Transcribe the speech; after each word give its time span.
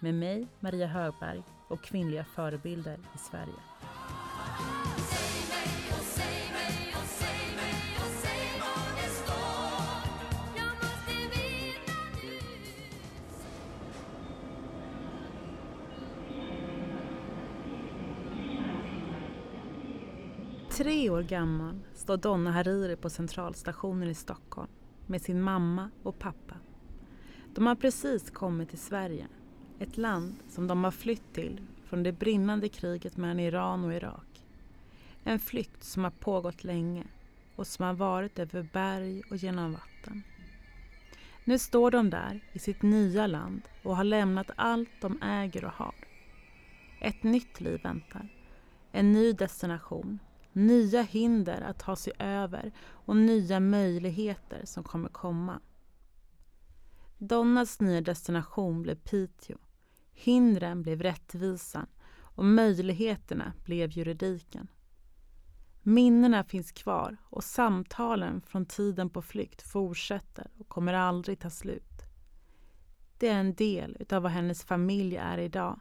med 0.00 0.14
mig, 0.14 0.48
Maria 0.60 0.86
Högberg 0.86 1.42
och 1.68 1.82
kvinnliga 1.82 2.24
förebilder 2.24 2.98
i 3.14 3.18
Sverige. 3.18 3.54
Tre 20.76 21.10
år 21.10 21.22
gammal 21.22 21.78
står 21.94 22.16
Donna 22.16 22.50
Hariri 22.50 22.96
på 22.96 23.10
Centralstationen 23.10 24.08
i 24.08 24.14
Stockholm 24.14 24.68
med 25.06 25.22
sin 25.22 25.42
mamma 25.42 25.90
och 26.02 26.18
pappa. 26.18 26.54
De 27.54 27.66
har 27.66 27.74
precis 27.74 28.30
kommit 28.30 28.68
till 28.68 28.78
Sverige, 28.78 29.26
ett 29.78 29.96
land 29.96 30.34
som 30.48 30.66
de 30.66 30.84
har 30.84 30.90
flytt 30.90 31.34
till 31.34 31.60
från 31.84 32.02
det 32.02 32.12
brinnande 32.12 32.68
kriget 32.68 33.16
mellan 33.16 33.40
Iran 33.40 33.84
och 33.84 33.94
Irak. 33.94 34.42
En 35.24 35.38
flykt 35.38 35.84
som 35.84 36.04
har 36.04 36.10
pågått 36.10 36.64
länge 36.64 37.04
och 37.56 37.66
som 37.66 37.84
har 37.84 37.94
varit 37.94 38.38
över 38.38 38.68
berg 38.72 39.22
och 39.30 39.36
genom 39.36 39.72
vatten. 39.72 40.22
Nu 41.44 41.58
står 41.58 41.90
de 41.90 42.10
där 42.10 42.40
i 42.52 42.58
sitt 42.58 42.82
nya 42.82 43.26
land 43.26 43.62
och 43.82 43.96
har 43.96 44.04
lämnat 44.04 44.50
allt 44.56 44.90
de 45.00 45.22
äger 45.22 45.64
och 45.64 45.72
har. 45.72 45.94
Ett 47.00 47.22
nytt 47.22 47.60
liv 47.60 47.80
väntar. 47.82 48.28
En 48.92 49.12
ny 49.12 49.32
destination 49.32 50.18
nya 50.56 51.02
hinder 51.02 51.60
att 51.60 51.78
ta 51.78 51.96
sig 51.96 52.12
över 52.18 52.72
och 52.78 53.16
nya 53.16 53.60
möjligheter 53.60 54.60
som 54.64 54.84
kommer 54.84 55.08
komma. 55.08 55.60
Donnas 57.18 57.80
nya 57.80 58.00
destination 58.00 58.82
blev 58.82 58.94
Piteå. 58.94 59.56
Hindren 60.18 60.82
blev 60.82 61.02
rättvisan 61.02 61.86
och 62.18 62.44
möjligheterna 62.44 63.52
blev 63.64 63.90
juridiken. 63.90 64.68
Minnena 65.82 66.44
finns 66.44 66.72
kvar 66.72 67.16
och 67.22 67.44
samtalen 67.44 68.40
från 68.40 68.66
tiden 68.66 69.10
på 69.10 69.22
flykt 69.22 69.62
fortsätter 69.62 70.50
och 70.58 70.68
kommer 70.68 70.92
aldrig 70.92 71.38
ta 71.38 71.50
slut. 71.50 72.02
Det 73.18 73.28
är 73.28 73.40
en 73.40 73.54
del 73.54 73.96
utav 74.00 74.22
vad 74.22 74.32
hennes 74.32 74.64
familj 74.64 75.16
är 75.16 75.38
idag 75.38 75.80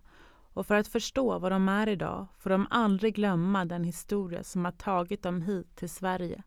och 0.54 0.68
för 0.68 0.76
att 0.76 0.88
förstå 0.88 1.40
vad 1.40 1.52
de 1.52 1.70
är 1.70 1.90
idag 1.90 2.28
får 2.38 2.50
de 2.50 2.68
aldrig 2.70 3.16
glömma 3.16 3.66
den 3.66 3.84
historia 3.84 4.44
som 4.44 4.66
har 4.66 4.72
tagit 4.72 5.24
dem 5.24 5.42
hit 5.42 5.76
till 5.76 5.90
Sverige. 5.90 6.44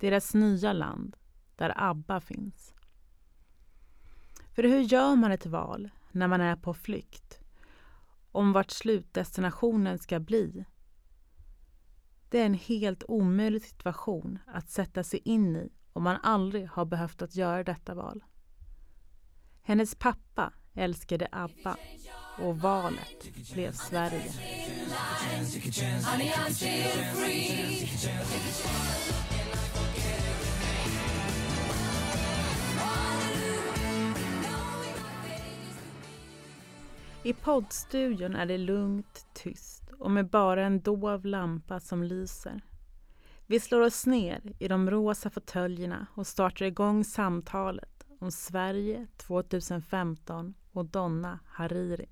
Deras 0.00 0.34
nya 0.34 0.72
land, 0.72 1.16
där 1.56 1.72
ABBA 1.76 2.20
finns. 2.20 2.74
För 4.54 4.62
hur 4.62 4.80
gör 4.80 5.16
man 5.16 5.32
ett 5.32 5.46
val 5.46 5.90
när 6.14 6.28
man 6.28 6.40
är 6.40 6.56
på 6.56 6.74
flykt? 6.74 7.40
Om 8.32 8.52
vart 8.52 8.70
slutdestinationen 8.70 9.98
ska 9.98 10.20
bli? 10.20 10.64
Det 12.28 12.40
är 12.40 12.46
en 12.46 12.54
helt 12.54 13.04
omöjlig 13.08 13.62
situation 13.62 14.38
att 14.46 14.70
sätta 14.70 15.04
sig 15.04 15.20
in 15.24 15.56
i 15.56 15.72
om 15.92 16.02
man 16.02 16.16
aldrig 16.22 16.68
har 16.68 16.84
behövt 16.84 17.22
att 17.22 17.36
göra 17.36 17.64
detta 17.64 17.94
val. 17.94 18.24
Hennes 19.62 19.94
pappa 19.94 20.52
älskade 20.74 21.28
ABBA 21.32 21.76
och 22.38 22.58
valet 22.58 23.52
blev 23.52 23.72
Sverige. 23.72 24.32
I 37.24 37.32
poddstudion 37.32 38.36
är 38.36 38.46
det 38.46 38.58
lugnt, 38.58 39.26
tyst 39.32 39.82
och 39.98 40.10
med 40.10 40.30
bara 40.30 40.66
en 40.66 40.80
dov 40.80 41.26
lampa 41.26 41.80
som 41.80 42.02
lyser. 42.02 42.60
Vi 43.46 43.60
slår 43.60 43.80
oss 43.80 44.06
ner 44.06 44.52
i 44.58 44.68
de 44.68 44.90
rosa 44.90 45.30
fåtöljerna 45.30 46.06
och 46.14 46.26
startar 46.26 46.66
igång 46.66 47.04
samtalet 47.04 48.06
om 48.18 48.30
Sverige 48.30 49.06
2015 49.16 50.54
och 50.72 50.84
Donna 50.84 51.38
Hariri. 51.46 52.08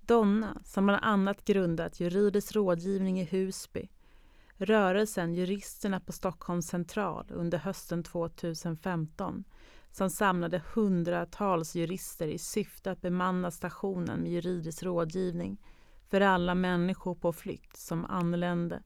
Donna, 0.00 0.62
som 0.64 0.86
bland 0.86 1.04
annat 1.04 1.44
grundat 1.44 2.00
juridisk 2.00 2.56
rådgivning 2.56 3.20
i 3.20 3.24
Husby, 3.24 3.88
rörelsen 4.56 5.34
Juristerna 5.34 6.00
på 6.00 6.12
Stockholms 6.12 6.66
central 6.66 7.26
under 7.30 7.58
hösten 7.58 8.02
2015 8.02 9.44
som 9.90 10.10
samlade 10.10 10.62
hundratals 10.74 11.74
jurister 11.74 12.28
i 12.28 12.38
syfte 12.38 12.90
att 12.90 13.00
bemanna 13.00 13.50
stationen 13.50 14.20
med 14.20 14.32
juridisk 14.32 14.82
rådgivning 14.82 15.62
för 16.08 16.20
alla 16.20 16.54
människor 16.54 17.14
på 17.14 17.32
flykt 17.32 17.76
som 17.76 18.04
anlände 18.04 18.82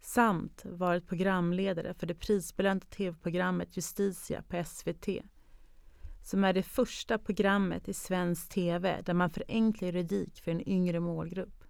samt 0.00 0.64
varit 0.64 1.06
programledare 1.06 1.94
för 1.94 2.06
det 2.06 2.14
prisbelönta 2.14 2.86
tv-programmet 2.86 3.76
Justitia 3.76 4.42
på 4.42 4.64
SVT 4.64 5.08
som 6.22 6.44
är 6.44 6.52
det 6.52 6.62
första 6.62 7.18
programmet 7.18 7.88
i 7.88 7.94
svensk 7.94 8.48
tv 8.48 9.02
där 9.02 9.14
man 9.14 9.30
förenklar 9.30 9.86
juridik 9.86 10.40
för 10.40 10.50
en 10.50 10.68
yngre 10.68 11.00
målgrupp. 11.00 11.64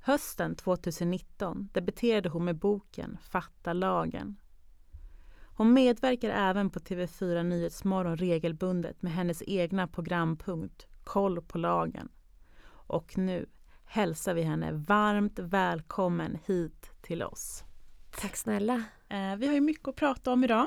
Hösten 0.00 0.56
2019 0.56 1.68
debuterade 1.72 2.28
hon 2.28 2.44
med 2.44 2.56
boken 2.56 3.18
Fatta 3.22 3.72
lagen. 3.72 4.36
Hon 5.56 5.72
medverkar 5.72 6.30
även 6.30 6.70
på 6.70 6.78
TV4 6.78 7.42
Nyhetsmorgon 7.42 8.16
regelbundet 8.16 9.02
med 9.02 9.12
hennes 9.12 9.42
egna 9.46 9.86
programpunkt 9.86 10.86
Koll 11.04 11.42
på 11.42 11.58
lagen. 11.58 12.08
Och 12.68 13.18
nu 13.18 13.46
hälsar 13.84 14.34
vi 14.34 14.42
henne 14.42 14.72
varmt 14.72 15.38
välkommen 15.38 16.38
hit 16.46 16.90
till 17.02 17.22
oss. 17.22 17.64
Tack 18.20 18.36
snälla. 18.36 18.74
Eh, 19.08 19.36
vi 19.36 19.46
har 19.46 19.54
ju 19.54 19.60
mycket 19.60 19.88
att 19.88 19.96
prata 19.96 20.32
om 20.32 20.44
idag. 20.44 20.66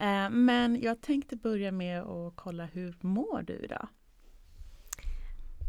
Eh, 0.00 0.30
men 0.30 0.80
jag 0.82 1.00
tänkte 1.00 1.36
börja 1.36 1.72
med 1.72 2.02
att 2.02 2.36
kolla 2.36 2.64
hur 2.64 2.96
mår 3.00 3.42
du 3.42 3.54
idag? 3.54 3.88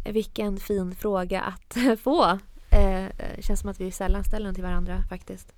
Vilken 0.06 0.58
fin 0.58 0.96
fråga 0.96 1.42
att 1.42 2.00
få. 2.00 2.40
Eh, 2.72 3.40
känns 3.40 3.60
som 3.60 3.70
att 3.70 3.80
vi 3.80 3.92
sällan 3.92 4.24
ställer 4.24 4.46
den 4.46 4.56
till 4.56 4.64
varandra 4.64 5.04
faktiskt. 5.10 5.56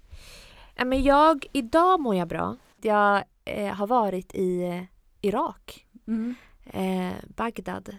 Men 0.86 1.04
jag, 1.04 1.46
idag 1.52 2.00
mår 2.00 2.16
jag 2.16 2.28
bra. 2.28 2.56
Jag 2.82 3.24
eh, 3.46 3.74
har 3.74 3.88
varit 3.88 4.36
i 4.36 4.88
Irak, 5.22 5.86
mm. 6.08 6.36
eh, 6.66 7.14
Bagdad 7.28 7.98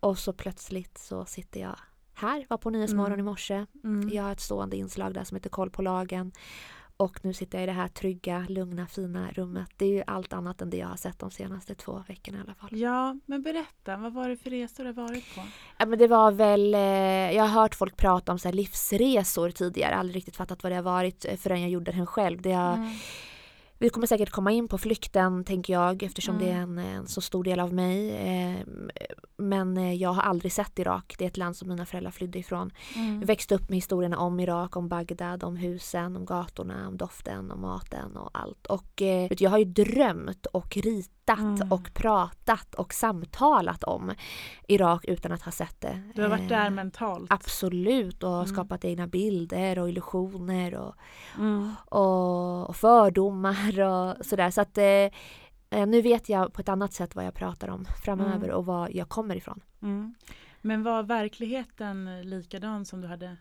och 0.00 0.18
så 0.18 0.32
plötsligt 0.32 0.98
så 0.98 1.24
sitter 1.24 1.60
jag 1.60 1.76
här, 2.14 2.46
var 2.48 2.58
på 2.58 2.70
Nyhetsmorgon 2.70 3.12
mm. 3.12 3.20
i 3.20 3.22
morse. 3.22 3.66
Mm. 3.84 4.08
Jag 4.12 4.22
har 4.22 4.32
ett 4.32 4.40
stående 4.40 4.76
inslag 4.76 5.14
där 5.14 5.24
som 5.24 5.34
heter 5.34 5.50
Koll 5.50 5.70
på 5.70 5.82
lagen 5.82 6.32
och 6.96 7.24
nu 7.24 7.32
sitter 7.32 7.58
jag 7.58 7.62
i 7.62 7.66
det 7.66 7.72
här 7.72 7.88
trygga, 7.88 8.46
lugna, 8.48 8.86
fina 8.86 9.30
rummet. 9.30 9.70
Det 9.76 9.84
är 9.84 9.88
ju 9.88 10.02
allt 10.06 10.32
annat 10.32 10.62
än 10.62 10.70
det 10.70 10.76
jag 10.76 10.88
har 10.88 10.96
sett 10.96 11.18
de 11.18 11.30
senaste 11.30 11.74
två 11.74 12.04
veckorna 12.08 12.38
i 12.38 12.40
alla 12.40 12.54
fall. 12.54 12.68
Ja, 12.72 13.16
men 13.26 13.42
berätta, 13.42 13.96
vad 13.96 14.12
var 14.12 14.28
det 14.28 14.36
för 14.36 14.50
resor 14.50 14.84
du 14.84 14.92
har 14.92 15.08
varit 15.08 15.34
på? 15.34 15.40
Ja, 15.78 15.86
men 15.86 15.98
det 15.98 16.06
var 16.06 16.32
väl, 16.32 16.74
eh, 16.74 16.80
jag 17.36 17.42
har 17.42 17.60
hört 17.62 17.74
folk 17.74 17.96
prata 17.96 18.32
om 18.32 18.38
så 18.38 18.52
livsresor 18.52 19.50
tidigare, 19.50 19.94
aldrig 19.94 20.16
riktigt 20.16 20.36
fattat 20.36 20.62
vad 20.62 20.72
det 20.72 20.76
har 20.76 20.82
varit 20.82 21.24
eh, 21.24 21.36
förrän 21.36 21.60
jag 21.60 21.70
gjorde 21.70 21.92
den 21.92 22.06
själv. 22.06 22.42
Det 22.42 22.52
har, 22.52 22.74
mm. 22.74 22.90
Vi 23.84 23.90
kommer 23.90 24.06
säkert 24.06 24.30
komma 24.30 24.52
in 24.52 24.68
på 24.68 24.78
flykten 24.78 25.44
tänker 25.44 25.72
jag 25.72 26.02
eftersom 26.02 26.36
mm. 26.36 26.46
det 26.46 26.52
är 26.52 26.60
en, 26.60 26.78
en, 26.78 27.06
så 27.06 27.20
stor 27.20 27.44
del 27.44 27.60
av 27.60 27.72
mig. 27.72 28.10
Eh, 28.10 28.56
men 29.36 29.76
eh, 29.76 29.94
jag 29.94 30.12
har 30.12 30.22
aldrig 30.22 30.52
sett 30.52 30.78
Irak. 30.78 31.14
Det 31.18 31.24
är 31.24 31.28
ett 31.28 31.36
land 31.36 31.56
som 31.56 31.68
mina 31.68 31.86
föräldrar 31.86 32.10
flydde 32.10 32.38
ifrån. 32.38 32.70
Mm. 32.94 33.20
Jag 33.20 33.26
växte 33.26 33.54
upp 33.54 33.68
med 33.68 33.76
historierna 33.76 34.18
om 34.18 34.40
Irak, 34.40 34.76
om 34.76 34.88
Bagdad, 34.88 35.44
om 35.44 35.56
husen, 35.56 36.16
om 36.16 36.24
gatorna, 36.24 36.88
om 36.88 36.96
doften, 36.96 37.50
om 37.50 37.60
maten 37.60 38.16
och 38.16 38.30
allt. 38.32 38.66
Och 38.66 39.02
eh, 39.02 39.30
jag 39.38 39.50
har 39.50 39.58
ju 39.58 39.64
drömt 39.64 40.46
och 40.46 40.76
ritat 40.76 41.23
mm. 41.32 41.72
och 41.72 41.94
pratat 41.94 42.74
och 42.74 42.94
samtalat 42.94 43.84
om 43.84 44.12
Irak 44.68 45.04
utan 45.04 45.32
att 45.32 45.42
ha 45.42 45.52
sett 45.52 45.80
det. 45.80 46.02
Du 46.14 46.22
har 46.22 46.28
varit 46.28 46.48
där 46.48 46.70
mentalt? 46.70 47.32
Absolut 47.32 48.22
och 48.22 48.34
mm. 48.34 48.46
skapat 48.46 48.84
egna 48.84 49.06
bilder 49.06 49.78
och 49.78 49.88
illusioner 49.88 50.74
och, 50.74 50.94
mm. 51.38 51.72
och, 51.84 52.68
och 52.68 52.76
fördomar 52.76 53.80
och 53.80 54.26
sådär. 54.26 54.50
Så 54.50 54.60
att 54.60 54.78
eh, 54.78 54.84
eh, 54.84 55.86
nu 55.86 56.02
vet 56.02 56.28
jag 56.28 56.52
på 56.52 56.60
ett 56.60 56.68
annat 56.68 56.92
sätt 56.92 57.14
vad 57.14 57.24
jag 57.24 57.34
pratar 57.34 57.68
om 57.68 57.84
framöver 58.04 58.44
mm. 58.44 58.56
och 58.56 58.66
var 58.66 58.88
jag 58.92 59.08
kommer 59.08 59.36
ifrån. 59.36 59.60
Mm. 59.82 60.14
Men 60.60 60.82
var 60.82 61.02
verkligheten 61.02 62.22
likadan 62.22 62.84
som 62.84 63.00
du 63.00 63.08
hade 63.08 63.36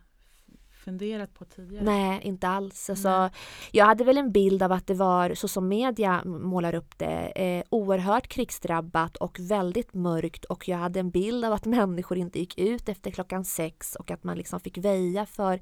funderat 0.84 1.34
på 1.34 1.46
tidigare? 1.46 1.84
Nej, 1.84 2.20
inte 2.24 2.48
alls. 2.48 2.90
Alltså, 2.90 3.30
jag 3.72 3.86
hade 3.86 4.04
väl 4.04 4.18
en 4.18 4.32
bild 4.32 4.64
av 4.64 4.72
att 4.72 4.88
det 4.88 4.94
var, 4.94 5.34
så 5.34 5.48
som 5.48 5.68
media 5.68 6.22
målar 6.26 6.76
upp 6.76 6.98
det, 6.98 7.32
eh, 7.36 7.64
oerhört 7.70 8.28
krigsdrabbat 8.28 9.18
och 9.18 9.40
väldigt 9.40 9.94
mörkt 9.94 10.46
och 10.46 10.68
jag 10.68 10.78
hade 10.78 11.00
en 11.00 11.10
bild 11.10 11.46
av 11.46 11.54
att 11.54 11.66
människor 11.66 12.18
inte 12.18 12.40
gick 12.40 12.58
ut 12.58 12.90
efter 12.90 13.12
klockan 13.12 13.46
sex 13.46 13.96
och 13.96 14.12
att 14.12 14.24
man 14.24 14.38
liksom 14.38 14.60
fick 14.60 14.78
väja 14.78 15.26
för 15.26 15.62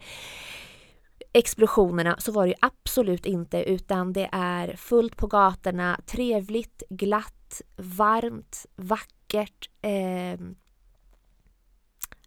explosionerna 1.33 2.15
så 2.19 2.31
var 2.31 2.47
det 2.47 2.55
absolut 2.61 3.25
inte 3.25 3.63
utan 3.63 4.13
det 4.13 4.29
är 4.31 4.75
fullt 4.75 5.17
på 5.17 5.27
gatorna, 5.27 5.99
trevligt, 6.05 6.83
glatt, 6.89 7.61
varmt, 7.77 8.65
vackert. 8.75 9.69
Eh, 9.81 10.39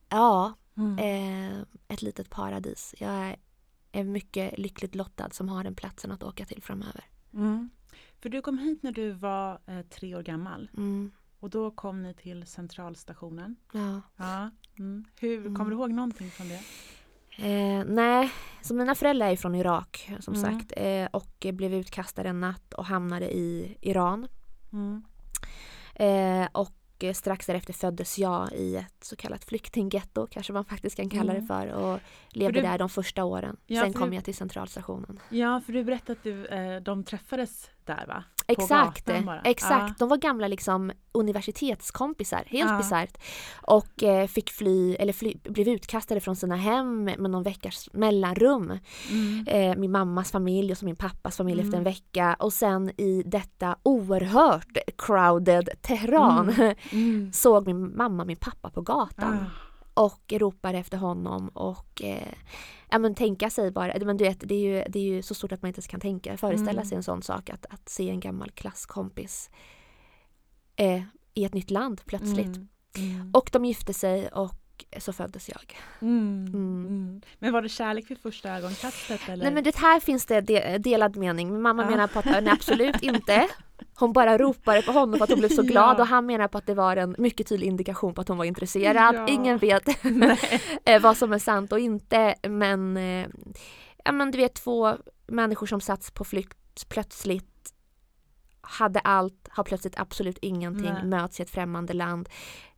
ja, 0.08 0.54
mm. 0.76 0.98
eh, 0.98 1.66
ett 1.88 2.02
litet 2.02 2.30
paradis. 2.30 2.94
Jag 2.98 3.36
är, 3.92 4.04
mycket 4.04 4.58
lyckligt 4.58 4.94
lottad 4.94 5.30
som 5.30 5.48
har 5.48 5.64
den 5.64 5.74
platsen 5.74 6.12
att 6.12 6.22
åka 6.22 6.44
till 6.44 6.62
framöver. 6.62 7.04
Mm. 7.34 7.70
För 8.20 8.28
du 8.28 8.42
kom 8.42 8.58
hit 8.58 8.82
när 8.82 8.92
du 8.92 9.10
var 9.10 9.60
eh, 9.66 9.80
tre 9.82 10.14
år 10.16 10.22
gammal. 10.22 10.70
Mm. 10.76 11.10
Och 11.40 11.50
då 11.50 11.70
kom 11.70 12.02
ni 12.02 12.14
till 12.14 12.46
centralstationen. 12.46 13.56
Ja. 13.72 14.00
ja. 14.16 14.50
Mm. 14.78 15.04
Hur, 15.20 15.42
kommer 15.42 15.54
mm. 15.54 15.70
du 15.70 15.74
ihåg 15.74 15.90
någonting 15.90 16.30
från 16.30 16.48
det? 16.48 16.60
Eh, 17.38 17.84
nej, 17.86 18.32
så 18.62 18.74
mina 18.74 18.94
föräldrar 18.94 19.28
är 19.28 19.36
från 19.36 19.54
Irak 19.54 20.10
som 20.20 20.34
mm. 20.34 20.52
sagt 20.52 20.72
eh, 20.76 21.06
och 21.06 21.46
blev 21.52 21.74
utkastade 21.74 22.28
en 22.28 22.40
natt 22.40 22.74
och 22.74 22.84
hamnade 22.84 23.34
i 23.34 23.78
Iran. 23.80 24.28
Eh, 25.94 26.48
och 26.52 26.83
strax 27.12 27.46
därefter 27.46 27.72
föddes 27.72 28.18
jag 28.18 28.52
i 28.52 28.76
ett 28.76 29.04
så 29.04 29.16
kallat 29.16 29.44
flyktinggetto 29.44 30.26
kanske 30.26 30.52
man 30.52 30.64
faktiskt 30.64 30.96
kan 30.96 31.10
kalla 31.10 31.32
mm. 31.32 31.42
det 31.42 31.46
för 31.46 31.66
och 31.66 32.00
levde 32.28 32.54
för 32.54 32.62
du, 32.62 32.68
där 32.68 32.78
de 32.78 32.88
första 32.88 33.24
åren. 33.24 33.56
Ja, 33.66 33.82
Sen 33.82 33.92
kom 33.92 34.10
du, 34.10 34.16
jag 34.16 34.24
till 34.24 34.34
centralstationen. 34.34 35.20
Ja, 35.28 35.60
för 35.66 35.72
du 35.72 35.84
berättade 35.84 36.12
att 36.12 36.22
du, 36.22 36.46
eh, 36.46 36.80
de 36.80 37.04
träffades 37.04 37.70
där 37.86 38.04
va? 38.08 38.24
Exakt, 38.46 39.10
exakt. 39.44 39.88
Ja. 39.88 39.94
De 39.98 40.08
var 40.08 40.16
gamla 40.16 40.48
liksom 40.48 40.92
universitetskompisar, 41.12 42.44
helt 42.46 42.70
ja. 42.70 42.76
bisarrt. 42.76 43.18
Och 43.54 44.02
eh, 44.02 44.26
fick 44.26 44.50
fly, 44.50 44.94
eller 44.94 45.12
fly, 45.12 45.34
blev 45.42 45.68
utkastade 45.68 46.20
från 46.20 46.36
sina 46.36 46.56
hem 46.56 47.04
med 47.04 47.30
någon 47.30 47.42
veckas 47.42 47.88
mellanrum. 47.92 48.78
Mm. 49.10 49.46
Eh, 49.46 49.76
min 49.76 49.90
mammas 49.90 50.32
familj 50.32 50.72
och 50.72 50.78
så 50.78 50.84
min 50.84 50.96
pappas 50.96 51.36
familj 51.36 51.60
mm. 51.60 51.66
efter 51.66 51.78
en 51.78 51.84
vecka. 51.84 52.36
Och 52.38 52.52
sen 52.52 53.00
i 53.00 53.22
detta 53.26 53.76
oerhört 53.82 54.78
crowded 54.98 55.68
Teheran 55.82 56.50
mm. 56.50 56.74
mm. 56.92 57.32
såg 57.32 57.66
min 57.66 57.96
mamma 57.96 58.24
min 58.24 58.36
pappa 58.36 58.70
på 58.70 58.80
gatan. 58.80 59.46
Och 59.94 60.32
ropar 60.32 60.74
efter 60.74 60.98
honom 60.98 61.48
och 61.48 62.02
eh, 62.02 62.32
ja 62.90 62.98
men 62.98 63.14
tänka 63.14 63.50
sig 63.50 63.70
bara, 63.70 63.92
men 64.04 64.16
du 64.16 64.24
vet 64.24 64.40
det 64.40 64.54
är, 64.54 64.60
ju, 64.60 64.84
det 64.88 64.98
är 64.98 65.02
ju 65.02 65.22
så 65.22 65.34
stort 65.34 65.52
att 65.52 65.62
man 65.62 65.68
inte 65.68 65.78
ens 65.78 65.86
kan 65.86 66.00
tänka, 66.00 66.36
föreställa 66.36 66.72
mm. 66.72 66.84
sig 66.84 66.96
en 66.96 67.02
sån 67.02 67.22
sak 67.22 67.50
att, 67.50 67.66
att 67.70 67.88
se 67.88 68.10
en 68.10 68.20
gammal 68.20 68.50
klasskompis 68.50 69.50
eh, 70.76 71.02
i 71.34 71.44
ett 71.44 71.54
nytt 71.54 71.70
land 71.70 72.00
plötsligt. 72.04 72.56
Mm. 72.56 72.68
Mm. 72.96 73.30
Och 73.32 73.48
de 73.52 73.64
gifte 73.64 73.94
sig 73.94 74.28
och 74.28 74.54
så 74.98 75.12
föddes 75.12 75.48
jag. 75.48 75.76
Mm. 76.00 76.46
Mm. 76.46 76.86
mm. 76.86 77.20
Men 77.38 77.52
var 77.52 77.62
det 77.62 77.68
kärlek 77.68 78.10
vid 78.10 78.18
första 78.18 78.50
ögonkastet? 78.50 79.20
Eller? 79.28 79.44
Nej 79.44 79.54
men 79.54 79.64
det 79.64 79.76
här 79.76 80.00
finns 80.00 80.26
det 80.26 80.40
delad 80.78 81.16
mening. 81.16 81.52
Min 81.52 81.62
mamma 81.62 81.82
ja. 81.82 81.90
menar 81.90 82.06
på 82.06 82.18
att 82.18 82.24
nej, 82.24 82.48
absolut 82.48 82.96
inte. 83.02 83.48
Hon 83.94 84.12
bara 84.12 84.38
ropade 84.38 84.82
på 84.82 84.92
honom 84.92 85.18
för 85.18 85.24
att 85.24 85.30
hon 85.30 85.38
blev 85.38 85.48
så 85.48 85.62
glad 85.72 85.96
ja. 85.98 86.02
och 86.02 86.06
han 86.06 86.26
menar 86.26 86.48
på 86.48 86.58
att 86.58 86.66
det 86.66 86.74
var 86.74 86.96
en 86.96 87.14
mycket 87.18 87.48
tydlig 87.48 87.66
indikation 87.66 88.14
på 88.14 88.20
att 88.20 88.28
hon 88.28 88.38
var 88.38 88.44
intresserad. 88.44 89.14
Ja. 89.14 89.28
Ingen 89.28 89.58
vet 89.58 89.88
eh, 90.84 91.02
vad 91.02 91.16
som 91.16 91.32
är 91.32 91.38
sant 91.38 91.72
och 91.72 91.78
inte 91.78 92.34
men 92.48 92.96
eh, 92.96 93.26
ja 94.04 94.12
men 94.12 94.30
du 94.30 94.38
vet 94.38 94.54
två 94.54 94.96
människor 95.26 95.66
som 95.66 95.80
satts 95.80 96.10
på 96.10 96.24
flykt 96.24 96.88
plötsligt 96.88 97.54
hade 98.60 99.00
allt, 99.00 99.48
har 99.50 99.64
plötsligt 99.64 99.98
absolut 99.98 100.38
ingenting, 100.38 100.92
Nej. 100.92 101.04
möts 101.04 101.40
i 101.40 101.42
ett 101.42 101.50
främmande 101.50 101.92
land. 101.92 102.28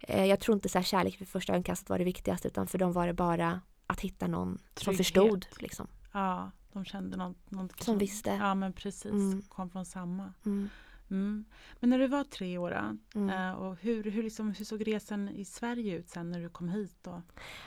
Eh, 0.00 0.24
jag 0.24 0.40
tror 0.40 0.54
inte 0.54 0.68
så 0.68 0.78
här, 0.78 0.84
kärlek 0.84 1.20
vid 1.20 1.28
första 1.28 1.52
ögonkastet 1.52 1.90
var 1.90 1.98
det 1.98 2.04
viktigaste 2.04 2.48
utan 2.48 2.66
för 2.66 2.78
dem 2.78 2.92
var 2.92 3.06
det 3.06 3.12
bara 3.12 3.60
att 3.86 4.00
hitta 4.00 4.26
någon 4.26 4.58
Trygghet. 4.58 4.82
som 4.84 4.96
förstod. 4.96 5.46
Liksom. 5.58 5.86
Ja, 6.12 6.50
de 6.72 6.84
kände 6.84 7.16
något. 7.16 7.50
något 7.50 7.72
som, 7.72 7.84
som 7.84 7.98
visste. 7.98 8.30
Ja 8.30 8.54
men 8.54 8.72
precis, 8.72 9.04
mm. 9.04 9.42
kom 9.42 9.70
från 9.70 9.84
samma. 9.84 10.32
Mm. 10.46 10.68
Mm. 11.10 11.44
Men 11.80 11.90
när 11.90 11.98
du 11.98 12.06
var 12.06 12.24
tre 12.24 12.58
år, 12.58 12.96
mm. 13.14 13.30
Eh, 13.30 13.52
och 13.52 13.76
hur, 13.80 14.04
hur, 14.04 14.22
liksom, 14.22 14.50
hur 14.50 14.64
såg 14.64 14.86
resan 14.86 15.28
i 15.28 15.44
Sverige 15.44 15.96
ut 15.96 16.08
sen 16.08 16.30
när 16.30 16.40
du 16.40 16.48
kom 16.48 16.68
hit? 16.68 16.96
Då? 17.02 17.22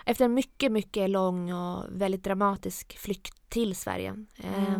Efter 0.05 0.25
en 0.25 0.33
mycket, 0.33 0.71
mycket 0.71 1.09
lång 1.09 1.53
och 1.53 1.85
väldigt 1.89 2.23
dramatisk 2.23 2.97
flykt 2.97 3.49
till 3.49 3.75
Sverige. 3.75 4.09
Mm. 4.09 4.63
Eh, 4.63 4.79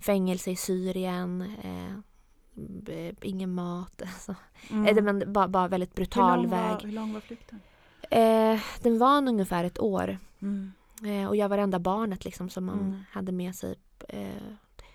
fängelse 0.00 0.50
i 0.50 0.56
Syrien, 0.56 1.40
eh, 1.62 3.14
ingen 3.22 3.54
mat. 3.54 4.02
Alltså. 4.06 4.34
Mm. 4.70 4.98
Eh, 4.98 5.02
men 5.02 5.32
bara, 5.32 5.48
bara 5.48 5.68
väldigt 5.68 5.94
brutal 5.94 6.40
hur 6.40 6.48
väg. 6.48 6.72
Var, 6.72 6.80
hur 6.80 6.92
lång 6.92 7.12
var 7.12 7.20
flykten? 7.20 7.60
Eh, 8.10 8.60
den 8.82 8.98
var 8.98 9.28
ungefär 9.28 9.64
ett 9.64 9.80
år. 9.80 10.18
Mm. 10.42 10.72
Eh, 11.04 11.28
och 11.28 11.36
jag 11.36 11.48
var 11.48 11.56
det 11.56 11.62
enda 11.62 11.78
barnet 11.78 12.24
liksom 12.24 12.48
som 12.48 12.64
man 12.64 12.80
mm. 12.80 13.00
hade 13.10 13.32
med 13.32 13.54
sig. 13.54 13.74
Eh, 14.08 14.52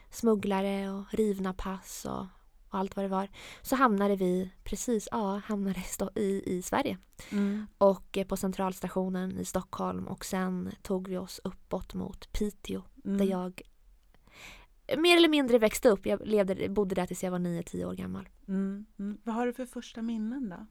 smugglare 0.09 0.89
och 0.91 1.13
rivna 1.13 1.53
pass 1.53 2.05
och, 2.05 2.25
och, 2.69 2.79
allt 2.79 2.95
vad 2.95 3.05
det 3.05 3.09
var. 3.09 3.29
Så 3.61 3.75
hamnade 3.75 4.15
vi 4.15 4.51
precis, 4.63 5.07
ja, 5.11 5.41
hamnade 5.45 5.83
i, 6.15 6.43
i 6.45 6.61
Sverige. 6.61 6.97
Mm. 7.31 7.67
Och 7.77 8.17
eh, 8.17 8.27
på 8.27 8.37
centralstationen 8.37 9.39
i 9.39 9.45
Stockholm 9.45 10.07
och 10.07 10.25
sen 10.25 10.71
tog 10.81 11.07
vi 11.07 11.17
oss 11.17 11.41
uppåt 11.43 11.93
mot 11.93 12.31
Piteå 12.31 12.81
där 12.95 13.13
mm. 13.13 13.29
jag 13.29 13.61
mer 14.97 15.17
eller 15.17 15.29
mindre 15.29 15.57
växte 15.57 15.89
upp. 15.89 16.05
Jag 16.05 16.27
levde, 16.27 16.69
bodde 16.69 16.95
där 16.95 17.05
tills 17.05 17.23
jag 17.23 17.31
var 17.31 17.39
9-10 17.39 17.85
år 17.85 17.93
gammal. 17.93 18.29
Mm, 18.47 18.85
mm. 18.99 19.17
Vad 19.23 19.35
har 19.35 19.45
du 19.45 19.53
för 19.53 19.65
första 19.65 20.01
minnen 20.01 20.49
då? 20.49 20.65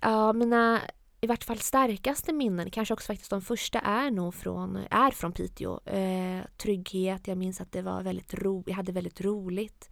Ja, 0.00 0.32
mina 0.32 0.80
i 1.20 1.26
vart 1.26 1.44
fall 1.44 1.58
starkaste 1.58 2.32
minnen, 2.32 2.70
kanske 2.70 2.94
också 2.94 3.06
faktiskt 3.06 3.30
de 3.30 3.42
första 3.42 3.78
är 3.78 4.10
nog 4.10 4.34
från, 4.34 4.76
är 4.90 5.10
från 5.10 5.32
Piteå. 5.32 5.80
Eh, 5.84 6.44
trygghet, 6.56 7.28
jag 7.28 7.38
minns 7.38 7.60
att 7.60 7.72
det 7.72 7.82
var 7.82 8.02
väldigt 8.02 8.34
ro, 8.34 8.64
jag 8.66 8.74
hade 8.74 8.92
väldigt 8.92 9.20
roligt. 9.20 9.90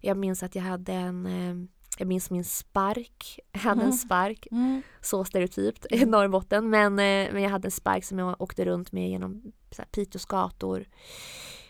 Jag 0.00 0.16
minns 0.16 0.42
att 0.42 0.54
jag 0.54 0.62
hade 0.62 0.92
en 0.92 1.26
eh, 1.26 1.68
jag 1.98 2.08
minns 2.08 2.30
min 2.30 2.44
spark. 2.44 3.40
Jag 3.52 3.60
hade 3.60 3.80
mm. 3.80 3.86
en 3.86 3.92
spark. 3.92 4.46
Mm. 4.50 4.82
Så 5.00 5.24
stereotypt 5.24 5.86
i 5.90 6.04
Norrbotten. 6.04 6.70
Men, 6.70 6.92
eh, 6.92 7.32
men 7.32 7.42
jag 7.42 7.50
hade 7.50 7.66
en 7.66 7.72
spark 7.72 8.04
som 8.04 8.18
jag 8.18 8.40
åkte 8.40 8.64
runt 8.64 8.92
med 8.92 9.10
genom 9.10 9.52
här, 9.78 9.84
Piteås 9.84 10.26
gator. 10.26 10.84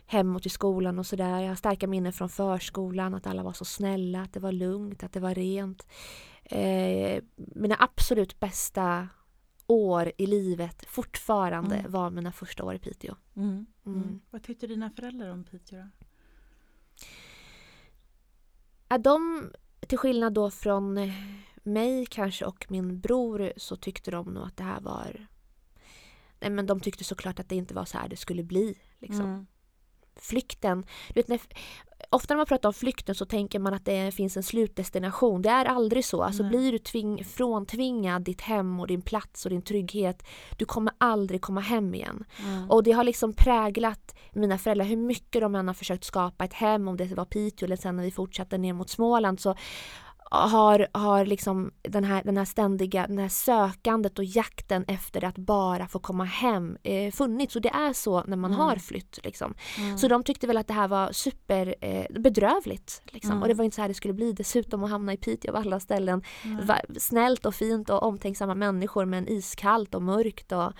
Hemåt 0.07 0.43
till 0.43 0.51
skolan 0.51 0.99
och 0.99 1.07
sådär. 1.07 1.41
Jag 1.41 1.49
har 1.49 1.55
starka 1.55 1.87
minnen 1.87 2.13
från 2.13 2.29
förskolan. 2.29 3.15
Att 3.15 3.27
alla 3.27 3.43
var 3.43 3.53
så 3.53 3.65
snälla. 3.65 4.23
Att 4.23 4.33
det 4.33 4.41
var 4.41 4.53
lugnt. 4.53 5.05
Att 5.05 5.13
det 5.13 5.21
var 5.21 5.35
rent. 5.35 5.87
Eh, 6.45 7.23
mina 7.37 7.77
absolut 7.79 8.41
bästa 8.41 9.09
år 9.67 10.13
i 10.19 10.27
livet 10.27 10.85
fortfarande 10.87 11.77
mm. 11.77 11.93
var 11.93 12.11
mina 12.11 12.33
första 12.33 12.65
år 12.65 12.75
i 12.75 12.79
Piteå. 12.79 13.15
Mm. 13.37 13.67
mm. 13.87 14.03
Mm. 14.03 14.21
Vad 14.31 14.43
tyckte 14.43 14.67
dina 14.67 14.91
föräldrar 14.91 15.31
om 15.31 15.45
Piteå 15.45 15.79
då? 15.79 15.89
Ja, 18.89 18.99
de 18.99 19.51
till 19.81 19.99
skillnad 19.99 20.35
då 20.35 20.51
från 20.51 21.13
mig 21.63 22.07
kanske 22.07 22.45
och 22.45 22.67
min 22.69 23.01
bror 23.01 23.53
så 23.57 23.77
tyckte 23.77 24.11
de 24.11 24.35
nog 24.35 24.47
att 24.47 24.57
det 24.57 24.65
här 24.65 24.81
var 24.81 25.27
Nej 26.41 26.51
men 26.51 26.67
de 26.67 26.81
tyckte 26.81 27.05
såklart 27.05 27.41
att 27.41 27.49
det 27.49 27.57
inte 27.57 27.75
var 27.75 27.85
så 27.85 27.99
här 27.99 28.09
det 28.09 28.17
skulle 28.17 28.43
bli. 28.43 28.79
Liksom. 28.99 29.27
Mm. 29.27 29.47
Flykten, 30.17 30.87
du 31.09 31.15
vet 31.15 31.29
när, 31.29 31.41
ofta 32.11 32.35
när 32.35 32.37
man 32.37 32.47
pratar 32.47 32.69
om 32.69 32.73
flykten 32.73 33.15
så 33.15 33.25
tänker 33.25 33.59
man 33.59 33.75
att 33.75 33.85
det 33.85 34.15
finns 34.15 34.37
en 34.37 34.43
slutdestination. 34.43 35.43
Det 35.43 35.49
är 35.49 35.65
aldrig 35.65 36.05
så. 36.05 36.23
Alltså 36.23 36.49
blir 36.49 36.73
du 36.73 36.79
tving, 36.79 37.25
fråntvingad 37.25 38.23
ditt 38.23 38.41
hem 38.41 38.81
och 38.81 38.87
din 38.87 39.03
plats 39.03 39.45
och 39.45 39.51
din 39.51 39.63
trygghet, 39.63 40.27
du 40.59 40.65
kommer 40.65 40.93
aldrig 40.99 41.41
komma 41.41 41.61
hem 41.61 41.95
igen. 41.95 42.25
Mm. 42.39 42.71
Och 42.71 42.83
det 42.83 42.93
har 42.93 43.05
liksom 43.05 43.33
präglat 43.33 44.15
mina 44.33 44.59
föräldrar, 44.59 44.87
hur 44.87 44.97
mycket 44.97 45.43
de 45.43 45.55
än 45.55 45.67
har 45.69 45.75
försökt 45.75 46.05
skapa 46.05 46.45
ett 46.45 46.53
hem, 46.53 46.89
om 46.89 46.97
det 46.97 47.15
var 47.15 47.25
Piteå 47.25 47.67
eller 47.67 47.77
sen 47.77 47.97
när 47.97 48.05
vi 48.05 48.11
fortsatte 48.11 48.59
ner 48.59 48.73
mot 48.73 48.91
Småland 48.91 49.41
så 49.41 49.55
har, 50.35 50.89
har 50.93 51.27
liksom 51.27 51.73
den 51.83 52.05
här, 52.05 52.23
den 52.25 52.37
här 52.37 52.45
ständiga 52.45 53.07
den 53.07 53.19
här 53.19 53.29
sökandet 53.29 54.19
och 54.19 54.25
jakten 54.25 54.85
efter 54.89 55.25
att 55.25 55.39
bara 55.39 55.89
få 55.89 55.99
komma 55.99 56.25
hem 56.25 56.77
eh, 56.83 57.13
funnits 57.13 57.57
och 57.57 57.63
det 57.63 57.69
är 57.69 57.93
så 57.93 58.25
när 58.25 58.37
man 58.37 58.53
mm. 58.53 58.67
har 58.67 58.77
flytt. 58.77 59.19
Liksom. 59.25 59.55
Mm. 59.79 59.99
Så 59.99 60.09
de 60.09 60.23
tyckte 60.25 60.47
väl 60.47 60.57
att 60.57 60.69
det 60.69 60.75
här 60.75 60.89
var 60.89 61.13
super 61.13 61.75
eh. 61.81 62.07
Liksom. 63.05 63.31
Mm. 63.31 63.43
Och 63.43 63.49
det 63.49 63.55
var 63.55 63.65
inte 63.65 63.75
så 63.75 63.81
här 63.81 63.89
det 63.89 63.95
skulle 63.95 64.15
bli. 64.15 64.33
Dessutom 64.33 64.85
att 64.85 64.91
hamna 64.91 65.13
i 65.13 65.17
Piteå 65.17 65.51
av 65.51 65.57
alla 65.57 65.81
ställen. 65.81 66.23
Snällt 66.99 67.47
och 67.47 67.55
fint 67.55 67.91
och 67.91 68.03
omtänksamma 68.03 68.55
människor 68.55 69.05
men 69.05 69.29
iskallt 69.29 69.95
och 69.95 70.03
mörkt 70.03 70.53
och, 70.53 70.73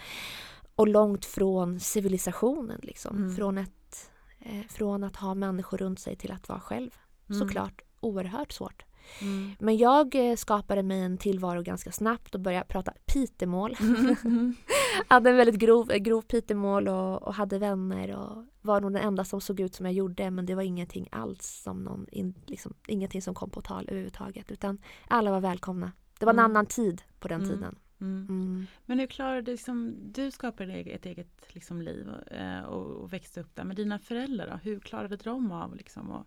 och 0.75 0.89
långt 0.89 1.25
från 1.25 1.81
civilisationen. 1.81 2.81
Liksom. 2.83 3.17
Mm. 3.17 3.37
Från, 3.37 3.59
ett, 3.59 4.11
eh, 4.41 4.67
från 4.69 5.05
att 5.05 5.17
ha 5.17 5.35
människor 5.35 5.79
runt 5.79 6.01
sig 6.01 6.17
till 6.17 6.33
att 6.33 6.49
vara 6.49 6.61
själv. 6.61 6.91
Mm. 7.29 7.41
Såklart 7.41 7.83
oerhört 8.01 8.53
svårt. 8.53 8.85
Mm. 9.21 9.51
Men 9.59 9.77
jag 9.77 10.15
eh, 10.15 10.37
skapade 10.37 10.83
mig 10.83 11.01
en 11.01 11.19
tillvaro 11.19 11.63
ganska 11.63 11.93
snabbt 11.93 12.35
och 12.35 12.41
började 12.41 12.67
prata 12.67 12.93
pitemål. 13.07 13.77
Mm. 13.81 14.55
hade 15.09 15.31
en 15.31 15.37
väldigt 15.37 15.59
grov, 15.61 15.87
grov 15.87 16.23
pitemål 16.23 16.89
och, 16.89 17.23
och, 17.23 17.35
hade 17.35 17.59
vänner 17.59 18.17
och 18.17 18.45
var 18.63 18.81
nog 18.81 18.93
den 18.93 19.03
enda 19.03 19.25
som 19.25 19.41
såg 19.41 19.61
ut 19.61 19.75
som 19.75 19.87
jag 19.87 19.95
gjorde 19.95 20.31
men 20.31 20.47
det 20.47 20.55
var 20.55 20.63
ingenting 20.63 21.09
alls 21.13 21.63
som 21.63 21.85
någon, 21.85 22.07
in, 22.13 22.35
liksom, 22.47 22.75
ingenting 22.87 23.23
som 23.23 23.35
kom 23.35 23.51
på 23.51 23.61
tal 23.61 23.85
överhuvudtaget 23.89 24.51
utan 24.51 24.79
alla 25.09 25.31
var 25.31 25.41
välkomna. 25.41 25.93
Det 26.19 26.27
var 26.27 26.33
en 26.33 26.39
mm. 26.39 26.51
annan 26.51 26.67
tid 26.67 27.03
på 27.19 27.29
den 27.29 27.41
mm. 27.41 27.55
tiden. 27.55 27.79
Mm. 28.01 28.27
Mm. 28.29 28.67
Men 28.87 28.99
hur 28.99 29.07
klarade 29.07 29.43
du, 29.43 29.53
liksom, 29.53 29.95
du 30.13 30.31
skapade 30.31 30.75
ett 30.75 31.07
eget 31.07 31.55
liksom, 31.55 31.83
liv 31.83 32.09
och, 32.09 32.33
eh, 32.33 32.63
och, 32.63 33.03
och, 33.03 33.13
växte 33.13 33.41
upp 33.41 33.57
där. 33.57 33.65
Men 33.65 33.77
dina 33.77 33.99
föräldrar 33.99 34.51
då? 34.51 34.71
Hur 34.71 34.81
klarade 34.81 35.17
de 35.17 35.53
av 35.53 35.77
liksom, 35.77 36.13
att 36.13 36.27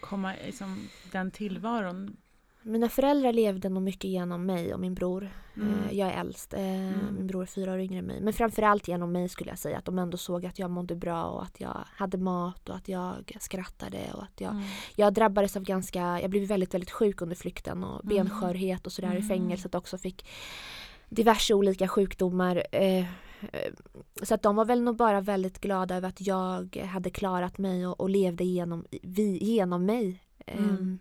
komma 0.00 0.32
liksom, 0.46 0.88
den 1.12 1.30
tillvaron? 1.30 2.16
Mina 2.62 2.88
föräldrar 2.88 3.32
levde 3.32 3.68
nog 3.68 3.82
mycket 3.82 4.10
genom 4.10 4.46
mig 4.46 4.74
och 4.74 4.80
min 4.80 4.94
bror. 4.94 5.30
Mm. 5.56 5.74
Eh, 5.74 5.98
jag 5.98 6.08
är 6.08 6.20
äldst, 6.20 6.54
eh, 6.54 6.60
mm. 6.60 7.14
min 7.14 7.26
bror 7.26 7.42
är 7.42 7.46
fyra 7.46 7.72
år 7.72 7.80
yngre 7.80 7.98
än 7.98 8.06
mig. 8.06 8.20
Men 8.20 8.32
framförallt 8.32 8.88
genom 8.88 9.12
mig 9.12 9.28
skulle 9.28 9.50
jag 9.50 9.58
säga. 9.58 9.78
Att 9.78 9.84
de 9.84 9.98
ändå 9.98 10.16
såg 10.16 10.46
att 10.46 10.58
jag 10.58 10.70
mådde 10.70 10.96
bra 10.96 11.24
och 11.24 11.42
att 11.42 11.60
jag 11.60 11.84
hade 11.94 12.18
mat 12.18 12.68
och 12.68 12.76
att 12.76 12.88
jag 12.88 13.36
skrattade. 13.40 14.12
Och 14.14 14.22
att 14.22 14.40
jag, 14.40 14.50
mm. 14.50 14.64
jag 14.96 15.14
drabbades 15.14 15.56
av 15.56 15.62
ganska, 15.62 16.20
jag 16.20 16.30
blev 16.30 16.48
väldigt 16.48 16.74
väldigt 16.74 16.90
sjuk 16.90 17.20
under 17.22 17.36
flykten 17.36 17.84
och 17.84 18.04
mm. 18.04 18.16
benskörhet 18.16 18.86
och 18.86 18.92
sådär 18.92 19.12
i 19.12 19.16
mm. 19.16 19.28
fängelset 19.28 19.74
också. 19.74 19.98
Fick 19.98 20.26
diverse 21.10 21.54
olika 21.54 21.88
sjukdomar. 21.88 22.66
Eh, 22.72 23.06
så 24.22 24.34
att 24.34 24.42
de 24.42 24.56
var 24.56 24.64
väl 24.64 24.82
nog 24.82 24.96
bara 24.96 25.20
väldigt 25.20 25.60
glada 25.60 25.96
över 25.96 26.08
att 26.08 26.20
jag 26.20 26.76
hade 26.76 27.10
klarat 27.10 27.58
mig 27.58 27.86
och, 27.86 28.00
och 28.00 28.10
levde 28.10 28.44
genom, 28.44 28.84
vi, 29.02 29.38
genom 29.44 29.86
mig. 29.86 30.22
Mm. 30.46 30.98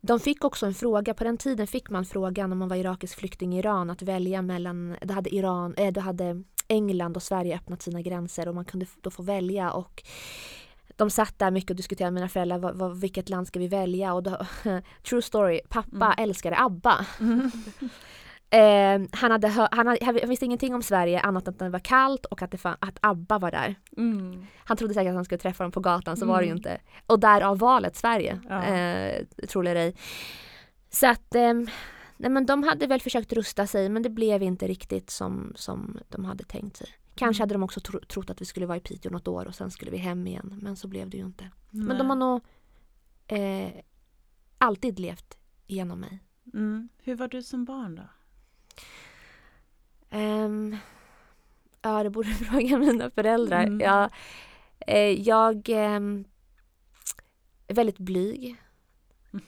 De 0.00 0.20
fick 0.20 0.44
också 0.44 0.66
en 0.66 0.74
fråga, 0.74 1.14
på 1.14 1.24
den 1.24 1.36
tiden 1.36 1.66
fick 1.66 1.90
man 1.90 2.04
frågan 2.04 2.52
om 2.52 2.58
man 2.58 2.68
var 2.68 2.76
irakisk 2.76 3.18
flykting 3.18 3.54
i 3.54 3.58
Iran 3.58 3.90
att 3.90 4.02
välja 4.02 4.42
mellan, 4.42 4.96
då 5.02 5.14
hade, 5.14 5.34
Iran, 5.34 5.74
äh, 5.74 5.92
då 5.92 6.00
hade 6.00 6.42
England 6.68 7.16
och 7.16 7.22
Sverige 7.22 7.56
öppnat 7.56 7.82
sina 7.82 8.02
gränser 8.02 8.48
och 8.48 8.54
man 8.54 8.64
kunde 8.64 8.86
då 9.00 9.10
få 9.10 9.22
välja 9.22 9.72
och 9.72 10.02
de 10.98 11.10
satt 11.10 11.38
där 11.38 11.50
mycket 11.50 11.70
och 11.70 11.76
diskuterade 11.76 12.10
med 12.10 12.20
mina 12.20 12.28
föräldrar 12.28 12.58
vad, 12.58 12.74
vad, 12.74 13.00
vilket 13.00 13.28
land 13.28 13.46
ska 13.46 13.58
vi 13.58 13.68
välja 13.68 14.14
och 14.14 14.22
då, 14.22 14.46
true 15.08 15.22
story, 15.22 15.60
pappa 15.68 16.06
mm. 16.06 16.14
älskade 16.18 16.58
ABBA. 16.58 17.06
Mm. 17.20 17.50
Eh, 18.50 19.00
han, 19.12 19.30
hade 19.30 19.48
han, 19.48 19.86
hade, 19.86 19.98
han 20.02 20.28
visste 20.28 20.44
ingenting 20.44 20.74
om 20.74 20.82
Sverige 20.82 21.20
annat 21.20 21.48
än 21.48 21.54
att 21.54 21.58
det 21.58 21.68
var 21.68 21.78
kallt 21.78 22.24
och 22.24 22.42
att, 22.42 22.50
det 22.50 22.58
fann, 22.58 22.76
att 22.80 22.98
ABBA 23.00 23.38
var 23.38 23.50
där. 23.50 23.74
Mm. 23.96 24.46
Han 24.64 24.76
trodde 24.76 24.94
säkert 24.94 25.08
att 25.08 25.14
han 25.14 25.24
skulle 25.24 25.38
träffa 25.38 25.64
dem 25.64 25.72
på 25.72 25.80
gatan, 25.80 26.16
så 26.16 26.26
var 26.26 26.38
det 26.38 26.44
ju 26.44 26.50
mm. 26.50 26.56
inte. 26.56 26.80
Och 27.06 27.20
därav 27.20 27.58
valet 27.58 27.96
Sverige, 27.96 28.40
ja. 28.48 28.64
eh, 28.64 29.24
tror 29.48 29.66
jag 29.66 29.76
dig. 29.76 29.94
Så 30.90 31.06
att 31.06 31.34
eh, 31.34 31.54
nej 32.16 32.30
men 32.30 32.46
de 32.46 32.62
hade 32.62 32.86
väl 32.86 33.00
försökt 33.00 33.32
rusta 33.32 33.66
sig 33.66 33.88
men 33.88 34.02
det 34.02 34.10
blev 34.10 34.42
inte 34.42 34.66
riktigt 34.66 35.10
som, 35.10 35.52
som 35.56 35.98
de 36.08 36.24
hade 36.24 36.44
tänkt 36.44 36.76
sig. 36.76 36.88
Kanske 37.18 37.40
mm. 37.40 37.42
hade 37.42 37.54
de 37.54 37.62
också 37.62 37.80
tro, 37.80 38.00
trott 38.00 38.30
att 38.30 38.40
vi 38.40 38.44
skulle 38.44 38.66
vara 38.66 38.76
i 38.78 38.80
Piteå 38.80 39.12
något 39.12 39.28
år 39.28 39.46
och 39.46 39.54
sen 39.54 39.70
skulle 39.70 39.90
vi 39.90 39.96
hem 39.96 40.26
igen. 40.26 40.58
Men 40.62 40.76
så 40.76 40.88
blev 40.88 41.10
det 41.10 41.16
ju 41.16 41.24
inte. 41.24 41.50
Nej. 41.70 41.86
Men 41.86 41.98
de 41.98 42.10
har 42.10 42.16
nog 42.16 42.40
eh, 43.26 43.70
alltid 44.58 44.98
levt 44.98 45.38
genom 45.66 46.00
mig. 46.00 46.24
Mm. 46.54 46.88
Hur 46.98 47.14
var 47.14 47.28
du 47.28 47.42
som 47.42 47.64
barn 47.64 47.94
då? 47.94 48.02
Um, 50.18 50.76
ja, 51.82 52.02
det 52.02 52.10
borde 52.10 52.28
fråga 52.34 52.78
mina 52.78 53.10
föräldrar. 53.10 53.62
Mm. 53.62 53.80
Ja, 53.80 54.10
eh, 54.80 55.20
jag 55.20 55.68
eh, 55.68 56.00
är 57.66 57.74
väldigt 57.74 57.98
blyg. 57.98 58.56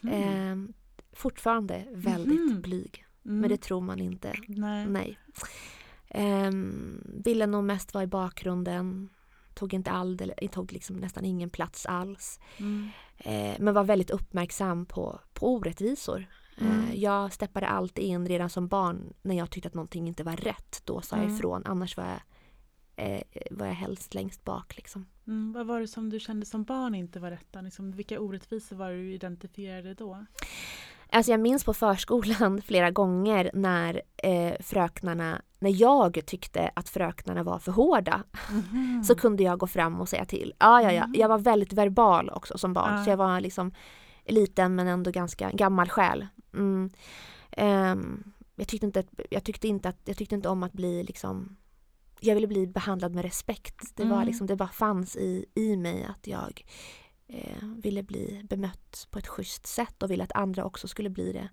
Mm. 0.02 0.12
Eh, 0.12 0.74
fortfarande 1.12 1.86
väldigt 1.90 2.50
mm. 2.50 2.60
blyg. 2.60 3.06
Men 3.22 3.50
det 3.50 3.56
tror 3.56 3.80
man 3.80 4.00
inte. 4.00 4.34
Nej. 4.48 4.86
Nej. 4.86 5.18
Um, 6.14 7.02
ville 7.24 7.46
nog 7.46 7.64
mest 7.64 7.94
vara 7.94 8.04
i 8.04 8.06
bakgrunden. 8.06 9.08
Tog 9.54 9.74
inte 9.74 9.90
all, 9.90 10.32
tog 10.52 10.72
liksom 10.72 10.96
nästan 10.96 11.24
ingen 11.24 11.50
plats 11.50 11.86
alls. 11.86 12.40
Mm. 12.56 12.88
Eh, 13.18 13.56
men 13.58 13.74
var 13.74 13.84
väldigt 13.84 14.10
uppmärksam 14.10 14.86
på, 14.86 15.20
på 15.32 15.54
orättvisor. 15.54 16.26
Mm. 16.58 16.84
Eh, 16.84 16.94
jag 16.94 17.32
steppade 17.32 17.66
alltid 17.66 18.04
in 18.04 18.28
redan 18.28 18.50
som 18.50 18.68
barn 18.68 19.12
när 19.22 19.34
jag 19.34 19.50
tyckte 19.50 19.68
att 19.68 19.74
någonting 19.74 20.08
inte 20.08 20.24
var 20.24 20.36
rätt. 20.36 20.82
Då 20.84 21.00
sa 21.00 21.16
jag 21.16 21.24
mm. 21.24 21.36
ifrån. 21.36 21.62
Annars 21.66 21.96
var 21.96 22.04
jag, 22.04 22.20
eh, 22.96 23.22
var 23.50 23.66
jag 23.66 23.74
helst 23.74 24.14
längst 24.14 24.44
bak. 24.44 24.76
Liksom. 24.76 25.06
Mm, 25.26 25.52
vad 25.52 25.66
var 25.66 25.80
det 25.80 25.88
som 25.88 26.10
du 26.10 26.20
kände 26.20 26.46
som 26.46 26.64
barn 26.64 26.94
inte 26.94 27.20
var 27.20 27.30
rätt? 27.30 27.56
Liksom, 27.62 27.92
vilka 27.92 28.20
orättvisor 28.20 28.76
var 28.76 28.90
det 28.90 28.96
du 28.96 29.12
identifierade 29.12 29.94
då? 29.94 30.26
Alltså 31.12 31.30
jag 31.30 31.40
minns 31.40 31.64
på 31.64 31.74
förskolan 31.74 32.62
flera 32.66 32.90
gånger 32.90 33.50
när 33.54 34.02
eh, 34.16 34.54
fröknarna, 34.60 35.42
när 35.58 35.80
jag 35.80 36.20
tyckte 36.26 36.70
att 36.74 36.88
fröknarna 36.88 37.42
var 37.42 37.58
för 37.58 37.72
hårda 37.72 38.22
mm. 38.50 39.04
så 39.04 39.14
kunde 39.14 39.42
jag 39.42 39.58
gå 39.58 39.66
fram 39.66 40.00
och 40.00 40.08
säga 40.08 40.24
till. 40.24 40.54
Ja, 40.58 40.82
ja, 40.82 40.92
ja. 40.92 41.04
Mm. 41.04 41.20
Jag 41.20 41.28
var 41.28 41.38
väldigt 41.38 41.72
verbal 41.72 42.30
också 42.30 42.58
som 42.58 42.72
barn 42.72 42.92
mm. 42.92 43.04
så 43.04 43.10
jag 43.10 43.16
var 43.16 43.40
liksom 43.40 43.72
liten 44.26 44.74
men 44.74 44.86
ändå 44.86 45.10
ganska 45.10 45.50
gammal 45.50 45.88
själ. 45.88 46.26
Mm. 46.54 46.90
Um, 47.56 48.32
jag, 48.56 48.68
tyckte 48.68 48.86
inte 48.86 49.04
jag, 49.30 49.44
tyckte 49.44 49.68
inte 49.68 49.88
att, 49.88 50.00
jag 50.04 50.16
tyckte 50.16 50.34
inte 50.34 50.48
om 50.48 50.62
att 50.62 50.72
bli 50.72 51.02
liksom 51.02 51.56
jag 52.20 52.34
ville 52.34 52.46
bli 52.46 52.66
behandlad 52.66 53.14
med 53.14 53.24
respekt. 53.24 53.96
Det, 53.96 54.04
var 54.04 54.16
mm. 54.16 54.26
liksom, 54.26 54.46
det 54.46 54.56
bara 54.56 54.68
fanns 54.68 55.16
i, 55.16 55.44
i 55.54 55.76
mig 55.76 56.04
att 56.04 56.26
jag 56.26 56.62
eh, 57.32 57.66
ville 57.82 58.02
bli 58.02 58.46
bemött 58.48 59.08
på 59.10 59.18
ett 59.18 59.26
schysst 59.26 59.66
sätt 59.66 60.02
och 60.02 60.10
ville 60.10 60.24
att 60.24 60.32
andra 60.32 60.64
också 60.64 60.88
skulle 60.88 61.10
bli 61.10 61.32
det. 61.32 61.48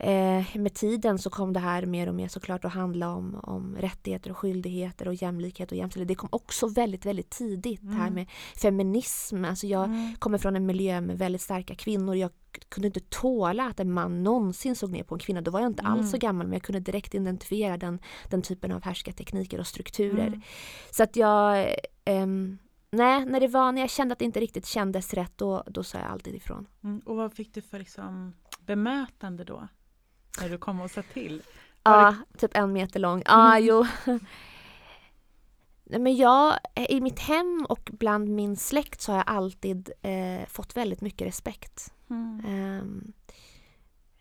Eh, 0.00 0.56
med 0.56 0.74
tiden 0.74 1.18
så 1.18 1.30
kom 1.30 1.52
det 1.52 1.60
här 1.60 1.86
mer 1.86 2.08
och 2.08 2.14
mer 2.14 2.28
såklart 2.28 2.64
att 2.64 2.72
handla 2.72 3.14
om, 3.14 3.40
om 3.42 3.76
rättigheter 3.76 4.30
och 4.30 4.38
skyldigheter 4.38 5.08
och 5.08 5.14
jämlikhet 5.14 5.72
och 5.72 5.78
jämställdhet. 5.78 6.08
Det 6.08 6.14
kom 6.14 6.28
också 6.32 6.68
väldigt, 6.68 7.06
väldigt 7.06 7.30
tidigt 7.30 7.82
mm. 7.82 7.94
här 7.94 8.10
med 8.10 8.26
feminism. 8.62 9.44
Alltså 9.44 9.66
jag 9.66 9.84
mm. 9.84 10.16
kommer 10.18 10.38
från 10.38 10.56
en 10.56 10.66
miljö 10.66 11.00
med 11.00 11.18
väldigt 11.18 11.42
starka 11.42 11.74
kvinnor. 11.74 12.14
Jag 12.14 12.30
kunde 12.68 12.86
inte 12.86 13.00
tåla 13.00 13.64
att 13.64 13.80
en 13.80 13.92
man 13.92 14.22
någonsin 14.22 14.76
såg 14.76 14.90
ner 14.90 15.02
på 15.02 15.14
en 15.14 15.18
kvinna. 15.18 15.40
Då 15.40 15.50
var 15.50 15.60
jag 15.60 15.70
inte 15.70 15.82
mm. 15.82 15.92
alls 15.92 16.10
så 16.10 16.16
mm. 16.16 16.20
gammal 16.20 16.46
men 16.46 16.52
jag 16.52 16.62
kunde 16.62 16.80
direkt 16.80 17.14
identifiera 17.14 17.76
den, 17.76 17.98
den 18.30 18.42
typen 18.42 18.72
av 18.72 18.84
härskartekniker 18.84 19.60
och 19.60 19.66
strukturer. 19.66 20.26
Mm. 20.26 20.40
Så 20.90 21.02
att 21.02 21.16
jag 21.16 21.68
um, 22.06 22.58
Nej, 22.90 23.24
när 23.24 23.40
det 23.40 23.48
var 23.48 23.72
när 23.72 23.80
jag 23.80 23.90
kände 23.90 24.12
att 24.12 24.18
det 24.18 24.24
inte 24.24 24.40
riktigt 24.40 24.66
kändes 24.66 25.14
rätt 25.14 25.32
då, 25.38 25.62
då 25.66 25.84
sa 25.84 25.98
jag 25.98 26.06
alltid 26.06 26.34
ifrån. 26.34 26.66
Mm. 26.84 26.98
Och 26.98 27.16
vad 27.16 27.32
fick 27.32 27.54
du 27.54 27.62
för 27.62 27.78
liksom, 27.78 28.34
bemötande 28.60 29.44
då? 29.44 29.68
När 30.40 30.48
du 30.48 30.58
kom 30.58 30.80
och 30.80 30.90
sa 30.90 31.02
till? 31.02 31.42
Ja, 31.82 32.16
det... 32.32 32.38
typ 32.38 32.56
en 32.56 32.72
meter 32.72 33.00
lång. 33.00 33.22
Ja, 33.26 33.56
mm. 33.56 33.66
jo. 33.68 33.86
Nej, 35.90 36.00
men 36.00 36.16
jag, 36.16 36.58
i 36.88 37.00
mitt 37.00 37.18
hem 37.18 37.66
och 37.68 37.90
bland 37.92 38.28
min 38.28 38.56
släkt 38.56 39.00
så 39.00 39.12
har 39.12 39.18
jag 39.18 39.28
alltid 39.28 39.90
eh, 40.02 40.46
fått 40.46 40.76
väldigt 40.76 41.00
mycket 41.00 41.26
respekt. 41.26 41.92
Mm. 42.10 42.44
Um, 42.44 43.12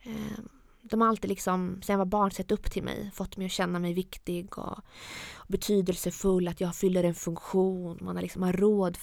um, 0.06 0.50
de 0.90 1.02
har 1.02 1.08
alltid 1.08 1.30
liksom, 1.30 1.80
sen 1.84 1.94
jag 1.94 1.98
var 1.98 2.06
barn 2.06 2.32
sett 2.32 2.52
upp 2.52 2.72
till 2.72 2.84
mig, 2.84 3.12
fått 3.14 3.38
mig 3.38 3.46
att 3.46 3.52
känna 3.52 3.80
mig 3.80 3.94
viktig 3.94 4.58
och, 4.58 4.78
och 5.36 5.48
betydelsefull, 5.48 6.48
att 6.48 6.62
jag 6.62 6.76
fyller 6.76 7.04
en 7.04 7.16
funktion. 7.16 7.98
Man 8.02 8.16
har 8.16 8.24
liksom 8.24 8.44
har 8.44 8.54
råd 8.54 8.98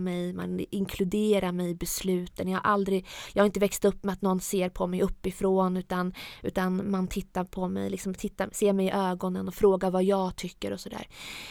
mig, 0.00 0.32
man 0.32 0.60
inkluderar 0.70 1.52
mig 1.52 1.70
i 1.70 1.74
besluten. 1.74 2.48
Jag 2.48 2.58
har 2.58 2.70
aldrig, 2.70 3.06
jag 3.32 3.42
har 3.42 3.46
inte 3.46 3.60
växt 3.60 3.84
upp 3.84 4.04
med 4.04 4.12
att 4.12 4.22
någon 4.22 4.40
ser 4.40 4.68
på 4.68 4.86
mig 4.86 5.02
uppifrån 5.02 5.76
utan, 5.76 6.14
utan 6.42 6.90
man 6.90 7.08
tittar 7.08 7.44
på 7.44 7.68
mig, 7.68 7.90
liksom 7.90 8.14
tittar, 8.14 8.48
ser 8.52 8.72
mig 8.72 8.86
i 8.86 8.90
ögonen 8.90 9.48
och 9.48 9.54
frågar 9.54 9.90
vad 9.90 10.04
jag 10.04 10.36
tycker 10.36 10.72
och 10.72 10.80
sådär. 10.80 11.08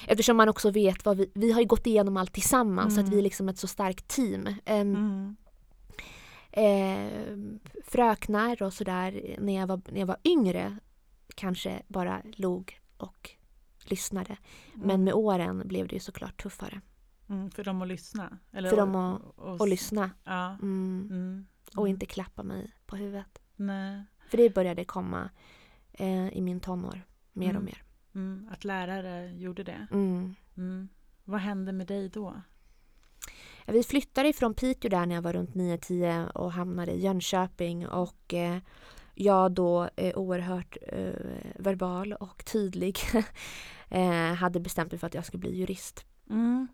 Eftersom 0.08 0.38
man 0.38 0.50
också 0.50 0.72
vet 0.72 1.06
vad 1.06 1.18
vi, 1.18 1.32
vi 1.34 1.52
har 1.52 1.64
gått 1.64 1.88
igenom 1.88 2.18
allt 2.18 2.34
tillsammans 2.34 2.94
mm. 2.94 2.96
så 2.96 3.02
att 3.02 3.08
vi 3.08 3.16
är 3.16 3.20
mm. 3.20 3.24
liksom 3.24 3.50
ett 3.50 3.58
så 3.58 3.68
starkt 3.68 4.08
team. 4.08 4.48
Um, 4.48 4.56
mm 4.66 5.36
eh, 6.54 7.38
fröknar 7.84 8.64
och 8.64 8.74
sådär 8.74 9.36
när, 9.40 9.60
jag 9.60 9.68
var, 9.68 9.82
när 9.92 10.00
jag 10.00 10.08
var 10.08 10.18
yngre 10.24 10.78
kanske 11.36 11.82
bara 11.88 12.22
log 12.36 12.80
och 12.98 13.30
lyssnade. 13.84 14.38
Mm. 14.74 14.88
Men 14.88 15.04
med 15.04 15.14
åren 15.14 15.68
blev 15.68 15.88
det 15.88 15.94
ju 15.94 16.00
såklart 16.00 16.44
tuffare. 16.44 16.82
Mm, 17.30 17.52
för 17.52 17.64
dem 17.64 17.82
att 17.82 17.88
lyssna? 17.88 18.38
Eller 18.52 18.70
för 18.70 18.78
dem 18.78 18.96
att, 18.96 19.22
och, 19.36 19.62
och 19.62 19.68
lyssna. 19.68 20.12
Ja. 20.24 20.50
Mm. 20.62 21.08
mm. 21.12 21.46
Och 21.76 21.88
inte 21.88 22.06
klappa 22.06 22.44
mig 22.44 22.72
på 22.86 22.96
huvudet. 22.96 23.40
Nej. 23.56 24.04
För 24.30 24.38
det 24.38 24.54
började 24.54 24.86
komma 24.86 25.30
eh, 25.92 26.28
i 26.28 26.42
min 26.42 26.60
tonår, 26.60 27.02
mer 27.32 27.50
och 27.50 27.62
mm. 27.62 27.66
mer. 27.66 27.84
Mm. 28.16 28.50
Att 28.52 28.64
lärare 28.64 29.32
gjorde 29.32 29.64
det? 29.64 29.88
Vad 31.24 31.40
hände 31.40 31.72
med 31.72 31.88
dig 31.88 32.10
då? 32.10 32.42
Vi 33.68 33.84
flyttade 33.84 34.30
ifrån 34.30 34.54
Piteå 34.54 34.90
där 34.90 35.06
när 35.06 35.16
jag 35.16 35.22
var 35.22 35.34
runt 35.34 35.54
9-10 35.54 36.32
och 36.32 36.52
hamnade 36.52 36.92
i 36.92 37.00
Jönköping 37.00 37.88
och 37.88 38.34
eh, 38.34 38.58
jag 39.16 39.52
då 39.52 39.90
eh, 39.96 40.18
oerhört 40.18 40.78
eh, 40.82 41.14
verbal 41.56 42.14
och 42.14 42.46
tydlig 42.46 43.00
eh, 43.90 44.34
hade 44.34 44.60
bestämt 44.60 44.92
mig 44.92 45.00
för 45.00 45.08
att 45.08 45.14
jag 45.14 45.26
skulle 45.26 45.42
bli 45.42 45.56
jurist. 45.56 46.06
Mm. 46.30 46.68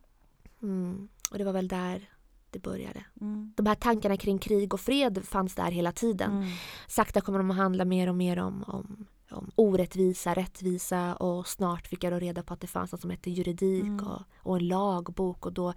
Mm. 0.62 1.10
Och 1.32 1.38
det 1.38 1.44
var 1.44 1.54
väl 1.54 1.68
där 1.68 2.10
det 2.52 2.60
började. 2.60 3.04
Mm. 3.22 3.54
De 3.58 3.66
här 3.66 3.76
tankarna 3.76 4.18
kring 4.18 4.40
krig 4.40 4.74
och 4.74 4.80
fred 4.80 5.26
fanns 5.26 5.56
där 5.56 5.72
hela 5.72 5.92
tiden. 5.92 6.32
Mm. 6.32 6.50
Sakta 6.88 7.22
kommer 7.22 7.40
de 7.40 7.52
att 7.52 7.58
handla 7.58 7.86
mer 7.86 8.10
och 8.10 8.16
mer 8.16 8.40
om, 8.40 8.64
om, 8.68 9.06
om 9.32 9.52
orättvisa, 9.56 10.34
rättvisa 10.34 11.16
och 11.16 11.48
snart 11.48 11.88
fick 11.88 12.04
jag 12.04 12.14
då 12.14 12.20
reda 12.20 12.44
på 12.44 12.54
att 12.54 12.62
det 12.62 12.68
fanns 12.68 12.92
något 12.92 13.02
som 13.02 13.10
hette 13.10 13.30
juridik 13.32 13.84
Mm. 13.84 14.08
och, 14.08 14.22
och 14.38 14.58
en 14.58 14.68
lagbok 14.68 15.46
och 15.46 15.54
då 15.54 15.74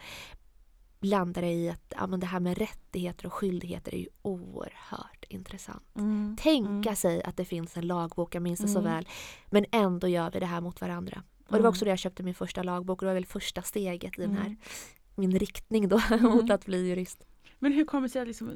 landade 1.03 1.47
det 1.47 1.53
i 1.53 1.69
att 1.71 1.93
ja, 1.99 2.07
men 2.07 2.21
det 2.21 2.27
här 2.27 2.41
med 2.41 2.59
rättigheter 2.59 3.27
och 3.27 3.33
skyldigheter 3.33 3.95
är 3.95 3.99
ju 3.99 4.09
oerhört 4.23 5.25
intressant. 5.29 5.97
Mm. 5.97 6.37
Tänka 6.41 6.89
Mm. 6.89 6.97
sig 6.97 7.23
att 7.23 7.37
det 7.37 7.45
finns 7.45 7.77
en 7.77 7.87
lagbok, 7.87 8.35
jag 8.35 8.43
minns 8.43 8.61
det 8.61 8.69
så 8.69 8.79
Mm. 8.79 8.93
väl, 8.93 9.09
men 9.51 9.65
ändå 9.73 10.09
gör 10.09 10.31
vi 10.31 10.41
det 10.41 10.47
här 10.47 10.61
mot 10.61 10.81
varandra. 10.81 11.23
Och 11.39 11.45
det 11.49 11.53
var 11.53 11.59
Mm. 11.59 11.69
också 11.69 11.85
då 11.85 11.91
jag 11.91 11.99
köpte 11.99 12.23
min 12.23 12.35
första 12.35 12.63
lagbok 12.63 13.03
och 13.03 13.07
det 13.07 13.11
var 13.11 13.15
väl 13.15 13.27
första 13.27 13.63
steget 13.63 14.19
i 14.19 14.23
den 14.23 14.35
här 14.37 14.47
Mm. 14.47 14.57
min 15.15 15.39
riktning 15.39 15.89
då 15.89 16.01
Mm. 16.11 16.31
mot 16.31 16.51
att 16.51 16.67
bli 16.67 16.89
jurist. 16.89 17.25
Men 17.59 17.73
hur 17.73 17.85
kommer 17.85 18.09
det 18.09 18.13
sig 18.13 18.23
att 18.23 18.29
liksom, 18.29 18.51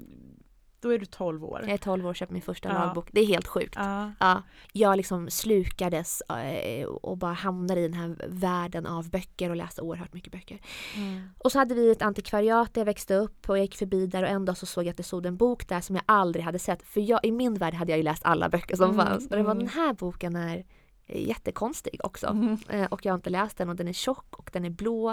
då 0.87 0.93
är 0.93 0.99
du 0.99 1.07
12 1.07 1.45
år? 1.45 1.61
Jag 1.63 1.71
är 1.73 1.77
12 1.79 2.07
år 2.07 2.11
och 2.11 2.17
köpte 2.17 2.33
min 2.33 2.43
första 2.43 2.69
Ja. 2.69 2.75
lagbok. 2.75 3.09
Det 3.13 3.21
är 3.21 3.27
helt 3.27 3.47
sjukt. 3.47 3.75
Ja. 3.77 4.13
Ja, 4.21 4.43
jag 4.73 4.97
liksom 4.97 5.31
slukades 5.31 6.21
eh, 6.21 6.87
och 6.87 7.19
bara 7.19 7.33
hamnade 7.33 7.81
i 7.81 7.83
den 7.89 7.95
här 7.95 8.17
världen 8.29 8.87
av 8.87 9.11
böcker 9.11 9.51
och 9.51 9.57
läste 9.57 9.83
oerhört 9.83 10.13
mycket 10.15 10.33
böcker. 10.33 10.59
Mm. 10.97 11.29
Och 11.39 11.53
så 11.53 11.59
hade 11.59 11.75
vi 11.75 11.91
ett 11.91 12.03
antikvariat 12.03 12.75
där 12.75 12.81
jag 12.81 12.87
växte 12.87 13.15
upp 13.15 13.49
och 13.49 13.59
jag 13.59 13.63
gick 13.63 13.77
förbi 13.77 14.07
där 14.07 14.23
och 14.23 14.29
en 14.29 14.45
dag 14.45 14.57
så 14.57 14.67
såg 14.67 14.85
jag 14.85 14.91
att 14.91 14.97
det 14.97 15.03
stod 15.03 15.27
en 15.27 15.37
bok 15.37 15.69
där 15.69 15.81
som 15.81 15.97
jag 15.97 16.03
aldrig 16.07 16.45
hade 16.45 16.59
sett. 16.59 16.83
För 16.83 17.01
jag, 17.01 17.21
i 17.25 17.33
min 17.33 17.55
värld 17.55 17.75
hade 17.75 17.93
jag 17.93 17.97
ju 17.97 18.03
läst 18.05 18.25
alla 18.25 18.49
böcker 18.49 18.77
som 18.77 18.91
Mm, 18.91 19.07
fanns. 19.07 19.25
Och 19.31 19.37
det 19.37 19.43
var 19.43 19.53
mm. 19.53 19.59
den 19.67 19.75
här 19.75 19.93
boken 19.93 20.37
är 20.37 20.65
jättekonstig 21.09 22.01
också. 22.05 22.27
Mm. 22.27 22.59
Eh, 22.69 22.85
och 22.87 23.05
jag 23.07 23.13
har 23.13 23.17
inte 23.19 23.31
läst 23.31 23.57
den 23.59 23.69
och 23.69 23.77
den 23.77 23.89
är 23.89 23.93
tjock 23.93 24.37
och 24.39 24.51
den 24.53 24.65
är 24.65 24.71
blå. 24.71 25.11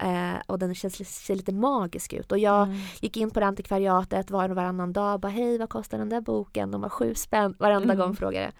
Eh, 0.00 0.34
och 0.46 0.58
den 0.58 0.74
känns, 0.74 1.24
ser 1.24 1.34
lite 1.34 1.52
magisk 1.52 2.12
ut. 2.12 2.32
Och 2.32 2.38
jag 2.38 2.62
Mm. 2.68 2.78
gick 3.00 3.16
in 3.16 3.30
på 3.30 3.40
det 3.40 3.46
antikvariatet 3.46 4.30
var 4.30 4.48
och 4.48 4.56
varannan 4.56 4.92
dag 4.92 5.14
och 5.14 5.20
bara 5.20 5.28
hej 5.32 5.58
vad 5.58 5.68
kostar 5.68 5.98
den 5.98 6.08
där 6.08 6.20
boken? 6.20 6.70
De 6.70 6.80
var 6.80 6.88
sju 6.88 7.14
spänn 7.14 7.54
varenda 7.58 7.94
Mm. 7.94 8.06
gång 8.06 8.16
frågade 8.16 8.44
jag. 8.44 8.52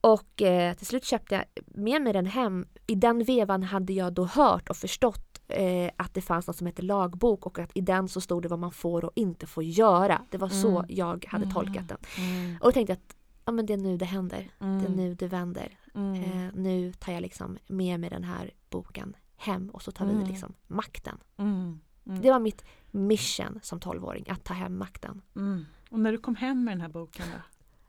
Och 0.00 0.42
eh, 0.42 0.74
till 0.74 0.86
slut 0.86 1.04
köpte 1.04 1.34
jag 1.34 1.44
med 1.66 2.02
mig 2.02 2.12
den 2.12 2.26
hem. 2.26 2.66
I 2.86 2.94
den 2.94 3.24
vevan 3.24 3.62
hade 3.62 3.92
jag 3.92 4.12
då 4.12 4.24
hört 4.24 4.70
och 4.70 4.76
förstått 4.76 5.40
eh, 5.48 5.90
att 5.96 6.14
det 6.14 6.20
fanns 6.20 6.46
något 6.46 6.56
som 6.56 6.66
heter 6.66 6.82
lagbok 6.82 7.46
och 7.46 7.58
att 7.58 7.70
i 7.74 7.80
den 7.80 8.08
så 8.08 8.20
stod 8.20 8.42
det 8.42 8.48
vad 8.48 8.58
man 8.58 8.72
får 8.72 9.04
och 9.04 9.12
inte 9.14 9.46
får 9.46 9.62
göra. 9.64 10.20
Det 10.30 10.38
var 10.38 10.48
så 10.48 10.68
Mm. 10.78 10.84
jag 10.88 11.24
hade 11.28 11.44
Mm. 11.44 11.54
tolkat 11.54 11.88
den. 11.88 11.98
Mm. 12.18 12.56
Och 12.60 12.66
då 12.68 12.72
tänkte 12.72 12.90
jag 12.92 12.96
att 12.96 13.16
ja, 13.44 13.52
men 13.52 13.66
det 13.66 13.72
är 13.72 13.76
nu 13.76 13.96
det 13.96 14.04
händer. 14.04 14.48
Det 14.58 14.64
är 14.64 14.68
Mm. 14.68 14.92
nu 14.92 15.14
det 15.14 15.26
vänder. 15.26 15.78
Mm. 15.94 16.14
Eh, 16.22 16.50
nu 16.54 16.92
tar 16.92 17.12
jag 17.12 17.22
liksom 17.22 17.58
med 17.66 18.00
mig 18.00 18.10
den 18.10 18.24
här 18.24 18.50
boken 18.70 19.16
hem 19.36 19.70
och 19.70 19.82
så 19.82 19.92
tar 19.92 20.06
vi 20.06 20.12
Mm. 20.12 20.26
liksom 20.26 20.54
makten. 20.66 21.18
Mm. 21.36 21.80
Mm. 22.06 22.20
Det 22.22 22.30
var 22.30 22.38
mitt 22.40 22.64
mission 22.90 23.60
som 23.62 23.80
12-åring, 23.80 24.24
att 24.28 24.44
ta 24.44 24.54
hem 24.54 24.76
makten. 24.78 25.22
Mm. 25.36 25.64
Och 25.90 25.98
när 26.00 26.12
du 26.12 26.18
kom 26.18 26.36
hem 26.36 26.64
med 26.64 26.72
den 26.72 26.80
här 26.80 26.88
boken 26.88 27.26
då? 27.32 27.38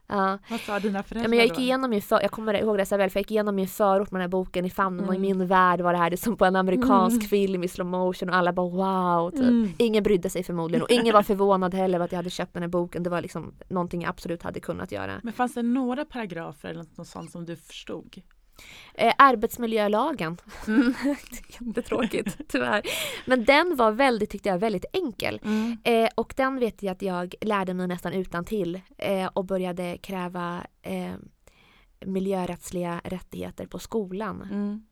Ja. 0.06 0.38
Vad 0.50 0.60
sa 0.60 0.78
dina 0.80 1.02
föräldrar 1.02 1.24
Ja, 1.24 1.28
men 1.28 1.38
jag 1.38 1.48
gick 1.48 1.58
igenom 1.58 1.90
min 1.90 2.02
för, 2.02 2.20
jag 2.22 2.30
kommer 2.30 2.54
ihåg 2.54 2.78
det 2.78 2.86
så 2.86 2.96
väl, 2.96 3.10
för 3.10 3.18
jag 3.18 3.22
gick 3.22 3.30
igenom 3.30 3.54
min 3.54 3.68
förort 3.68 4.10
med 4.10 4.20
den 4.20 4.24
här 4.24 4.28
boken 4.30 4.64
i 4.64 4.70
famnen 4.70 5.08
och 5.08 5.14
i 5.14 5.16
Mm. 5.16 5.38
min 5.38 5.46
värld 5.48 5.80
var 5.80 5.92
det 5.92 5.98
här 5.98 6.10
det 6.10 6.16
som 6.16 6.36
på 6.36 6.44
en 6.44 6.56
amerikansk 6.56 7.16
Mm. 7.16 7.28
film 7.28 7.64
i 7.64 7.68
slow 7.68 7.86
motion 7.86 8.28
och 8.30 8.36
alla 8.36 8.52
bara 8.52 8.68
wow. 8.68 9.30
Typ. 9.30 9.40
Mm. 9.40 9.68
Ingen 9.78 10.02
brydde 10.02 10.30
sig 10.30 10.42
förmodligen 10.42 10.82
och 10.82 10.90
ingen 10.90 11.12
var 11.14 11.22
förvånad 11.22 11.74
heller 11.74 11.94
över 11.94 12.04
att 12.04 12.12
jag 12.12 12.16
hade 12.16 12.30
köpt 12.30 12.54
den 12.54 12.62
här 12.62 12.68
boken. 12.70 13.02
Det 13.02 13.10
var 13.10 13.20
liksom 13.22 13.54
någonting 13.68 14.02
jag 14.02 14.08
absolut 14.10 14.42
hade 14.42 14.60
kunnat 14.60 14.92
göra. 14.92 15.20
Men 15.22 15.32
fanns 15.32 15.54
det 15.54 15.62
några 15.62 16.04
paragrafer 16.04 16.68
eller 16.68 16.84
något 16.96 17.08
sånt 17.08 17.30
som 17.30 17.44
du 17.44 17.56
förstod? 17.56 18.22
Eh, 18.94 19.14
arbetsmiljölagen. 19.18 20.36
Mm. 20.68 20.94
Jättetråkigt 21.60 22.40
tyvärr. 22.48 22.82
Men 23.26 23.44
den 23.44 23.76
var 23.76 23.92
väldigt, 23.92 24.30
tyckte 24.30 24.48
jag, 24.48 24.58
väldigt 24.58 24.84
enkel. 24.92 25.40
Mm. 25.44 25.76
Eh, 25.84 26.08
och 26.14 26.34
den 26.36 26.58
vet 26.58 26.82
jag 26.82 26.92
att 26.92 27.02
jag 27.02 27.34
lärde 27.40 27.74
mig 27.74 27.86
nästan 27.88 28.12
utan 28.12 28.44
till 28.44 28.80
eh, 28.98 29.26
och 29.26 29.44
började 29.44 29.98
kräva 29.98 30.66
eh, 30.82 31.14
miljörättsliga 32.06 33.00
rättigheter 33.04 33.66
på 33.66 33.78
skolan. 33.78 34.42
Mm. 34.42 34.84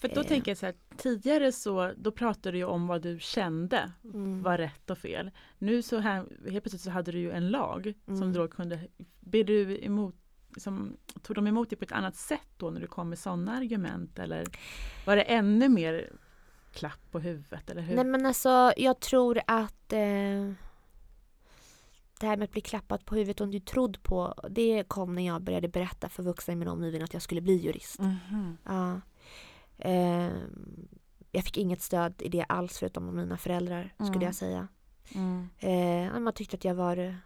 För 0.00 0.08
då 0.08 0.20
Eh. 0.20 0.26
tänker 0.26 0.50
jag 0.50 0.58
så 0.58 0.66
här, 0.66 0.74
tidigare 0.96 1.52
så 1.52 1.92
då 1.96 2.12
pratade 2.12 2.50
du 2.50 2.58
ju 2.58 2.64
om 2.64 2.86
vad 2.86 3.02
du 3.02 3.18
kände 3.20 3.92
Mm. 4.04 4.42
var 4.42 4.58
rätt 4.58 4.90
och 4.90 4.98
fel. 4.98 5.30
Nu 5.58 5.82
så 5.82 5.98
här, 5.98 6.16
helt 6.50 6.62
plötsligt 6.64 6.82
så 6.82 6.90
hade 6.90 7.12
du 7.12 7.18
ju 7.18 7.30
en 7.32 7.48
lag 7.50 7.94
som 8.06 8.14
Mm. 8.16 8.32
då 8.32 8.48
kunde, 8.48 8.80
ber 9.20 9.44
du 9.44 9.78
emot, 9.84 10.14
liksom, 10.54 10.96
tog 11.22 11.36
de 11.36 11.46
emot 11.46 11.70
det 11.70 11.76
på 11.76 11.84
ett 11.84 11.92
annat 11.92 12.16
sätt 12.16 12.48
då 12.56 12.70
när 12.70 12.80
du 12.80 12.86
kom 12.86 13.08
med 13.08 13.18
sådana 13.18 13.56
argument 13.56 14.18
eller 14.18 14.46
var 15.06 15.16
det 15.16 15.22
ännu 15.22 15.68
mer 15.68 16.12
klapp 16.72 17.00
på 17.10 17.18
huvudet 17.18 17.70
eller 17.70 17.82
hur? 17.82 17.94
Nej 17.96 18.04
men 18.04 18.26
alltså 18.26 18.72
jag 18.76 19.00
tror 19.00 19.40
att 19.46 19.92
eh, 19.92 20.52
det 22.20 22.26
här 22.26 22.36
med 22.36 22.42
att 22.44 22.52
bli 22.52 22.60
klappad 22.60 23.04
på 23.04 23.14
huvudet 23.14 23.40
och 23.40 23.48
bli 23.48 23.60
trodd 23.60 24.02
på 24.02 24.34
det 24.50 24.84
kom 24.88 25.14
när 25.14 25.26
jag 25.26 25.42
började 25.42 25.68
berätta 25.68 26.08
för 26.08 26.22
vuxna 26.22 26.52
i 26.52 26.56
min 26.56 26.68
omgivning 26.68 27.02
att 27.02 27.12
jag 27.12 27.22
skulle 27.22 27.40
bli 27.40 27.56
jurist. 27.56 27.98
Mhm. 28.00 28.56
Ja. 28.64 29.00
Eh, 29.78 30.30
jag 31.32 31.44
fick 31.44 31.56
inget 31.56 31.82
stöd 31.82 32.22
i 32.22 32.28
det 32.28 32.42
alls 32.44 32.78
förutom 32.78 33.08
av 33.08 33.14
mina 33.14 33.36
föräldrar 33.36 33.92
skulle 33.94 34.08
Mm. 34.10 34.22
jag 34.22 34.34
säga. 34.34 34.68
Mm. 35.14 35.48
Eh, 35.58 36.20
man 36.20 36.32
tyckte 36.32 36.56
att 36.56 36.64
jag 36.64 36.74
var 36.74 37.16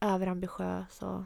överambitiös 0.00 1.02
och 1.02 1.22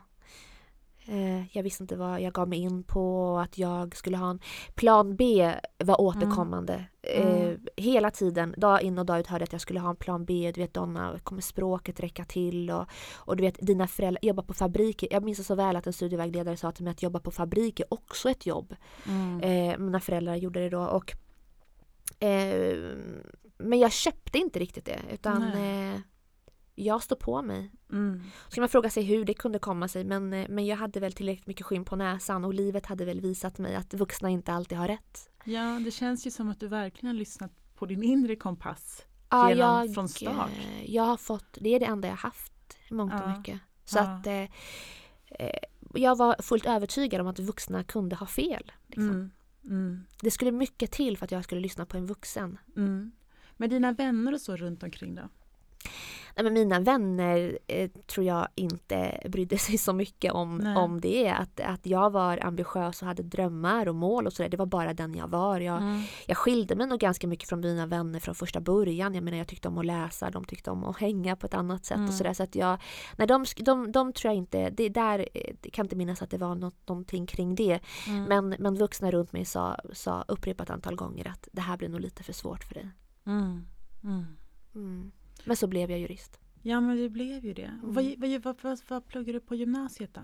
jag 1.52 1.62
visste 1.62 1.82
inte 1.82 1.96
vad 1.96 2.20
jag 2.20 2.32
gav 2.32 2.48
mig 2.48 2.58
in 2.58 2.82
på 2.82 3.32
och 3.32 3.42
att 3.42 3.58
jag 3.58 3.96
skulle 3.96 4.16
ha 4.16 4.30
en 4.30 4.40
plan 4.74 5.16
B 5.16 5.52
var 5.78 6.00
återkommande. 6.00 6.84
Mm. 7.02 7.50
Eh, 7.50 7.58
hela 7.76 8.10
tiden, 8.10 8.54
dag 8.56 8.82
in 8.82 8.98
och 8.98 9.06
dag 9.06 9.20
ut 9.20 9.26
hörde 9.26 9.42
jag 9.42 9.46
att 9.46 9.52
jag 9.52 9.60
skulle 9.60 9.80
ha 9.80 9.90
en 9.90 9.96
plan 9.96 10.24
B. 10.24 10.52
Du 10.54 10.60
vet 10.60 10.74
Donna, 10.74 11.18
kommer 11.22 11.42
språket 11.42 12.00
räcka 12.00 12.24
till? 12.24 12.70
Och, 12.70 12.86
och 13.14 13.36
du 13.36 13.42
vet 13.42 13.66
dina 13.66 13.86
föräldrar 13.86 14.24
jobbar 14.24 14.42
på 14.42 14.54
fabriker. 14.54 15.08
Jag 15.10 15.24
minns 15.24 15.46
så 15.46 15.54
väl 15.54 15.76
att 15.76 15.86
en 15.86 15.92
studievägledare 15.92 16.56
sa 16.56 16.72
till 16.72 16.84
mig 16.84 16.90
att 16.90 17.02
jobba 17.02 17.20
på 17.20 17.30
fabrik 17.30 17.80
är 17.80 17.94
också 17.94 18.30
ett 18.30 18.46
jobb. 18.46 18.76
Mm. 19.08 19.40
Eh, 19.40 19.78
mina 19.78 20.00
föräldrar 20.00 20.36
gjorde 20.36 20.60
det 20.60 20.68
då 20.68 20.82
och 20.82 21.14
eh, 22.24 22.76
men 23.58 23.78
jag 23.78 23.92
köpte 23.92 24.38
inte 24.38 24.58
riktigt 24.58 24.84
det 24.84 25.00
utan 25.12 25.42
eh, 25.42 26.00
jag 26.84 27.02
stod 27.02 27.18
på 27.18 27.42
mig. 27.42 27.70
Mm. 27.92 28.22
Så 28.48 28.54
kan 28.54 28.62
man 28.62 28.68
fråga 28.68 28.90
sig 28.90 29.02
hur 29.02 29.24
det 29.24 29.34
kunde 29.34 29.58
komma 29.58 29.88
sig 29.88 30.04
men, 30.04 30.32
eh, 30.32 30.46
men 30.48 30.66
jag 30.66 30.76
hade 30.76 31.00
väl 31.00 31.12
tillräckligt 31.12 31.46
mycket 31.46 31.66
skinn 31.66 31.84
på 31.84 31.96
näsan 31.96 32.44
och 32.44 32.54
livet 32.54 32.86
hade 32.86 33.04
väl 33.04 33.20
visat 33.20 33.58
mig 33.58 33.74
att 33.76 33.94
vuxna 33.94 34.30
inte 34.30 34.52
alltid 34.52 34.78
har 34.78 34.88
rätt. 34.88 35.30
Ja, 35.44 35.80
det 35.84 35.90
känns 35.90 36.26
ju 36.26 36.30
som 36.30 36.48
att 36.50 36.60
du 36.60 36.68
verkligen 36.68 37.06
har 37.14 37.18
lyssnat 37.18 37.52
på 37.74 37.86
din 37.86 38.02
inre 38.02 38.36
kompass. 38.36 39.06
Ja, 39.30 39.46
Redan 39.50 39.86
jag, 39.86 39.94
från 39.94 40.08
start. 40.08 40.50
eh, 40.50 40.90
Jag 40.94 41.02
har 41.02 41.16
fått, 41.16 41.58
det 41.60 41.74
är 41.74 41.80
det 41.80 41.86
enda 41.86 42.08
jag 42.08 42.16
haft 42.16 42.52
i 42.90 42.94
mångt 42.94 43.12
och 43.14 43.20
Ja. 43.20 43.36
mycket. 43.38 43.60
Så 43.84 43.98
Ja. 43.98 44.02
att 44.02 44.26
eh, 44.26 44.42
eh, 45.30 45.58
jag 45.94 46.16
var 46.18 46.36
fullt 46.42 46.66
övertygad 46.66 47.20
om 47.20 47.26
att 47.26 47.38
vuxna 47.38 47.84
kunde 47.84 48.16
ha 48.16 48.26
fel. 48.26 48.72
Liksom. 48.86 49.10
Mm. 49.10 49.30
Mm. 49.64 50.04
Det 50.22 50.30
skulle 50.30 50.52
mycket 50.52 50.90
till 50.92 51.16
för 51.18 51.24
att 51.24 51.30
jag 51.30 51.44
skulle 51.44 51.60
lyssna 51.60 51.86
på 51.86 51.96
en 51.96 52.06
vuxen. 52.06 52.58
Mm. 52.76 53.12
Med 53.56 53.70
dina 53.70 53.92
vänner 53.92 54.34
och 54.34 54.40
så 54.40 54.56
runt 54.56 54.82
omkring 54.82 55.14
då? 55.14 55.22
Nej, 56.36 56.44
men 56.44 56.52
mina 56.52 56.80
vänner 56.80 57.58
eh, 57.66 57.90
tror 58.06 58.26
jag 58.26 58.48
inte 58.54 59.20
brydde 59.28 59.58
sig 59.58 59.78
så 59.78 59.92
mycket 59.92 60.32
om, 60.32 60.58
Nej. 60.58 60.76
om 60.76 61.00
det. 61.00 61.28
Att, 61.30 61.60
att 61.60 61.86
jag 61.86 62.10
var 62.10 62.44
ambitiös 62.44 63.02
och 63.02 63.08
hade 63.08 63.22
drömmar 63.22 63.88
och 63.88 63.94
mål 63.94 64.26
och 64.26 64.32
sådär. 64.32 64.50
Det 64.50 64.56
var 64.56 64.66
bara 64.66 64.94
den 64.94 65.14
jag 65.14 65.28
var. 65.28 65.60
Jag, 65.60 65.76
Mm. 65.82 66.02
jag 66.26 66.36
skilde 66.36 66.74
mig 66.76 66.86
nog 66.86 67.00
ganska 67.00 67.26
mycket 67.26 67.48
från 67.48 67.60
mina 67.60 67.86
vänner 67.86 68.20
från 68.20 68.34
första 68.34 68.60
början. 68.60 69.14
Jag 69.14 69.24
menar 69.24 69.38
jag 69.38 69.48
tyckte 69.48 69.68
om 69.68 69.78
att 69.78 69.86
läsa, 69.86 70.30
de 70.30 70.44
tyckte 70.44 70.70
om 70.70 70.84
att 70.84 70.96
hänga 70.96 71.36
på 71.36 71.46
ett 71.46 71.54
annat 71.54 71.84
sätt 71.84 71.96
Mm. 71.96 72.08
och 72.08 72.14
sådär. 72.14 72.32
Så 72.32 72.42
att 72.42 72.54
jag, 72.54 72.78
nej, 73.16 73.26
de, 73.28 73.44
de, 73.56 73.92
de 73.92 74.12
tror 74.12 74.30
jag 74.32 74.36
inte, 74.38 74.70
det 74.70 74.88
där 74.88 75.18
eh, 75.34 75.54
jag 75.62 75.72
kan 75.72 75.86
inte 75.86 75.96
minnas 75.96 76.22
att 76.22 76.30
det 76.30 76.38
var 76.38 76.54
något, 76.54 76.88
någonting 76.88 77.26
kring 77.26 77.54
det. 77.54 77.80
Mm. 78.08 78.24
Men, 78.24 78.56
men 78.58 78.74
vuxna 78.74 79.10
runt 79.10 79.32
mig 79.32 79.44
sa, 79.44 79.76
sa 79.92 80.24
upprepat 80.28 80.70
antal 80.70 80.96
gånger 80.96 81.28
att 81.28 81.48
det 81.52 81.60
här 81.60 81.76
blir 81.76 81.88
nog 81.88 82.00
lite 82.00 82.22
för 82.22 82.32
svårt 82.32 82.64
för 82.64 82.74
dig. 82.74 82.88
Mm. 83.26 83.66
Mm. 84.74 85.12
Men 85.44 85.56
så 85.56 85.66
blev 85.66 85.90
jag 85.90 86.00
jurist. 86.00 86.40
Ja 86.62 86.80
men 86.80 86.96
det 86.96 87.08
blev 87.08 87.44
ju 87.44 87.52
det. 87.52 87.62
Mm. 87.62 87.80
Vad, 87.82 88.42
vad, 88.42 88.56
vad, 88.62 88.80
vad, 88.88 89.06
pluggar 89.06 89.32
du 89.32 89.40
på 89.40 89.54
gymnasiet 89.54 90.14
då? 90.14 90.20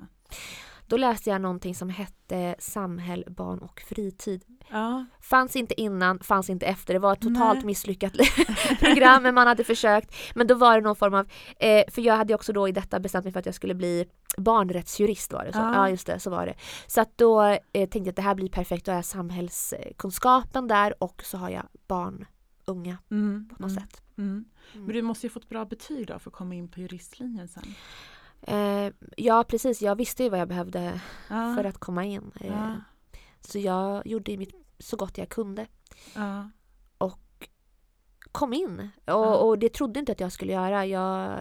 Då 0.88 0.96
läste 0.96 1.30
jag 1.30 1.40
någonting 1.40 1.74
som 1.74 1.88
hette 1.88 2.54
Samhäll, 2.58 3.24
barn 3.28 3.58
och 3.58 3.80
fritid. 3.80 4.44
Ja. 4.70 5.04
Fanns 5.20 5.56
inte 5.56 5.80
innan, 5.80 6.18
fanns 6.18 6.50
inte 6.50 6.66
efter. 6.66 6.94
Det 6.94 7.00
var 7.00 7.12
ett 7.12 7.20
totalt 7.20 7.58
Nej. 7.58 7.66
misslyckat 7.66 8.12
program 8.80 9.22
men 9.22 9.34
man 9.34 9.46
hade 9.46 9.64
försökt. 9.64 10.14
Men 10.34 10.46
då 10.46 10.54
var 10.54 10.74
det 10.74 10.80
någon 10.80 10.96
form 10.96 11.14
av, 11.14 11.28
eh, 11.58 11.84
för 11.88 12.02
jag 12.02 12.16
hade 12.16 12.34
också 12.34 12.52
då 12.52 12.68
i 12.68 12.72
detta 12.72 13.00
bestämt 13.00 13.24
mig 13.24 13.32
för 13.32 13.40
att 13.40 13.46
jag 13.46 13.54
skulle 13.54 13.74
bli 13.74 14.06
barnrättsjurist 14.36 15.32
var 15.32 15.44
det 15.44 15.52
så? 15.52 15.58
Ja. 15.58 15.74
Ja, 15.74 15.90
just 15.90 16.06
det, 16.06 16.20
så 16.20 16.30
var 16.30 16.46
det. 16.46 16.54
Så 16.86 17.00
att 17.00 17.18
då 17.18 17.42
eh, 17.42 17.58
tänkte 17.72 17.98
jag 17.98 18.08
att 18.08 18.16
det 18.16 18.22
här 18.22 18.34
blir 18.34 18.48
perfekt, 18.48 18.86
då 18.86 18.92
har 18.92 18.96
jag 18.96 19.04
samhällskunskapen 19.04 20.68
där 20.68 21.02
och 21.02 21.22
så 21.24 21.38
har 21.38 21.50
jag 21.50 21.62
barn, 21.86 22.26
unga 22.66 22.98
Mm. 23.10 23.48
på 23.48 23.62
något 23.62 23.70
mm. 23.72 23.82
sätt. 23.82 24.02
Mm. 24.18 24.44
Mm. 24.74 24.84
Men 24.86 24.94
du 24.96 25.02
måste 25.02 25.26
ju 25.26 25.30
fått 25.30 25.48
bra 25.48 25.64
betyg 25.64 26.06
då 26.06 26.18
för 26.18 26.30
att 26.30 26.36
komma 26.36 26.54
in 26.54 26.68
på 26.68 26.80
juristlinjen 26.80 27.48
sen. 27.48 27.74
Eh, 28.42 28.92
ja 29.16 29.44
precis, 29.48 29.82
jag 29.82 29.96
visste 29.96 30.22
ju 30.22 30.30
vad 30.30 30.40
jag 30.40 30.48
behövde 30.48 31.00
Ja. 31.28 31.54
för 31.56 31.64
att 31.64 31.78
komma 31.78 32.04
in. 32.04 32.32
Eh, 32.40 32.46
ja. 32.46 32.76
Så 33.40 33.58
jag 33.58 34.06
gjorde 34.06 34.36
mitt 34.36 34.54
så 34.78 34.96
gott 34.96 35.18
jag 35.18 35.28
kunde. 35.28 35.66
Ja. 36.14 36.50
kom 38.32 38.52
in. 38.52 38.88
Och, 39.06 39.48
och 39.48 39.58
det 39.58 39.72
trodde 39.72 40.00
inte 40.00 40.12
att 40.12 40.20
jag 40.20 40.32
skulle 40.32 40.52
göra. 40.52 40.86
Jag, 40.86 41.38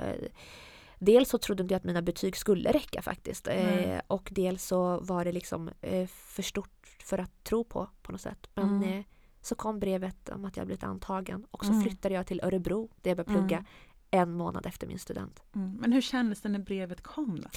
dels 1.00 1.30
så 1.30 1.38
trodde 1.38 1.64
inte 1.64 1.74
jag 1.74 1.80
att 1.80 1.84
mina 1.84 2.02
betyg 2.02 2.38
skulle 2.38 2.72
räcka 2.72 3.02
faktiskt. 3.02 3.48
Eh, 3.48 4.00
och 4.08 4.30
dels 4.32 4.66
så 4.66 5.00
var 5.00 5.26
det 5.26 5.32
liksom 5.32 5.70
eh, 5.82 6.08
för 6.08 6.44
stort 6.44 6.88
för 7.00 7.18
att 7.18 7.44
tro 7.44 7.64
på 7.64 7.90
på 8.02 8.12
något 8.12 8.22
sätt. 8.22 8.50
Men 8.54 8.70
Mm. 8.70 8.84
eh, 9.00 9.06
så 9.46 9.56
kom 9.56 9.80
brevet 9.80 10.30
om 10.30 10.46
att 10.46 10.58
jag 10.58 10.66
blivit 10.66 10.84
antagen 10.84 11.46
och 11.52 11.66
så 11.66 11.72
Mm. 11.72 11.84
flyttade 11.84 12.16
jag 12.16 12.28
till 12.28 12.42
Örebro 12.44 12.90
där 13.02 13.10
jag 13.12 13.18
började 13.18 13.34
plugga 13.40 13.58
Mm. 13.58 13.66
en 14.12 14.32
månad 14.34 14.66
efter 14.66 14.88
min 14.88 15.00
student. 15.00 15.44
Mm. 15.56 15.72
Men 15.82 15.92
hur 15.94 16.02
kändes 16.02 16.42
det 16.42 16.50
när 16.50 16.60
brevet 16.60 17.02
kom 17.04 17.42
då? 17.42 17.50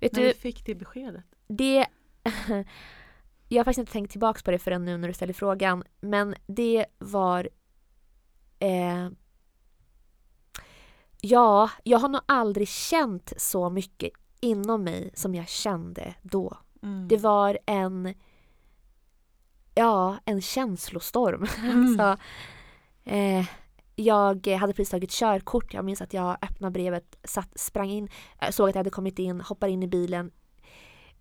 Vet 0.00 0.12
När 0.12 0.22
du, 0.22 0.28
du 0.28 0.34
fick 0.34 0.66
det 0.66 0.74
beskedet? 0.74 1.24
det... 1.46 1.86
jag 3.48 3.58
har 3.58 3.64
faktiskt 3.64 3.78
inte 3.78 3.92
tänkt 3.92 4.10
tillbaka 4.10 4.40
på 4.44 4.50
det 4.50 4.58
förrän 4.58 4.84
nu 4.84 4.96
när 4.98 5.08
du 5.08 5.14
ställer 5.14 5.32
frågan. 5.32 5.84
Men 6.00 6.34
det 6.46 6.86
var... 6.98 7.48
Eh, 8.58 9.08
ja, 11.20 11.70
jag 11.84 11.98
har 11.98 12.08
nog 12.08 12.20
aldrig 12.26 12.68
känt 12.68 13.32
så 13.36 13.70
mycket 13.70 14.10
inom 14.40 14.84
mig 14.84 15.10
som 15.14 15.34
jag 15.34 15.48
kände 15.48 16.14
då. 16.22 16.56
Mm. 16.82 17.08
Det 17.08 17.16
var 17.16 17.58
en... 17.66 18.14
Ja, 19.80 20.18
en 20.24 20.40
känslostorm. 20.40 21.46
Mm. 21.58 21.80
alltså, 22.00 22.22
eh, 23.04 23.46
jag 23.96 24.46
hade 24.46 24.72
precis 24.72 24.90
tagit 24.90 25.10
körkort. 25.10 25.74
Jag 25.74 25.84
minns 25.84 26.00
att 26.02 26.14
jag 26.14 26.36
öppnade 26.42 26.72
brevet, 26.72 27.16
satt, 27.24 27.58
sprang 27.58 27.90
in, 27.90 28.08
eh, 28.40 28.50
såg 28.50 28.68
att 28.68 28.74
jag 28.74 28.80
hade 28.80 28.90
kommit 28.90 29.18
in, 29.18 29.40
hoppade 29.40 29.72
in 29.72 29.82
i 29.82 29.86
bilen, 29.88 30.30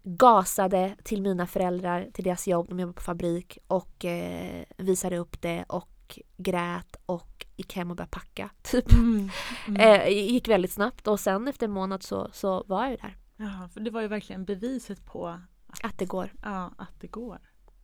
gasade 0.03 0.95
till 1.03 1.21
mina 1.21 1.47
föräldrar, 1.47 2.07
till 2.13 2.23
deras 2.23 2.47
jobb, 2.47 2.69
de 2.69 2.79
jobbar 2.79 2.93
på 2.93 3.01
fabrik 3.01 3.57
och 3.67 4.05
eh, 4.05 4.63
visade 4.77 5.17
upp 5.17 5.41
det 5.41 5.63
och 5.67 6.19
grät 6.37 6.95
och 7.05 7.45
gick 7.55 7.75
hem 7.75 7.89
och 7.91 7.97
började 7.97 8.11
packa. 8.11 8.49
Typ. 8.61 8.91
Mm. 8.91 9.29
Mm. 9.67 9.81
Eh, 9.81 10.07
gick 10.09 10.47
väldigt 10.47 10.71
snabbt 10.71 11.07
och 11.07 11.19
sen 11.19 11.47
efter 11.47 11.65
en 11.65 11.71
månad 11.71 12.03
så, 12.03 12.29
så 12.33 12.63
var 12.67 12.85
jag 12.87 12.99
där. 12.99 13.17
Ja, 13.37 13.69
för 13.73 13.79
det 13.79 13.91
var 13.91 14.01
ju 14.01 14.07
verkligen 14.07 14.45
beviset 14.45 15.05
på 15.05 15.39
Att 15.83 15.97
det 15.97 16.05
går. 16.05 16.33
ja, 16.43 16.71
att 16.77 17.01
det 17.01 17.07
går. 17.07 17.39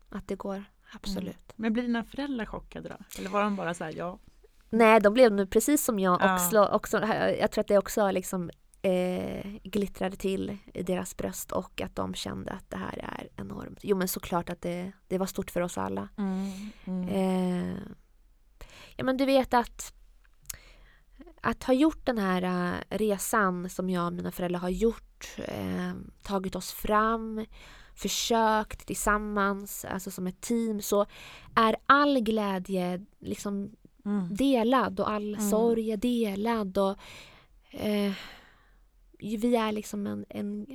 Att 0.09 0.27
det 0.27 0.35
går. 0.35 0.63
Absolut. 0.93 1.27
Mm. 1.27 1.55
Men 1.55 1.73
blir 1.73 1.83
dina 1.83 2.03
föräldrar 2.03 2.45
chockade 2.45 2.89
då? 2.89 3.19
Eller 3.19 3.29
var 3.29 3.43
de 3.43 3.55
bara 3.55 3.73
så 3.73 3.83
här, 3.83 3.93
ja? 3.97 4.19
Nej, 4.69 4.99
de 4.99 5.13
blev 5.13 5.31
nu 5.31 5.47
precis 5.47 5.85
som 5.85 5.99
jag 5.99 6.21
Ja. 6.21 6.35
också. 6.35 6.65
också 6.65 6.97
jag 7.39 7.51
tror 7.51 7.61
att 7.61 7.67
det 7.67 7.77
också 7.77 8.11
liksom 8.11 8.49
eh, 8.81 9.51
glittrade 9.63 10.15
till 10.15 10.57
i 10.73 10.83
deras 10.83 11.17
bröst 11.17 11.51
och 11.51 11.81
att 11.81 11.95
de 11.95 12.13
kände 12.13 12.51
att 12.51 12.69
det 12.69 12.77
här 12.77 12.99
är 13.03 13.29
enormt. 13.41 13.79
Jo 13.83 13.97
men 13.97 14.07
såklart 14.07 14.49
att 14.49 14.61
det, 14.61 14.91
det 15.07 15.17
var 15.17 15.25
stort 15.25 15.51
för 15.51 15.61
oss 15.61 15.77
alla. 15.77 16.09
Mm. 16.17 16.51
Mm. 16.85 17.09
Eh, 17.09 17.77
ja 18.95 19.03
men 19.03 19.17
du 19.17 19.25
vet 19.25 19.53
att 19.53 19.93
att 21.41 21.63
ha 21.63 21.73
gjort 21.73 22.05
den 22.05 22.17
här 22.17 22.41
eh, 22.43 22.97
resan 22.97 23.69
som 23.69 23.89
jag 23.89 24.05
och 24.05 24.13
mina 24.13 24.31
föräldrar 24.31 24.59
har 24.59 24.69
gjort, 24.69 25.35
eh, 25.37 25.91
tagit 26.23 26.55
oss 26.55 26.71
fram, 26.71 27.45
försökt 27.95 28.85
tillsammans, 28.87 29.85
alltså 29.85 30.11
som 30.11 30.27
ett 30.27 30.41
team, 30.41 30.81
så 30.81 31.05
är 31.55 31.75
all 31.85 32.19
glädje 32.19 33.05
liksom 33.19 33.71
Mm. 34.05 34.35
delad 34.35 34.99
och 34.99 35.09
all 35.09 35.33
Mm. 35.35 35.49
sorg 35.49 35.91
är 35.91 35.97
delad. 35.97 36.77
Och, 36.77 36.97
eh, 37.71 38.13
vi 39.19 39.55
är 39.55 39.71
liksom 39.71 40.07
en, 40.07 40.25
en, 40.29 40.65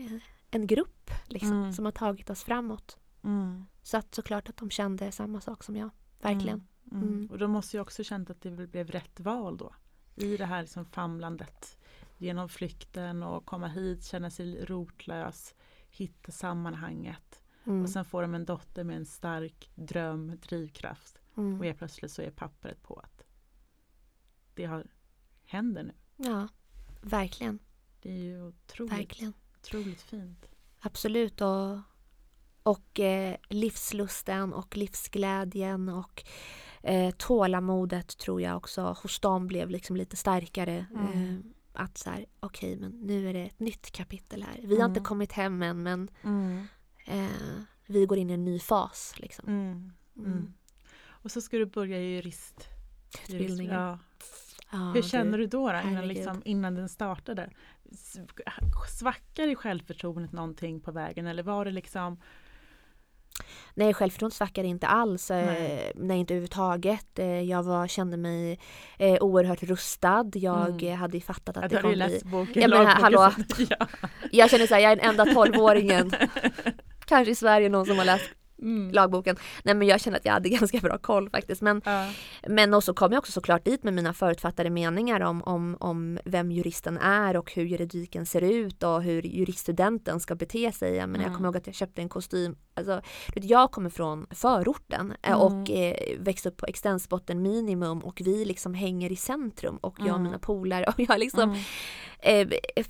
en 0.50 0.66
grupp 0.66 1.11
liksom, 1.26 1.52
Mm. 1.52 1.72
som 1.72 1.85
har 1.85 1.92
tagit 1.92 2.30
oss 2.30 2.42
framåt. 2.44 2.98
Mm. 3.24 3.64
Så 3.83 3.96
att 3.96 4.14
såklart 4.14 4.48
att 4.48 4.56
de 4.56 4.70
kände 4.70 5.12
samma 5.12 5.40
sak 5.40 5.64
som 5.64 5.76
jag. 5.76 5.90
Verkligen. 6.20 6.66
Mm. 6.92 7.02
Mm. 7.09 7.28
Och 7.30 7.38
de 7.38 7.50
måste 7.50 7.76
ju 7.76 7.80
också 7.80 8.04
känt 8.04 8.30
att 8.30 8.40
det 8.42 8.50
blev 8.50 8.90
rätt 8.90 9.20
val 9.20 9.56
då. 9.56 9.74
I 10.16 10.37
det 10.37 10.46
här 10.46 10.62
liksom 10.62 10.85
famlandet 10.85 11.78
genom 12.18 12.48
flykten 12.48 13.22
och 13.22 13.44
komma 13.46 13.68
hit, 13.68 14.04
känna 14.04 14.30
sig 14.30 14.64
rotlös, 14.64 15.54
hitta 15.90 16.33
sammanhanget. 16.33 17.42
Mm. 17.64 17.83
Och 17.83 17.90
sen 17.90 18.05
får 18.05 18.22
de 18.22 18.35
en 18.35 18.44
dotter 18.44 18.85
med 18.85 18.96
en 18.96 19.07
stark 19.07 19.70
dröm, 19.74 20.38
drivkraft. 20.48 21.18
Och 21.35 21.38
Mm. 21.42 21.62
helt 21.62 21.79
plötsligt 21.79 22.12
så 22.12 22.22
är 22.22 22.31
pappret 22.31 22.83
på 22.83 22.94
att 22.94 23.22
det 24.55 24.64
har, 24.64 24.87
händer 25.44 25.83
nu. 25.83 25.92
Ja, 26.16 26.48
verkligen. 27.03 27.59
Det 28.03 28.11
är 28.11 28.16
ju 28.18 28.42
otroligt, 28.42 28.92
verkligen. 28.92 29.33
otroligt 29.61 30.03
fint. 30.03 30.46
Absolut. 30.81 31.40
Och, 31.40 31.79
och 32.62 33.00
eh, 33.00 33.37
livslusten 33.48 34.53
och 34.53 34.76
livsglädjen 34.76 35.88
och 35.88 36.24
eh, 36.83 37.14
tålamodet 37.14 38.18
tror 38.18 38.42
jag 38.42 38.57
också 38.57 38.96
hos 39.03 39.20
dem 39.20 39.46
blev 39.46 39.70
liksom 39.70 39.96
lite 39.96 40.16
starkare. 40.16 40.87
Mm. 40.94 41.07
Eh, 41.07 41.40
att 41.72 41.98
så 41.98 42.11
här, 42.11 42.26
okej 42.40 42.76
men 42.76 42.90
nu 42.90 43.28
är 43.28 43.33
det 43.35 43.42
ett 43.46 43.61
nytt 43.61 43.90
kapitel 43.90 44.42
här. 44.42 44.61
Vi 44.62 44.78
har 44.78 44.87
inte 44.87 44.98
Mm. 45.00 45.04
kommit 45.04 45.33
hem 45.33 45.62
än 45.62 45.83
men 45.83 46.11
Mm. 46.22 46.66
eh, 47.06 47.62
vi 47.87 48.06
går 48.06 48.18
in 48.18 48.30
i 48.30 48.33
en 48.33 48.44
ny 48.44 48.59
fas. 48.59 49.14
Liksom. 49.16 49.48
Mm. 49.48 49.92
Mm. 50.16 50.33
Mm. 50.33 50.52
Och 51.06 51.30
så 51.30 51.40
ska 51.40 51.59
du 51.59 51.66
börja 51.66 52.00
jurist. 52.00 52.68
Utbildningen. 53.22 53.74
Ja. 53.74 53.98
Ja, 54.72 54.92
Hur 54.94 55.02
känner 55.02 55.38
du 55.38 55.46
då, 55.46 55.72
då 55.72 55.80
innan, 55.88 56.09
liksom, 56.09 56.42
innan 56.44 56.74
den 56.74 56.88
startade? 56.88 57.50
Svackar 58.98 59.48
i 59.48 59.54
självförtroendet 59.54 60.33
någonting 60.33 60.80
på 60.80 60.92
vägen 60.92 61.26
eller 61.26 61.42
var 61.42 61.64
det 61.64 61.70
liksom 61.70 62.20
Nej, 63.74 63.94
självförtroendet 63.94 64.37
svackade 64.37 64.68
inte 64.68 64.87
alls. 64.87 65.31
eh, 65.31 65.46
Nej. 65.46 65.92
Nej, 65.94 66.18
inte 66.18 66.35
överhuvudtaget. 66.35 67.18
Eh, 67.18 67.40
Jag 67.42 67.62
var, 67.62 67.87
kände 67.87 68.16
mig 68.16 68.59
eh, 68.98 69.14
oerhört 69.20 69.62
rustad. 69.62 70.31
Jag 70.35 70.83
Mm. 70.83 70.96
hade 70.98 71.20
fattat 71.20 71.57
att 71.57 71.64
att 71.64 71.70
det 71.70 71.81
kommer 71.83 71.94
bli... 71.94 72.20
boken? 72.24 72.62
Ja, 72.62 72.68
men 72.68 72.79
lagboken, 72.79 73.03
hallå. 73.03 73.31
så- 73.57 73.62
ja. 73.79 73.87
Jag 74.33 74.50
känner 74.50 74.66
såhär, 74.66 74.81
jag 74.83 74.92
är 74.92 74.96
den 74.96 75.09
enda 75.11 75.24
tolvåringen 75.35 76.12
kanske 77.05 77.31
i 77.33 77.35
Sverige 77.35 77.68
någon 77.68 77.87
som 77.87 77.98
har 77.98 78.05
läst 78.05 78.31
Mm. 78.62 78.90
lagboken. 78.90 79.37
Nej 79.64 79.75
men 79.75 79.88
jag 79.88 80.01
känner 80.01 80.18
att 80.18 80.25
jag 80.25 80.33
hade 80.33 80.49
ganska 80.59 80.79
bra 80.79 80.99
koll 80.99 81.31
faktiskt. 81.31 81.62
Men, 81.62 81.83
Ja. 81.85 82.11
men 82.49 82.75
och 82.75 82.85
så 82.85 82.94
kom 82.94 83.12
jag 83.12 83.18
också 83.18 83.33
såklart 83.33 83.64
dit 83.64 83.83
med 83.85 83.94
mina 83.94 84.14
förutfattade 84.14 84.70
meningar 84.70 85.20
om, 85.20 85.42
om, 85.42 85.77
om 85.81 86.18
vem 86.25 86.51
juristen 86.53 86.99
är 86.99 87.37
och 87.37 87.53
hur 87.53 87.64
juridiken 87.64 88.27
ser 88.27 88.40
ut 88.42 88.83
och 88.83 89.03
hur 89.03 89.23
juriststudenten 89.23 90.20
ska 90.20 90.35
bete 90.35 90.73
sig. 90.73 90.94
Jag, 90.94 91.09
menar, 91.09 91.25
jag 91.25 91.29
Mm. 91.31 91.37
kommer 91.37 91.49
ihåg 91.49 91.57
att 91.57 91.66
jag 91.66 91.75
köpte 91.77 92.03
en 92.03 92.09
kostym. 92.09 92.57
Alltså, 92.75 93.03
jag 93.35 93.70
kommer 93.70 93.90
från 93.90 94.27
förorten 94.31 95.14
eh, 95.23 95.31
Mm. 95.31 95.40
och 95.40 95.70
eh, 95.70 96.18
växte 96.18 96.49
upp 96.49 96.57
på 96.57 96.66
extensbotten 96.66 97.42
minimum 97.42 97.99
och 97.99 98.20
vi 98.25 98.44
liksom 98.44 98.75
hänger 98.75 99.12
i 99.12 99.16
centrum 99.16 99.77
och 99.77 99.94
jag 99.99 100.05
och 100.07 100.11
Mm. 100.11 100.23
mina 100.23 100.38
polare 100.38 100.85
och 100.88 101.01
jag 101.01 101.18
liksom 101.18 101.51
Mm. 102.23 102.49
eh, 102.51 102.59
eh, 102.77 102.87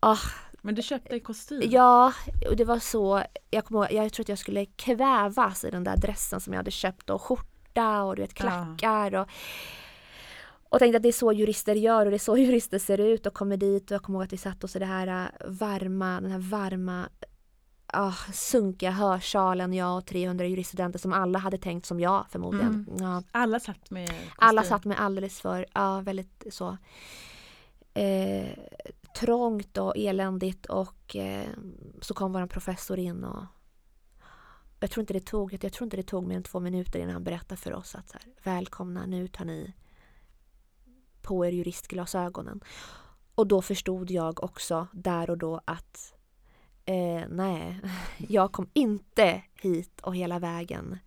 ah, 0.00 0.18
Men 0.62 0.74
du 0.74 0.82
köpte 0.82 1.14
en 1.14 1.20
kostym? 1.20 1.62
Ja, 1.64 2.12
och 2.48 2.56
det 2.56 2.64
var 2.64 2.78
så, 2.78 3.22
jag 3.50 3.64
kommer 3.64 3.80
ihåg, 3.92 4.04
jag 4.04 4.12
tror 4.12 4.24
att 4.24 4.28
jag 4.28 4.38
skulle 4.38 4.66
kvävas 4.66 5.64
i 5.64 5.70
den 5.70 5.84
där 5.84 5.96
dressen 5.96 6.40
som 6.40 6.52
jag 6.52 6.58
hade 6.58 6.70
köpt 6.70 7.10
och 7.10 7.22
skjorta 7.22 8.02
och 8.02 8.16
du 8.16 8.22
vet 8.22 8.34
klackar 8.34 9.14
och 9.14 9.28
och 10.72 10.78
tänkte 10.78 10.96
att 10.96 11.02
det 11.02 11.08
är 11.08 11.12
så 11.12 11.32
jurister 11.32 11.74
gör 11.74 12.06
och 12.06 12.10
det 12.10 12.16
är 12.16 12.18
så 12.18 12.36
jurister 12.38 12.78
ser 12.78 12.98
ut 12.98 13.26
och 13.26 13.34
kommer 13.34 13.56
dit 13.56 13.90
och 13.90 13.94
jag 13.94 14.02
kommer 14.02 14.18
ihåg 14.18 14.24
att 14.26 14.32
vi 14.32 14.36
satt 14.36 14.64
oss 14.64 14.76
i 14.76 14.78
det 14.78 14.86
här 14.86 15.06
äh, 15.06 15.48
varma, 15.48 16.20
den 16.20 16.30
här 16.30 16.38
varma 16.38 17.08
ah, 17.86 18.14
sunkiga 18.32 18.90
hörsalen, 18.90 19.72
jag 19.74 19.96
och 19.96 20.06
300 20.06 20.46
juriststudenter 20.46 20.98
som 20.98 21.12
alla 21.12 21.38
hade 21.38 21.58
tänkt 21.58 21.86
som 21.86 22.00
jag 22.00 22.26
förmodligen. 22.30 22.86
Mm. 22.88 23.02
Ja, 23.04 23.22
Alla 23.32 23.60
satt 23.60 23.90
med 23.90 24.08
kostym? 24.08 24.28
alla 24.36 24.62
satt 24.62 24.84
med 24.84 25.00
alldeles 25.00 25.40
för, 25.40 25.66
ja 25.74 26.00
väldigt 26.00 26.46
så 26.50 26.76
eh, 27.94 28.48
trångt 29.14 29.78
och 29.78 29.96
eländigt 29.96 30.66
och 30.66 31.16
eh, 31.16 31.48
så 32.00 32.14
kom 32.14 32.32
vår 32.32 32.46
professor 32.46 32.98
in 32.98 33.24
och 33.24 33.44
jag 34.80 34.90
tror 34.90 35.02
inte 35.02 35.12
det 35.12 35.26
tog, 35.26 35.58
jag 35.60 35.72
tror 35.72 35.86
inte 35.86 35.96
det 35.96 36.02
tog 36.02 36.26
mer 36.26 36.36
än 36.36 36.42
två 36.42 36.60
minuter 36.60 36.98
innan 36.98 37.12
han 37.12 37.24
berättade 37.24 37.60
för 37.60 37.74
oss 37.74 37.94
att 37.94 38.08
så 38.08 38.18
här, 38.22 38.32
välkomna 38.42 39.06
nu 39.06 39.28
tar 39.28 39.44
ni 39.44 39.72
på 41.22 41.46
er 41.46 41.52
juristglasögonen. 41.52 42.60
Och 43.34 43.46
då 43.46 43.62
förstod 43.62 44.10
jag 44.10 44.44
också 44.44 44.86
där 44.92 45.30
och 45.30 45.38
då 45.38 45.60
att 45.64 46.14
eh, 46.84 47.24
nej, 47.28 47.80
jag 48.18 48.52
kom 48.52 48.70
inte 48.72 49.42
hit 49.54 50.00
och 50.00 50.16
hela 50.16 50.38
vägen 50.38 50.98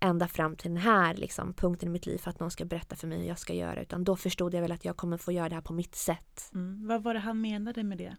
ända 0.00 0.28
fram 0.28 0.56
till 0.56 0.70
den 0.70 0.82
här 0.82 1.14
liksom, 1.14 1.54
punkten 1.54 1.88
i 1.88 1.92
mitt 1.92 2.06
liv 2.06 2.18
för 2.18 2.30
att 2.30 2.40
någon 2.40 2.50
ska 2.50 2.64
berätta 2.64 2.96
för 2.96 3.06
mig 3.06 3.18
hur 3.18 3.28
jag 3.28 3.38
ska 3.38 3.54
göra. 3.54 3.82
Utan 3.82 4.04
då 4.04 4.16
förstod 4.16 4.54
jag 4.54 4.60
väl 4.60 4.72
att 4.72 4.84
jag 4.84 4.96
kommer 4.96 5.16
få 5.16 5.32
göra 5.32 5.48
det 5.48 5.54
här 5.54 5.62
på 5.62 5.72
mitt 5.72 5.94
sätt. 5.94 6.50
Mm. 6.54 6.86
Vad 6.88 7.02
var 7.02 7.14
det 7.14 7.20
han 7.20 7.40
menade 7.40 7.82
med 7.82 7.98
det? 7.98 8.16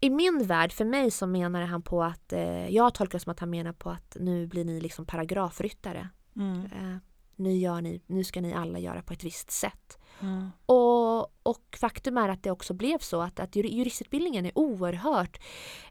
I 0.00 0.10
min 0.10 0.46
värld, 0.46 0.72
för 0.72 0.84
mig 0.84 1.10
så 1.10 1.26
menade 1.26 1.64
han 1.64 1.82
på 1.82 2.02
att, 2.04 2.32
eh, 2.32 2.68
jag 2.68 2.94
tolkar 2.94 3.18
det 3.18 3.22
som 3.22 3.32
att 3.32 3.40
han 3.40 3.50
menar 3.50 3.72
på 3.72 3.90
att 3.90 4.16
nu 4.20 4.46
blir 4.46 4.64
ni 4.64 4.80
liksom 4.80 5.06
paragrafryttare. 5.06 6.08
Mm. 6.36 6.64
Eh, 6.64 6.96
nu, 7.38 7.56
gör 7.56 7.80
ni, 7.80 8.02
nu 8.06 8.24
ska 8.24 8.40
ni 8.40 8.52
alla 8.52 8.78
göra 8.78 9.02
på 9.02 9.12
ett 9.12 9.24
visst 9.24 9.50
sätt. 9.50 9.98
Mm. 10.20 10.50
Och, 10.66 11.20
och 11.42 11.76
faktum 11.80 12.18
är 12.18 12.28
att 12.28 12.42
det 12.42 12.50
också 12.50 12.74
blev 12.74 12.98
så 12.98 13.20
att, 13.20 13.40
att 13.40 13.56
juristutbildningen 13.56 14.46
är 14.46 14.58
oerhört, 14.58 15.40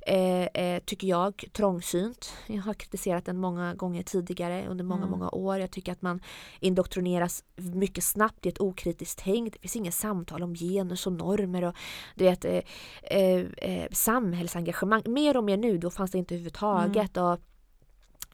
eh, 0.08 0.44
eh, 0.44 0.80
tycker 0.86 1.08
jag, 1.08 1.46
trångsynt. 1.54 2.34
Jag 2.48 2.62
har 2.62 2.74
kritiserat 2.74 3.26
den 3.26 3.38
många 3.38 3.74
gånger 3.74 4.04
tidigare 4.04 4.68
under 4.68 4.84
många, 4.84 5.06
mm. 5.06 5.12
många 5.12 5.30
år. 5.30 5.60
Jag 5.60 5.72
tycker 5.72 5.92
att 5.92 6.02
man 6.02 6.22
indoktrineras 6.60 7.44
mycket 7.56 8.04
snabbt 8.04 8.46
i 8.46 8.50
ett 8.50 8.62
okritiskt 8.62 9.22
tänk. 9.24 9.54
Det 9.54 9.60
finns 9.60 9.76
inga 9.76 9.92
samtal 9.92 10.44
om 10.44 10.56
genus 10.56 11.08
och 11.08 11.14
normer 11.14 11.64
och 11.64 11.76
du 12.16 12.24
vet, 12.24 12.46
eh, 12.46 12.62
eh, 13.04 13.46
eh 13.58 13.88
samhällsengagemang. 13.92 15.02
Mer 15.06 15.38
och 15.38 15.44
mer 15.44 15.58
nu, 15.58 15.78
då 15.78 15.90
fanns 15.90 16.12
det 16.12 16.18
inte 16.18 16.34
överhuvudtaget. 16.34 17.18
Mm. 17.18 17.30
Och 17.30 17.40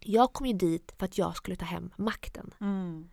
jag 0.05 0.33
kom 0.33 0.47
ju 0.47 0.53
dit 0.53 0.93
för 0.97 1.05
att 1.05 1.17
jag 1.17 1.35
skulle 1.35 1.55
ta 1.55 1.65
hem 1.65 1.89
makten. 1.97 2.53
Mm. 2.61 3.09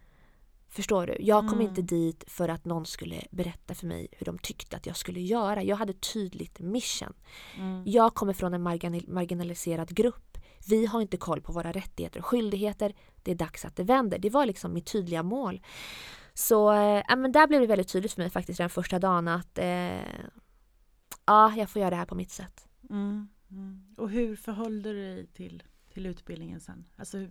Förstår 0.69 1.07
du? 1.07 1.17
Jag 1.21 1.49
kom 1.49 1.59
mm. 1.59 1.69
inte 1.69 1.83
dit 1.83 2.25
för 2.27 2.49
att 2.49 2.65
någon 2.65 2.87
skulle 2.87 3.23
berätta 3.31 3.75
för 3.75 3.87
mig 3.87 4.09
hur 4.13 4.27
de 4.27 4.39
tyckte 4.39 4.77
att 4.77 4.87
jag 4.87 4.97
skulle 4.97 5.21
göra. 5.21 5.63
Jag 5.63 5.77
hade 5.77 5.93
tydligt 5.93 6.61
mission. 6.61 7.13
Mm. 7.57 7.83
Jag 7.87 8.15
kommer 8.15 8.33
från 8.33 8.55
en 8.55 8.63
marginaliserad 9.07 9.95
grupp. 9.95 10.39
Vi 10.69 10.87
har 10.87 11.01
inte 11.01 11.17
koll 11.17 11.41
på 11.41 11.53
våra 11.53 11.73
rättigheter 11.73 12.21
och 12.21 12.27
skyldigheter. 12.27 12.95
Det 13.23 13.31
är 13.31 13.35
dags 13.35 13.65
att 13.65 13.77
det 13.77 13.85
vänder. 13.85 14.19
Det 14.19 14.31
var 14.31 14.47
liksom 14.47 14.73
mitt 14.73 14.87
tydliga 14.87 15.23
mål. 15.23 15.61
Så 16.35 16.73
äh, 16.73 17.17
men 17.17 17.33
där 17.33 17.47
blev 17.47 17.61
det 17.61 17.67
väldigt 17.67 17.89
tydligt 17.89 18.13
för 18.13 18.23
mig 18.23 18.31
faktiskt 18.31 18.59
den 18.59 18.71
första 18.71 18.99
dagen 18.99 19.29
att 19.29 19.59
äh, 19.59 19.67
ja, 21.27 21.55
jag 21.57 21.71
får 21.71 21.81
göra 21.81 21.91
det 21.91 21.97
här 21.97 22.07
på 22.07 22.15
mitt 22.15 22.31
sätt. 22.31 22.69
Mm. 22.91 23.29
mm. 23.51 23.95
Och 23.97 24.11
hur 24.11 24.37
förhöll 24.37 24.83
du 24.83 24.93
dig 24.93 25.27
till, 25.27 25.63
till 25.93 26.07
utbildningen 26.07 26.61
sen? 26.61 26.85
Alltså, 26.97 27.19
hur... 27.19 27.31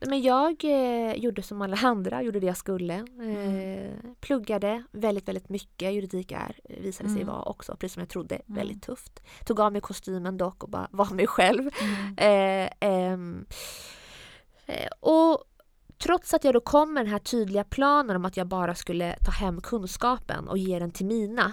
Men 0.00 0.22
jag 0.22 0.64
eh, 0.64 1.14
gjorde 1.14 1.42
som 1.42 1.62
alla 1.62 1.76
andra, 1.76 2.22
gjorde 2.22 2.40
det 2.40 2.46
jag 2.46 2.56
skulle. 2.56 2.94
Eh, 2.94 3.04
mm. 3.18 4.14
Pluggade 4.20 4.84
väldigt, 4.92 5.28
väldigt 5.28 5.48
mycket. 5.48 5.92
Juridik 5.92 6.32
är, 6.32 6.60
visade 6.64 7.08
sig 7.08 7.22
mm. 7.22 7.34
vara 7.34 7.42
också, 7.42 7.76
precis 7.76 7.94
som 7.94 8.00
jag 8.00 8.08
trodde, 8.08 8.34
mm. 8.34 8.56
väldigt 8.56 8.82
tufft. 8.82 9.22
Tog 9.46 9.60
av 9.60 9.72
mig 9.72 9.80
kostymen 9.80 10.36
dock 10.36 10.62
och 10.62 10.70
bara 10.70 10.88
var 10.90 11.10
mig 11.10 11.26
själv. 11.26 11.70
Mm. 11.80 12.16
Eh, 12.16 12.72
ehm, 12.80 13.46
eh, 14.66 14.88
och 15.00 15.44
trots 15.98 16.34
att 16.34 16.44
jag 16.44 16.54
då 16.54 16.60
kom 16.60 16.94
med 16.94 17.04
den 17.04 17.12
här 17.12 17.18
tydliga 17.18 17.64
planen 17.64 18.16
om 18.16 18.24
att 18.24 18.36
jag 18.36 18.46
bara 18.46 18.74
skulle 18.74 19.16
ta 19.24 19.30
hem 19.30 19.60
kunskapen 19.60 20.48
och 20.48 20.58
ge 20.58 20.78
den 20.78 20.90
till 20.90 21.06
mina. 21.06 21.52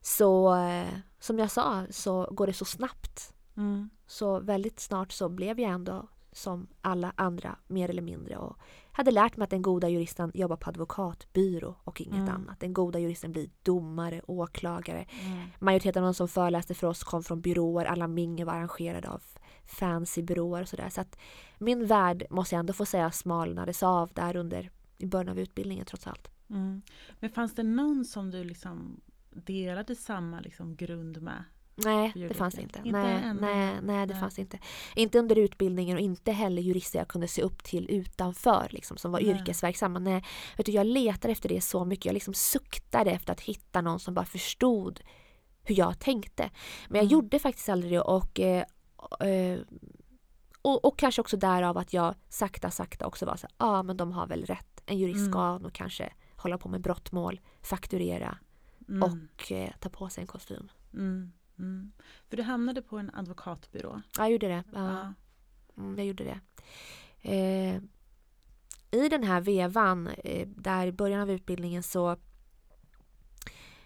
Så 0.00 0.54
eh, 0.54 0.88
som 1.20 1.38
jag 1.38 1.50
sa 1.50 1.84
så 1.90 2.28
går 2.32 2.46
det 2.46 2.52
så 2.52 2.64
snabbt. 2.64 3.34
Mm. 3.58 3.90
Så 4.06 4.40
väldigt 4.40 4.80
snart 4.80 5.12
så 5.12 5.28
blev 5.28 5.60
jag 5.60 5.70
ändå 5.70 6.08
som 6.32 6.66
alla 6.80 7.12
andra 7.16 7.56
mer 7.66 7.90
eller 7.90 8.02
mindre 8.02 8.36
och 8.36 8.58
hade 8.92 9.10
lärt 9.10 9.36
mig 9.36 9.44
att 9.44 9.50
den 9.50 9.62
goda 9.62 9.88
juristen 9.88 10.30
jobbar 10.34 10.56
på 10.56 10.70
advokatbyrå 10.70 11.74
och 11.84 12.00
inget 12.00 12.14
mm. 12.14 12.34
annat. 12.34 12.60
Den 12.60 12.72
goda 12.72 12.98
juristen 12.98 13.32
blir 13.32 13.50
domare, 13.62 14.22
åklagare. 14.26 15.06
Mm. 15.26 15.46
Majoriteten 15.58 16.02
av 16.02 16.06
de 16.06 16.14
som 16.14 16.28
föreläste 16.28 16.74
för 16.74 16.86
oss 16.86 17.04
kom 17.04 17.22
från 17.22 17.40
byråer, 17.40 17.84
alla 17.84 18.06
mingel 18.06 18.46
var 18.46 18.52
arrangerade 18.52 19.08
av 19.08 19.22
fancy 19.64 20.22
byråer 20.22 20.62
och 20.62 20.68
sådär. 20.68 20.88
Så 20.88 21.00
att 21.00 21.18
min 21.58 21.86
värld 21.86 22.26
måste 22.30 22.54
jag 22.54 22.60
ändå 22.60 22.72
få 22.72 22.86
säga 22.86 23.10
smalnades 23.10 23.82
av 23.82 24.10
där 24.14 24.36
under 24.36 24.70
i 24.98 25.06
början 25.06 25.28
av 25.28 25.38
utbildningen 25.38 25.86
trots 25.86 26.06
allt. 26.06 26.30
Mm. 26.50 26.82
Men 27.20 27.30
fanns 27.30 27.54
det 27.54 27.62
någon 27.62 28.04
som 28.04 28.30
du 28.30 28.44
liksom 28.44 29.00
delade 29.30 29.94
samma 29.94 30.40
liksom 30.40 30.76
grund 30.76 31.22
med? 31.22 31.44
Nej, 31.84 32.12
det 32.14 32.34
fanns 32.34 32.58
inte. 32.58 32.78
inte 32.78 32.98
nej, 32.98 33.34
nej, 33.40 33.78
nej, 33.82 34.06
det 34.06 34.12
nej. 34.12 34.20
fanns 34.20 34.38
inte. 34.38 34.58
Inte 34.96 35.18
under 35.18 35.38
utbildningen 35.38 35.96
och 35.96 36.02
inte 36.02 36.32
heller 36.32 36.62
jurister 36.62 36.98
jag 36.98 37.08
kunde 37.08 37.28
se 37.28 37.42
upp 37.42 37.64
till 37.64 37.90
utanför 37.90 38.68
liksom, 38.70 38.96
som 38.96 39.12
var 39.12 39.20
nej. 39.20 39.30
yrkesverksamma. 39.30 39.98
Nej, 39.98 40.24
vet 40.56 40.66
du, 40.66 40.72
jag 40.72 40.86
letade 40.86 41.32
efter 41.32 41.48
det 41.48 41.60
så 41.60 41.84
mycket. 41.84 42.04
Jag 42.04 42.12
liksom 42.12 42.34
suktade 42.34 43.10
efter 43.10 43.32
att 43.32 43.40
hitta 43.40 43.80
någon 43.80 44.00
som 44.00 44.14
bara 44.14 44.26
förstod 44.26 45.00
hur 45.64 45.78
jag 45.78 45.98
tänkte. 45.98 46.50
Men 46.88 46.96
jag 46.96 47.04
mm. 47.04 47.12
gjorde 47.12 47.38
faktiskt 47.38 47.68
aldrig 47.68 47.92
det 47.92 48.00
och, 48.00 48.40
eh, 48.40 48.64
eh, 49.20 49.58
och, 50.62 50.84
och, 50.84 50.98
kanske 50.98 51.20
också 51.20 51.36
därav 51.36 51.78
att 51.78 51.92
jag 51.92 52.14
sakta, 52.28 52.70
sakta 52.70 53.06
också 53.06 53.26
var 53.26 53.36
så 53.36 53.46
ja 53.58 53.66
ah, 53.66 53.82
men 53.82 53.96
de 53.96 54.12
har 54.12 54.26
väl 54.26 54.44
rätt. 54.44 54.82
En 54.86 54.98
jurist 54.98 55.18
mm. 55.18 55.32
ska 55.32 55.58
nog 55.58 55.72
kanske 55.72 56.12
hålla 56.36 56.58
på 56.58 56.68
med 56.68 56.80
brottmål, 56.80 57.40
fakturera 57.62 58.38
mm. 58.88 59.02
och 59.02 59.52
eh, 59.52 59.70
ta 59.80 59.88
på 59.88 60.08
sig 60.08 60.20
en 60.20 60.26
kostym. 60.26 60.70
Mm. 60.92 61.32
Mm. 61.58 61.92
För 62.28 62.36
du 62.36 62.42
hamnade 62.42 62.82
på 62.82 62.98
en 62.98 63.10
advokatbyrå. 63.14 64.02
Ja, 64.16 64.22
jag 64.22 64.30
gjorde 64.30 64.48
det. 64.48 64.64
Ja. 64.72 65.14
Mm, 65.78 65.98
jag 65.98 66.06
gjorde 66.06 66.24
det. 66.24 66.40
Eh, 67.22 67.80
I 68.90 69.08
den 69.08 69.22
här 69.22 69.40
vevan, 69.40 70.06
eh, 70.06 70.48
där 70.48 70.86
i 70.86 70.92
början 70.92 71.20
av 71.20 71.30
utbildningen 71.30 71.82
så 71.82 72.16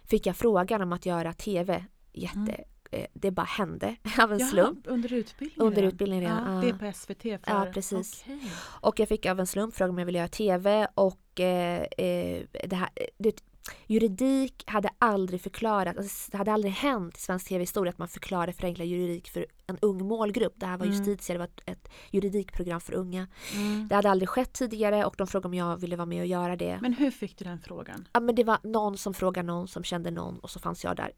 fick 0.05 0.27
jag 0.27 0.37
frågan 0.37 0.83
om 0.83 0.93
att 0.93 1.07
göra 1.07 1.33
tv. 1.33 1.85
Jätte, 2.13 2.39
mm. 2.39 2.65
eh, 2.91 3.07
det 3.13 3.31
bara 3.31 3.47
hände 3.47 3.97
av 4.19 4.33
en 4.33 4.39
Jaha, 4.39 4.49
slump. 4.49 4.87
Under 4.87 5.13
utbildningen? 5.13 5.67
Under 5.67 5.83
utbildningen 5.83 6.25
redan. 6.25 6.55
Ja, 6.55 6.61
det 6.61 6.69
är 6.69 6.93
på 6.93 6.99
SVT? 6.99 7.23
För... 7.23 7.41
Ja, 7.47 7.67
precis. 7.75 8.23
Okay. 8.23 8.39
Och 8.81 9.01
jag 9.01 9.09
fick 9.09 9.27
av 9.27 9.41
en 9.41 9.47
slump 9.47 9.75
frågan 9.75 9.91
om 9.91 9.99
jag 9.99 10.07
ville 10.07 10.19
göra 10.19 10.29
tv 10.29 10.89
och 10.95 11.41
eh, 11.41 11.83
eh 11.83 12.43
det 12.65 12.77
här, 12.77 12.89
det, 13.19 13.43
Juridik 13.87 14.65
hade 14.67 14.91
aldrig 14.99 15.41
förklarat, 15.41 15.97
alltså 15.97 16.31
det 16.31 16.39
hade 16.39 16.53
aldrig 16.53 16.73
hänt 16.73 17.19
i 17.19 17.21
svensk 17.21 17.49
tv-historia 17.49 17.91
att 17.91 17.99
man 17.99 18.09
förklarade 18.09 18.53
förenklad 18.53 18.89
juridik 18.89 19.31
för 19.31 19.47
en 19.67 19.79
ung 19.83 20.07
målgrupp. 20.07 20.53
Det 20.57 20.67
här 20.67 20.77
var 20.77 20.87
mm. 20.87 20.99
Justitia, 20.99 21.35
det 21.35 21.39
var 21.39 21.45
ett, 21.45 21.61
ett 21.67 21.89
juridikprogram 22.11 22.81
för 22.81 22.95
unga. 22.95 23.27
Mm. 23.55 23.89
Det 23.89 23.95
hade 23.95 24.11
aldrig 24.11 24.29
skett 24.29 24.53
tidigare 24.53 25.05
och 25.05 25.15
de 25.19 25.27
frågade 25.27 25.49
om 25.49 25.55
jag 25.55 25.77
ville 25.77 25.97
vara 25.97 26.07
med 26.07 26.21
och 26.21 26.27
göra 26.27 26.57
det. 26.57 26.79
Men 26.83 26.93
hur 26.93 27.11
fick 27.11 27.39
du 27.39 27.45
den 27.45 27.61
frågan? 27.61 28.09
Ja 28.13 28.21
men 28.21 28.35
det 28.35 28.45
var 28.45 28.59
någon 28.63 28.99
som 28.99 29.15
frågade 29.15 29.47
någon 29.47 29.69
som 29.69 29.85
kände 29.85 30.11
någon 30.11 30.39
och 30.39 30.51
så 30.51 30.61
fanns 30.61 30.85
jag 30.85 30.97
där. 30.97 31.13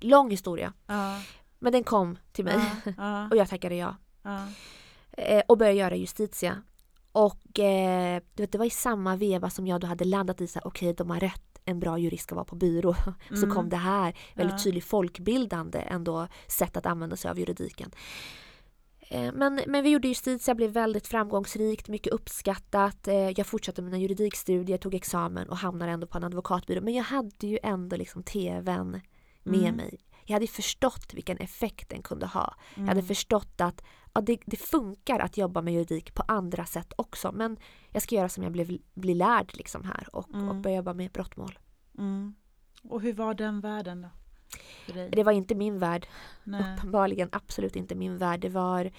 Lång 0.00 0.30
historia. 0.30 0.72
Ja. 0.86 1.20
Men 1.58 1.72
den 1.72 1.84
kom 1.84 2.18
till 2.32 2.44
mig 2.44 2.60
ja. 2.84 2.92
Ja. 2.96 3.28
och 3.30 3.36
jag 3.36 3.48
tackade 3.48 3.74
ja. 3.74 3.96
Eh, 5.12 5.42
och 5.48 5.58
började 5.58 5.78
göra 5.78 5.96
Justitia. 5.96 6.62
Och 7.12 7.58
eh, 7.58 8.22
det 8.34 8.54
var 8.54 8.64
i 8.64 8.70
samma 8.70 9.16
veva 9.16 9.50
som 9.50 9.66
jag 9.66 9.80
då 9.80 9.86
hade 9.86 10.04
landat 10.04 10.40
i 10.40 10.46
så 10.46 10.60
okej 10.64 10.90
okay, 10.90 10.92
de 10.92 11.10
har 11.10 11.20
rätt 11.20 11.53
en 11.64 11.80
bra 11.80 11.98
jurist 11.98 12.24
ska 12.24 12.34
vara 12.34 12.44
på 12.44 12.56
byrå. 12.56 12.94
Mm. 13.28 13.40
Så 13.40 13.50
kom 13.50 13.68
det 13.68 13.76
här 13.76 14.16
väldigt 14.34 14.58
ja. 14.58 14.64
tydligt 14.64 14.84
folkbildande 14.84 15.78
ändå 15.78 16.28
sätt 16.46 16.76
att 16.76 16.86
använda 16.86 17.16
sig 17.16 17.30
av 17.30 17.38
juridiken. 17.38 17.90
Eh, 19.08 19.32
men, 19.32 19.60
men 19.66 19.84
vi 19.84 19.90
gjorde 19.90 20.08
Justitia, 20.08 20.54
blev 20.54 20.70
väldigt 20.70 21.06
framgångsrikt, 21.06 21.88
mycket 21.88 22.12
uppskattat. 22.12 23.08
Eh, 23.08 23.30
jag 23.30 23.46
fortsatte 23.46 23.82
mina 23.82 23.98
juridikstudier, 23.98 24.78
tog 24.78 24.94
examen 24.94 25.48
och 25.48 25.56
hamnade 25.56 25.92
ändå 25.92 26.06
på 26.06 26.18
en 26.18 26.24
advokatbyrå. 26.24 26.80
Men 26.80 26.94
jag 26.94 27.04
hade 27.04 27.46
ju 27.46 27.58
ändå 27.62 27.96
liksom 27.96 28.22
tvn 28.22 29.00
med 29.42 29.60
mm. 29.60 29.76
mig. 29.76 29.98
Jag 30.24 30.34
hade 30.34 30.46
förstått 30.46 31.14
vilken 31.14 31.38
effekt 31.38 31.88
den 31.88 32.02
kunde 32.02 32.26
ha. 32.26 32.54
Mm. 32.74 32.86
Jag 32.86 32.88
hade 32.88 33.00
mm. 33.00 33.08
förstått 33.08 33.60
att 33.60 33.82
ja, 34.14 34.20
det, 34.20 34.38
det, 34.46 34.56
funkar 34.56 35.18
att 35.18 35.36
jobba 35.36 35.62
med 35.62 35.74
juridik 35.74 36.14
på 36.14 36.22
andra 36.28 36.66
sätt 36.66 36.92
också. 36.96 37.32
Men 37.32 37.56
jag 37.90 38.02
ska 38.02 38.14
göra 38.14 38.28
som 38.28 38.42
jag 38.42 38.52
blev, 38.52 38.78
blir 38.94 39.14
lärd 39.14 39.50
liksom 39.54 39.84
här 39.84 40.08
och, 40.12 40.34
mm. 40.34 40.48
och 40.48 40.54
börja 40.54 40.76
jobba 40.76 40.94
med 40.94 41.10
brottmål. 41.10 41.58
Mm. 41.98 42.34
Och 42.82 43.00
hur 43.00 43.12
var 43.12 43.34
den 43.34 43.60
världen 43.60 44.02
då? 44.02 44.08
Det 45.10 45.24
var 45.24 45.32
inte 45.32 45.54
min 45.54 45.78
värld. 45.78 46.06
Nej. 46.44 46.60
Uppenbarligen 46.60 47.28
absolut 47.32 47.76
inte 47.76 47.94
min 47.94 48.18
värld. 48.18 48.40
Det 48.40 48.48
var 48.48 48.90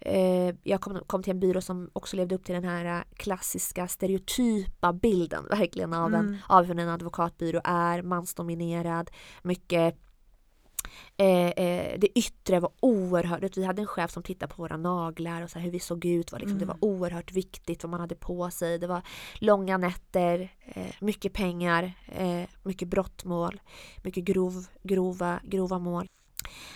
eh, 0.00 0.54
jag 0.62 0.80
kom, 0.80 1.00
kom, 1.06 1.22
till 1.22 1.30
en 1.30 1.40
byrå 1.40 1.60
som 1.60 1.90
också 1.92 2.16
levde 2.16 2.34
upp 2.34 2.44
till 2.44 2.54
den 2.54 2.64
här 2.64 3.04
klassiska 3.16 3.88
stereotypa 3.88 4.92
bilden 4.92 5.46
verkligen 5.50 5.94
av, 5.94 6.14
en, 6.14 6.20
mm. 6.20 6.38
av 6.48 6.64
hur 6.64 6.78
en 6.78 6.88
advokatbyrå 6.88 7.60
är, 7.64 8.02
mansdominerad, 8.02 9.10
mycket 9.42 9.98
Eh, 11.16 11.48
eh, 11.48 11.98
det 11.98 12.18
yttre 12.18 12.60
var 12.60 12.70
oerhört, 12.80 13.56
vi 13.56 13.64
hade 13.64 13.82
en 13.82 13.86
chef 13.86 14.10
som 14.10 14.22
tittade 14.22 14.54
på 14.54 14.62
våra 14.62 14.76
naglar 14.76 15.42
och 15.42 15.50
så 15.50 15.58
hur 15.58 15.70
vi 15.70 15.80
såg 15.80 16.04
ut. 16.04 16.32
Var 16.32 16.38
liksom, 16.38 16.56
mm. 16.56 16.60
Det 16.60 16.66
var 16.66 16.88
mm. 16.88 17.00
oerhört 17.00 17.32
viktigt 17.32 17.82
vad 17.84 17.90
man 17.90 18.00
hade 18.00 18.14
på 18.14 18.50
sig. 18.50 18.78
Det 18.78 18.86
var 18.86 19.02
långa 19.34 19.78
nätter, 19.78 20.52
eh, 20.64 20.94
mycket 21.00 21.32
pengar, 21.32 21.92
eh, 22.06 22.48
mycket 22.62 22.88
brottmål, 22.88 23.60
mycket 24.02 24.24
grov, 24.24 24.66
grova, 24.82 25.40
grova 25.44 25.78
mål. 25.78 26.08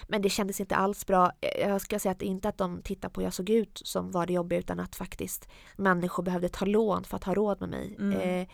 Men 0.09 0.23
det 0.23 0.31
kändes 0.31 0.61
inte 0.61 0.77
alls 0.77 1.07
bra. 1.07 1.33
Eh, 1.41 1.69
jag 1.69 1.81
ska 1.81 1.99
säga 1.99 2.13
att 2.13 2.23
inte 2.23 2.49
att 2.49 2.59
de 2.59 2.83
tittade 2.83 3.15
på 3.15 3.21
hur 3.21 3.27
jag 3.27 3.35
såg 3.35 3.51
ut 3.51 3.81
som 3.85 4.11
var 4.11 4.27
det 4.27 4.33
jobbiga 4.33 4.59
utan 4.59 4.81
att 4.81 4.97
faktiskt 4.97 5.49
människor 5.77 6.23
behövde 6.23 6.49
ta 6.49 6.65
lån 6.65 7.05
för 7.05 7.17
att 7.17 7.25
ha 7.25 7.35
råd 7.35 7.61
med 7.61 7.69
mig. 7.69 7.97
Mm. 7.99 8.47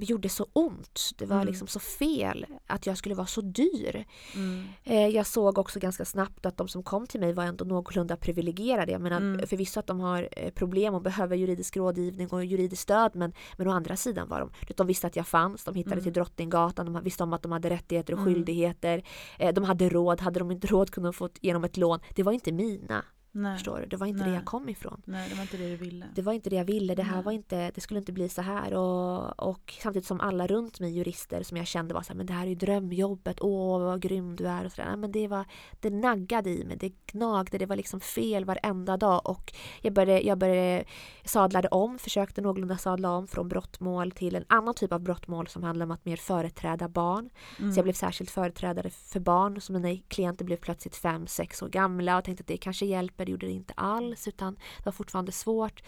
Eh, 0.00 0.10
gjorde 0.10 0.28
så 0.28 0.46
ont. 0.52 1.10
Det 1.18 1.26
var 1.26 1.36
mm. 1.36 1.46
liksom 1.46 1.66
så 1.66 1.80
fel 1.80 2.46
att 2.66 2.86
jag 2.86 2.98
skulle 2.98 3.14
vara 3.14 3.26
så 3.26 3.40
dyr. 3.40 4.04
Mm. 4.34 4.64
Eh, 4.84 5.06
jag 5.06 5.26
såg 5.26 5.58
också 5.58 5.80
ganska 5.80 6.04
snabbt 6.04 6.46
att 6.46 6.56
de 6.56 6.68
som 6.68 6.82
kom 6.82 7.06
till 7.06 7.20
mig 7.20 7.32
var 7.32 7.44
ändå 7.44 7.64
någorlunda 7.64 8.16
privilegierade. 8.16 8.92
Jag 8.92 9.00
menar 9.00 9.16
mm. 9.16 9.46
förvisso 9.46 9.80
att 9.80 9.86
de 9.86 10.00
har 10.00 10.28
eh, 10.32 10.50
problem 10.50 10.94
och 10.94 11.02
behöver 11.02 11.36
juridisk 11.36 11.76
rådgivning 11.76 12.28
och 12.28 12.44
juridiskt 12.44 12.82
stöd 12.82 13.10
men, 13.14 13.32
men 13.56 13.68
å 13.68 13.70
andra 13.70 13.96
sidan 13.96 14.28
var 14.28 14.40
de, 14.40 14.74
de 14.74 14.86
visste 14.86 15.06
att 15.06 15.16
jag 15.16 15.26
fanns, 15.26 15.64
de 15.64 15.74
hittade 15.74 15.94
mm. 15.94 16.04
till 16.04 16.12
Drottninggatan, 16.12 16.92
de 16.92 17.02
visste 17.02 17.22
om 17.22 17.32
att 17.32 17.42
de 17.42 17.52
hade 17.52 17.70
rättigheter 17.70 18.12
och 18.12 18.20
mm. 18.20 18.34
skyldigheter. 18.34 19.02
Eh, 19.38 19.54
de 19.54 19.64
hade 19.64 19.88
råd, 19.88 20.20
hade 20.20 20.38
de 20.38 20.50
inte 20.50 20.66
råd 20.66 20.90
kunde 20.90 21.06
de 21.06 21.12
få 21.12 21.28
genom 21.40 21.64
ett 21.64 21.76
lån. 21.76 22.00
Det 22.14 22.22
var 22.22 22.32
inte 22.32 22.52
mina. 22.52 23.04
Nej. 23.32 23.56
Förstår 23.56 23.80
du? 23.80 23.86
Det 23.86 23.96
var 23.96 24.06
inte 24.06 24.20
Nej. 24.20 24.28
det 24.28 24.34
jag 24.34 24.44
kom 24.44 24.68
ifrån. 24.68 25.02
Nej, 25.04 25.28
det 25.28 25.34
var 25.34 25.42
inte 25.42 25.56
det 25.56 25.68
du 25.68 25.76
ville. 25.76 26.06
Det 26.14 26.22
var 26.22 26.32
inte 26.32 26.50
det 26.50 26.56
jag 26.56 26.64
ville. 26.64 26.94
Det 26.94 27.02
här 27.02 27.14
Nej. 27.14 27.24
var 27.24 27.32
inte, 27.32 27.70
det 27.74 27.80
skulle 27.80 28.00
inte 28.00 28.12
bli 28.12 28.28
så 28.28 28.42
här. 28.42 28.74
Och, 28.74 29.48
och 29.48 29.74
samtidigt 29.82 30.06
som 30.06 30.20
alla 30.20 30.46
runt 30.46 30.80
mig, 30.80 30.90
jurister 30.90 31.42
som 31.42 31.56
jag 31.56 31.66
kände 31.66 31.94
var 31.94 32.02
så 32.02 32.08
här, 32.08 32.16
men 32.16 32.26
det 32.26 32.32
här 32.32 32.42
är 32.42 32.48
ju 32.48 32.54
drömjobbet. 32.54 33.40
Åh, 33.40 33.80
vad 33.80 34.00
grym 34.00 34.36
du 34.36 34.48
är. 34.48 34.64
Och 34.64 34.72
så 34.72 34.82
där. 34.82 34.88
Nej, 34.88 34.96
Men 34.96 35.12
det 35.12 35.28
var, 35.28 35.44
det 35.80 35.90
naggade 35.90 36.50
i 36.50 36.64
mig. 36.64 36.76
Det 36.76 36.92
gnagde. 37.06 37.58
Det 37.58 37.66
var 37.66 37.76
liksom 37.76 38.00
fel 38.00 38.44
varenda 38.44 38.96
dag. 38.96 39.20
Och 39.24 39.52
jag 39.82 39.92
började, 39.92 40.20
jag 40.20 40.38
började 40.38 40.84
sadlade 41.24 41.68
om, 41.68 41.98
försökte 41.98 42.40
någorlunda 42.40 42.78
sadla 42.78 43.10
om 43.10 43.26
från 43.28 43.48
brottmål 43.48 44.10
till 44.10 44.36
en 44.36 44.44
annan 44.48 44.74
typ 44.74 44.92
av 44.92 45.00
brottmål 45.00 45.46
som 45.46 45.62
handlar 45.62 45.86
om 45.86 45.90
att 45.90 46.04
mer 46.04 46.16
företräda 46.16 46.88
barn. 46.88 47.30
Mm. 47.58 47.72
Så 47.72 47.78
jag 47.78 47.84
blev 47.84 47.94
särskilt 47.94 48.30
företrädare 48.30 48.90
för 48.90 49.20
barn. 49.20 49.60
Så 49.60 49.72
mina 49.72 50.00
klienter 50.08 50.44
blev 50.44 50.56
plötsligt 50.56 50.96
fem, 50.96 51.26
sex 51.26 51.62
år 51.62 51.68
gamla 51.68 52.18
och 52.18 52.24
tänkte 52.24 52.42
att 52.42 52.48
det 52.48 52.56
kanske 52.56 52.86
hjälper. 52.86 53.19
Det 53.24 53.30
gjorde 53.30 53.46
det 53.46 53.52
inte 53.52 53.72
alls 53.76 54.28
utan 54.28 54.54
det 54.54 54.84
var 54.84 54.92
fortfarande 54.92 55.32
svårt. 55.32 55.82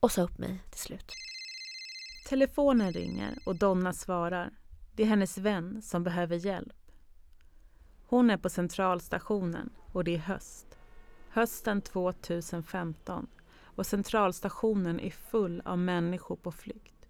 Och 0.00 0.12
sa 0.12 0.22
upp 0.22 0.38
mig 0.38 0.62
till 0.70 0.80
slut. 0.80 1.12
Telefonen 2.28 2.92
ringer 2.92 3.38
och 3.46 3.56
Donna 3.56 3.92
svarar. 3.92 4.50
Det 4.92 5.02
är 5.02 5.06
hennes 5.06 5.38
vän 5.38 5.82
som 5.82 6.04
behöver 6.04 6.36
hjälp. 6.36 6.92
Hon 8.06 8.30
är 8.30 8.36
på 8.36 8.48
centralstationen 8.48 9.70
och 9.92 10.04
det 10.04 10.14
är 10.14 10.18
höst. 10.18 10.78
Hösten 11.30 11.82
2015 11.82 13.26
och 13.62 13.86
centralstationen 13.86 15.00
är 15.00 15.10
full 15.10 15.62
av 15.64 15.78
människor 15.78 16.36
på 16.36 16.52
flykt. 16.52 17.08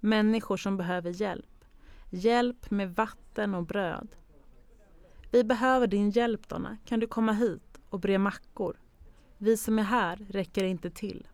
Människor 0.00 0.56
som 0.56 0.76
behöver 0.76 1.10
hjälp. 1.10 1.64
Hjälp 2.10 2.70
med 2.70 2.94
vatten 2.94 3.54
och 3.54 3.66
bröd. 3.66 4.16
Vi 5.32 5.44
behöver 5.44 5.86
din 5.86 6.10
hjälp 6.10 6.48
Donna. 6.48 6.76
Kan 6.84 7.00
du 7.00 7.06
komma 7.06 7.32
hit 7.32 7.69
och 7.90 8.00
bre 8.00 8.18
mackor? 8.18 8.80
Vi 9.38 9.56
som 9.56 9.78
är 9.78 9.82
här 9.82 10.16
räcker 10.16 10.64
inte 10.64 10.90
till. 10.90 11.28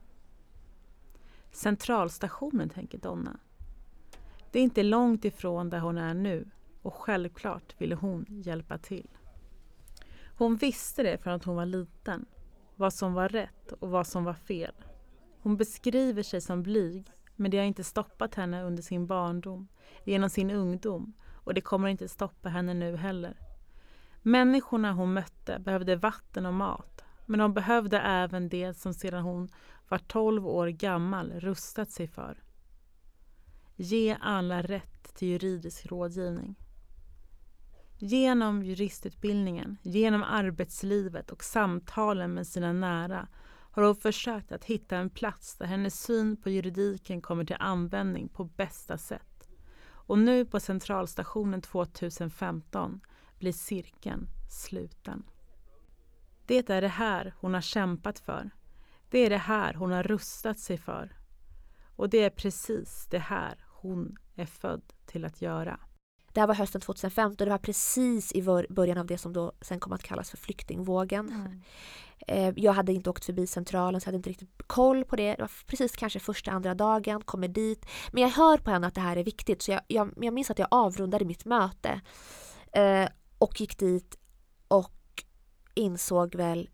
Centralstationen, 1.51 2.69
tänker 2.69 2.99
Donna. 2.99 3.39
Det 4.51 4.59
är 4.59 4.63
inte 4.63 4.83
långt 4.83 5.25
ifrån 5.25 5.71
där 5.71 5.79
hon 5.79 5.99
är 5.99 6.15
nu 6.15 6.51
och 6.83 6.95
självklart 6.95 7.75
ville 7.81 7.95
hon 7.95 8.27
hjälpa 8.29 8.79
till. 8.79 9.09
Hon 10.39 10.57
visste 10.57 11.03
det 11.03 11.19
från 11.19 11.33
att 11.33 11.45
hon 11.45 11.57
var 11.57 11.67
liten, 11.67 12.27
vad 12.77 12.95
som 12.95 13.15
var 13.15 13.29
rätt 13.29 13.73
och 13.73 13.91
vad 13.91 14.07
som 14.07 14.25
var 14.25 14.35
fel. 14.35 14.75
Hon 15.41 15.57
beskriver 15.57 16.23
sig 16.23 16.41
som 16.41 16.63
blyg, 16.63 17.13
men 17.37 17.51
det 17.51 17.59
har 17.59 17.65
inte 17.65 17.85
stoppat 17.85 18.35
henne 18.35 18.63
under 18.63 18.83
sin 18.83 19.07
barndom, 19.07 19.69
genom 20.05 20.31
sin 20.31 20.51
ungdom 20.51 21.13
och 21.45 21.55
det 21.55 21.61
kommer 21.61 21.89
inte 21.89 22.09
stoppa 22.09 22.49
henne 22.49 22.75
nu 22.75 22.97
heller. 22.97 23.46
Människorna 24.27 24.93
hon 24.93 25.13
mötte 25.13 25.59
behövde 25.59 25.97
vatten 25.97 26.47
och 26.47 26.55
mat, 26.55 27.05
men 27.27 27.39
de 27.39 27.55
behövde 27.55 28.01
även 28.01 28.49
det 28.49 28.75
som 28.75 28.95
sedan 28.95 29.23
hon 29.23 29.49
var 29.89 29.99
12 29.99 30.47
år 30.47 30.67
gammal 30.67 31.33
rustat 31.33 31.91
sig 31.91 32.09
för. 32.09 32.43
Ge 33.77 34.17
alla 34.21 34.63
rätt 34.63 35.15
till 35.15 35.29
juridisk 35.29 35.87
rådgivning. 35.87 36.55
Genom 37.99 38.63
juristutbildningen, 38.63 39.77
genom 39.83 40.23
arbetslivet 40.23 41.31
och 41.31 41.45
samtalen 41.45 42.35
med 42.35 42.47
sina 42.47 42.73
nära 42.73 43.29
har 43.71 43.83
hon 43.83 43.97
försökt 43.97 44.53
att 44.53 44.65
hitta 44.65 44.97
en 44.97 45.11
plats 45.11 45.59
där 45.59 45.67
hennes 45.67 46.03
syn 46.03 46.37
på 46.37 46.51
juridiken 46.51 47.23
kommer 47.23 47.45
till 47.45 47.57
användning 47.59 48.29
på 48.29 48.45
bästa 48.45 48.99
sätt. 48.99 49.49
Och 49.89 50.19
nu 50.19 50.45
på 50.45 50.61
Centralstationen 50.61 51.63
2015 51.63 53.01
blir 53.39 53.53
cirkeln 53.53 54.29
sluten. 54.51 55.23
Det 56.47 56.71
är 56.71 56.81
det 56.83 56.89
här 56.89 57.35
hon 57.41 57.55
har 57.55 57.61
kämpat 57.61 58.19
för. 58.19 58.51
Det 59.11 59.19
är 59.19 59.31
det 59.31 59.37
här 59.39 59.75
hon 59.75 59.93
har 59.93 60.03
rustat 60.03 60.59
sig 60.59 60.79
för. 60.79 61.17
Och 61.97 62.09
det 62.11 62.25
är 62.25 62.31
precis 62.31 63.07
det 63.11 63.19
här 63.19 63.65
hon 63.69 64.17
är 64.35 64.47
född 64.47 64.83
till 65.07 65.25
att 65.25 65.43
göra. 65.43 65.81
Det 66.33 66.41
här 66.41 66.47
var 66.47 66.55
hösten 66.55 66.81
2015 66.81 67.33
och 67.33 67.47
det 67.47 67.51
var 67.51 67.59
precis 67.59 68.33
i 68.33 68.43
bör- 68.43 68.67
början 68.71 68.99
av 68.99 69.07
det 69.07 69.19
som 69.19 69.33
då 69.33 69.53
sen 69.61 69.81
kom 69.81 69.93
att 69.93 70.03
kallas 70.03 70.31
för 70.31 70.37
flyktingvågen. 70.37 71.63
Eh, 72.29 72.53
Jag 72.57 72.73
hade 72.73 72.93
inte 72.93 73.11
åkt 73.11 73.25
förbi 73.25 73.47
centralen 73.47 74.01
så 74.01 74.05
jag 74.05 74.09
hade 74.09 74.17
inte 74.17 74.31
riktigt 74.31 74.63
koll 74.67 75.05
på 75.05 75.17
det. 75.17 75.35
Det 75.35 75.43
var 75.43 75.51
precis 75.67 75.97
kanske 75.97 76.21
första, 76.21 76.51
andra 76.51 76.75
dagen, 76.75 77.23
kommer 77.23 77.49
dit. 77.49 77.87
Men 78.13 78.23
jag 78.23 78.31
hör 78.31 78.59
på 78.59 78.71
henne 78.71 78.87
att 78.87 78.95
det 78.95 79.01
här 79.01 79.17
är 79.17 79.25
viktigt 79.25 79.63
så 79.63 79.71
jag, 79.73 79.81
jag, 79.89 80.13
jag 80.17 80.35
minns 80.35 80.51
att 80.51 80.59
jag 80.59 80.69
avrundade 80.71 81.25
mitt 81.25 81.45
möte 81.45 82.01
eh, 82.73 83.09
och 83.39 83.61
gick 83.61 83.79
dit 83.79 84.19
och 84.69 85.25
insåg 85.75 86.35
väl 86.35 86.71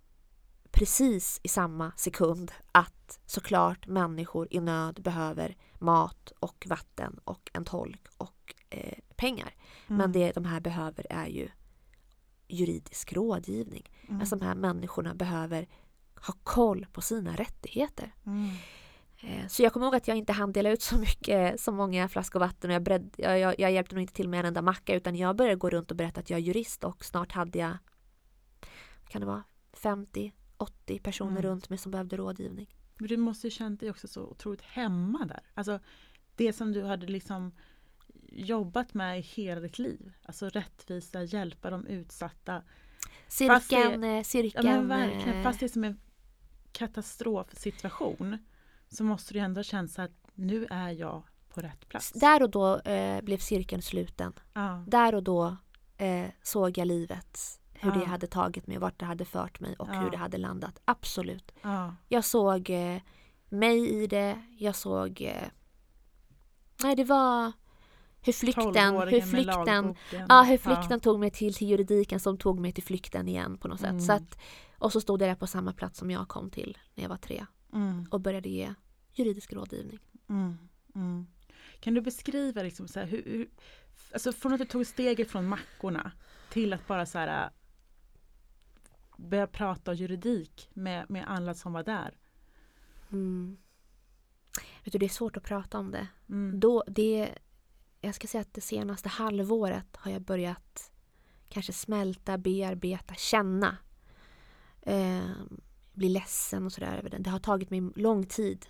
precis 0.70 1.40
i 1.42 1.48
samma 1.48 1.92
sekund 1.96 2.52
att 2.72 3.20
såklart 3.26 3.86
människor 3.86 4.48
i 4.50 4.60
nöd 4.60 5.02
behöver 5.02 5.56
mat 5.78 6.32
och 6.40 6.66
vatten 6.68 7.20
och 7.24 7.50
en 7.52 7.64
tolk 7.64 8.06
och 8.16 8.54
eh, 8.70 8.98
pengar. 9.16 9.54
Mm. 9.86 9.98
Men 9.98 10.12
det 10.12 10.32
de 10.32 10.44
här 10.44 10.60
behöver 10.60 11.06
är 11.10 11.26
ju 11.26 11.48
juridisk 12.48 13.12
rådgivning. 13.12 13.90
Mm. 14.08 14.20
Alltså 14.20 14.36
de 14.36 14.44
här 14.44 14.54
människorna 14.54 15.14
behöver 15.14 15.68
ha 16.26 16.34
koll 16.42 16.86
på 16.92 17.00
sina 17.00 17.36
rättigheter. 17.36 18.14
Mm. 18.26 18.50
Eh, 19.22 19.46
Så 19.48 19.62
jag 19.62 19.72
kommer 19.72 19.86
ihåg 19.86 19.94
att 19.94 20.08
jag 20.08 20.16
inte 20.16 20.32
hann 20.32 20.52
dela 20.52 20.70
ut 20.70 20.82
så 20.82 20.96
mycket, 20.98 21.60
så 21.60 21.72
många 21.72 22.08
flaskor 22.08 22.40
vatten 22.40 22.70
och 22.70 22.74
jag, 22.74 22.82
bred, 22.82 23.14
jag, 23.18 23.38
jag, 23.38 23.54
jag 23.60 23.72
hjälpte 23.72 23.94
nog 23.94 24.02
inte 24.02 24.14
till 24.14 24.28
med 24.28 24.40
en 24.40 24.46
enda 24.46 24.62
macka 24.62 24.94
utan 24.94 25.16
jag 25.16 25.36
började 25.36 25.56
gå 25.56 25.70
runt 25.70 25.90
och 25.90 25.96
berätta 25.96 26.20
att 26.20 26.30
jag 26.30 26.38
är 26.38 26.42
jurist 26.42 26.84
och 26.84 27.04
snart 27.04 27.32
hade 27.32 27.58
jag, 27.58 27.76
kan 29.08 29.20
det 29.20 29.26
vara, 29.26 29.42
50-80 29.76 30.32
personer 31.02 31.30
Mm. 31.30 31.42
runt 31.42 31.68
mig 31.68 31.78
som 31.78 31.92
behövde 31.92 32.16
rådgivning. 32.16 32.74
Men 32.98 33.08
du 33.08 33.16
måste 33.16 33.46
ju 33.46 33.50
känt 33.50 33.80
dig 33.80 33.90
också 33.90 34.08
så 34.08 34.22
otroligt 34.22 34.62
hemma 34.62 35.24
där. 35.24 35.40
Alltså 35.54 35.78
det 36.36 36.52
som 36.52 36.72
du 36.72 36.82
hade 36.84 37.06
liksom 37.06 37.52
jobbat 38.28 38.94
med 38.94 39.18
i 39.18 39.22
hela 39.22 39.60
ditt 39.60 39.78
liv. 39.78 40.12
Alltså 40.22 40.48
rättvisa, 40.48 41.22
hjälpa 41.22 41.70
de 41.70 41.86
utsatta. 41.86 42.62
Fast 43.28 43.38
det- 43.38 43.60
Cirkeln, 43.76 44.04
eh, 44.04 44.10
Ja 44.10 44.24
cirkeln. 44.24 44.66
men 44.66 44.88
verkligen, 44.88 45.36
eh, 45.38 45.42
fast 45.42 45.60
det 45.60 45.66
är 45.66 45.68
som 45.68 45.84
en 45.84 46.00
katastrofsituation 46.72 48.38
så 48.92 49.04
måste 49.04 49.34
du 49.34 49.40
ändå 49.40 49.62
känna 49.62 49.88
så 49.88 50.02
att 50.02 50.10
nu 50.34 50.66
är 50.70 50.90
jag 50.90 51.22
på 51.54 51.60
rätt 51.60 51.88
plats. 51.88 52.12
Där 52.12 52.42
och 52.42 52.50
då 52.50 52.78
eh, 52.80 53.20
blev 53.22 53.38
cirkeln 53.38 53.82
sluten. 53.82 54.32
Ja. 54.52 54.84
Där 54.86 55.14
och 55.14 55.22
då 55.22 55.56
eh, 55.96 56.26
såg 56.42 56.78
jag 56.78 56.86
livet, 56.86 57.38
hur 57.72 57.90
det 57.90 58.00
Ja. 58.00 58.06
hade 58.06 58.26
tagit 58.26 58.66
mig, 58.66 58.78
vart 58.78 58.98
det 58.98 59.04
hade 59.06 59.24
fört 59.24 59.60
mig 59.60 59.76
och 59.78 59.88
Ja. 59.92 60.00
hur 60.00 60.10
det 60.10 60.16
hade 60.16 60.38
landat. 60.38 60.80
Absolut. 60.84 61.52
Ja. 61.62 61.94
Jag 62.08 62.24
såg 62.24 62.70
eh, 62.70 63.00
mig 63.48 64.02
i 64.02 64.06
det, 64.06 64.42
jag 64.58 64.76
såg... 64.76 65.20
Eh, 65.20 65.48
nej, 66.82 66.96
det 66.96 67.04
var 67.04 67.52
hur 68.24 68.32
flykten, 68.32 68.94
hur 68.96 69.20
flykten, 69.20 69.94
ja, 70.28 70.42
hur 70.42 70.58
flykten 70.58 71.00
tog 71.00 71.20
mig 71.20 71.30
till, 71.30 71.54
till 71.54 71.68
juridiken 71.68 72.20
som 72.20 72.38
tog 72.38 72.60
mig 72.60 72.72
till 72.72 72.84
flykten 72.84 73.28
igen 73.28 73.58
på 73.58 73.68
något 73.68 73.80
sätt. 73.80 73.88
Mm. 73.90 74.00
Så 74.00 74.12
att, 74.12 74.38
och 74.78 74.92
så 74.92 75.00
stod 75.00 75.22
jag 75.22 75.28
där 75.28 75.34
på 75.34 75.46
samma 75.46 75.72
plats 75.72 75.98
som 75.98 76.10
jag 76.10 76.28
kom 76.28 76.50
till 76.50 76.78
när 76.94 77.04
jag 77.04 77.08
var 77.08 77.16
tre 77.16 77.46
Mm. 77.72 78.06
och 78.10 78.20
började 78.20 78.48
ge 78.48 78.74
juridisk 79.12 79.52
rådgivning. 79.52 79.98
Mm. 80.28 80.58
Mm. 80.94 81.26
Kan 81.80 81.94
du 81.94 82.00
beskriva 82.00 82.62
liksom 82.62 82.88
så 82.88 83.00
här, 83.00 83.06
hur, 83.06 83.22
hur, 83.24 83.48
alltså 84.12 84.32
från 84.32 84.52
att 84.52 84.58
du 84.58 84.64
tog 84.64 84.86
steget 84.86 85.30
från 85.30 85.48
mackorna 85.48 86.12
till 86.50 86.72
att 86.72 86.86
bara 86.86 87.06
så 87.06 87.18
här, 87.18 87.44
äh, 87.44 87.50
börja 89.16 89.46
prata 89.46 89.94
juridik 89.94 90.70
med, 90.74 91.10
med 91.10 91.24
alla 91.28 91.54
som 91.54 91.72
var 91.72 91.82
där. 91.82 92.18
Mm. 93.12 93.56
Vet 94.84 94.92
du, 94.92 94.98
det 94.98 95.06
är 95.06 95.08
svårt 95.08 95.36
att 95.36 95.44
prata 95.44 95.78
om 95.78 95.90
det. 95.90 96.08
Mm. 96.28 96.60
Då, 96.60 96.84
det, 96.86 97.34
jag 98.00 98.14
ska 98.14 98.28
säga 98.28 98.42
att 98.42 98.54
det 98.54 98.60
senaste 98.60 99.08
halvåret 99.08 99.96
har 99.96 100.10
jag 100.10 100.22
börjat 100.22 100.92
kanske 101.48 101.72
smälta, 101.72 102.38
bearbeta, 102.38 103.14
känna. 103.14 103.76
Eh, 104.82 105.30
bli 105.92 106.08
ledsen 106.08 106.66
och 106.66 106.72
sådär 106.72 106.96
över 106.98 107.10
det. 107.10 107.18
Det 107.18 107.30
har 107.30 107.38
tagit 107.38 107.70
mig 107.70 107.80
lång 107.96 108.26
tid 108.26 108.66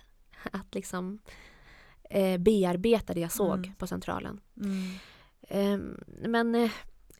att 0.51 0.75
liksom 0.75 1.19
eh, 2.09 2.37
bearbeta 2.37 3.13
det 3.13 3.19
jag 3.19 3.31
såg 3.31 3.57
Mm. 3.57 3.73
på 3.75 3.87
Centralen. 3.87 4.39
Mm. 4.57 4.89
Eh, 5.47 5.79
men 6.29 6.69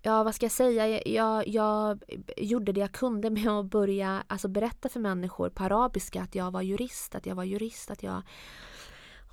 ja, 0.02 0.24
vad 0.24 0.36
ska 0.36 0.46
jag 0.46 0.52
säga? 0.52 1.02
Jag, 1.08 1.48
jag 1.48 2.04
gjorde 2.38 2.72
det 2.72 2.80
jag 2.80 2.92
kunde 2.92 3.30
med 3.30 3.48
att 3.48 3.66
börja 3.66 4.24
alltså, 4.28 4.48
berätta 4.48 4.90
för 4.90 5.00
människor 5.00 5.50
på 5.50 5.64
arabiska 5.64 6.22
att 6.22 6.36
jag 6.36 6.52
var 6.52 6.62
jurist, 6.62 7.16
att 7.16 7.26
jag 7.26 7.36
var 7.36 7.44
jurist, 7.44 7.92
att 7.92 8.04
jag 8.04 8.22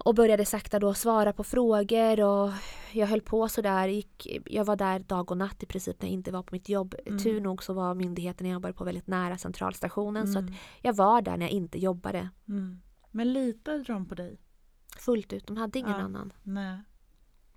och 0.04 0.14
började 0.14 0.44
sakta 0.44 0.78
då 0.78 0.94
svara 0.94 1.32
på 1.32 1.44
frågor 1.44 2.20
och 2.20 2.50
jag 2.92 3.06
höll 3.06 3.20
på 3.20 3.48
sådär. 3.48 3.88
Gick, 3.88 4.40
jag 4.46 4.64
var 4.64 4.76
där 4.76 4.98
dag 4.98 5.30
och 5.30 5.36
natt 5.36 5.62
i 5.62 5.66
princip 5.66 6.02
när 6.02 6.08
jag 6.08 6.12
inte 6.12 6.32
var 6.32 6.42
på 6.42 6.54
mitt 6.54 6.68
jobb. 6.68 6.94
Mm. 7.06 7.18
Tur 7.18 7.40
nog 7.40 7.62
så 7.62 7.72
var 7.72 7.94
myndigheten 7.94 8.46
jag 8.46 8.54
jobbade 8.54 8.74
på 8.74 8.84
väldigt 8.84 9.06
nära 9.06 9.38
centralstationen 9.38 10.32
så 10.32 10.38
att 10.38 10.42
Mm. 10.42 10.54
jag 10.82 10.92
var 10.94 11.22
där 11.22 11.36
när 11.36 11.46
jag 11.46 11.50
inte 11.52 11.78
jobbade 11.78 12.28
Mm. 12.48 12.80
Men 13.10 13.32
litade 13.32 13.82
de 13.84 14.06
på 14.06 14.14
dig? 14.14 14.40
fullt 14.98 15.32
ut. 15.32 15.46
De 15.46 15.56
hade 15.56 15.78
ingen 15.78 15.90
Ja. 15.90 15.96
annan. 15.96 16.32
Nej. 16.42 16.78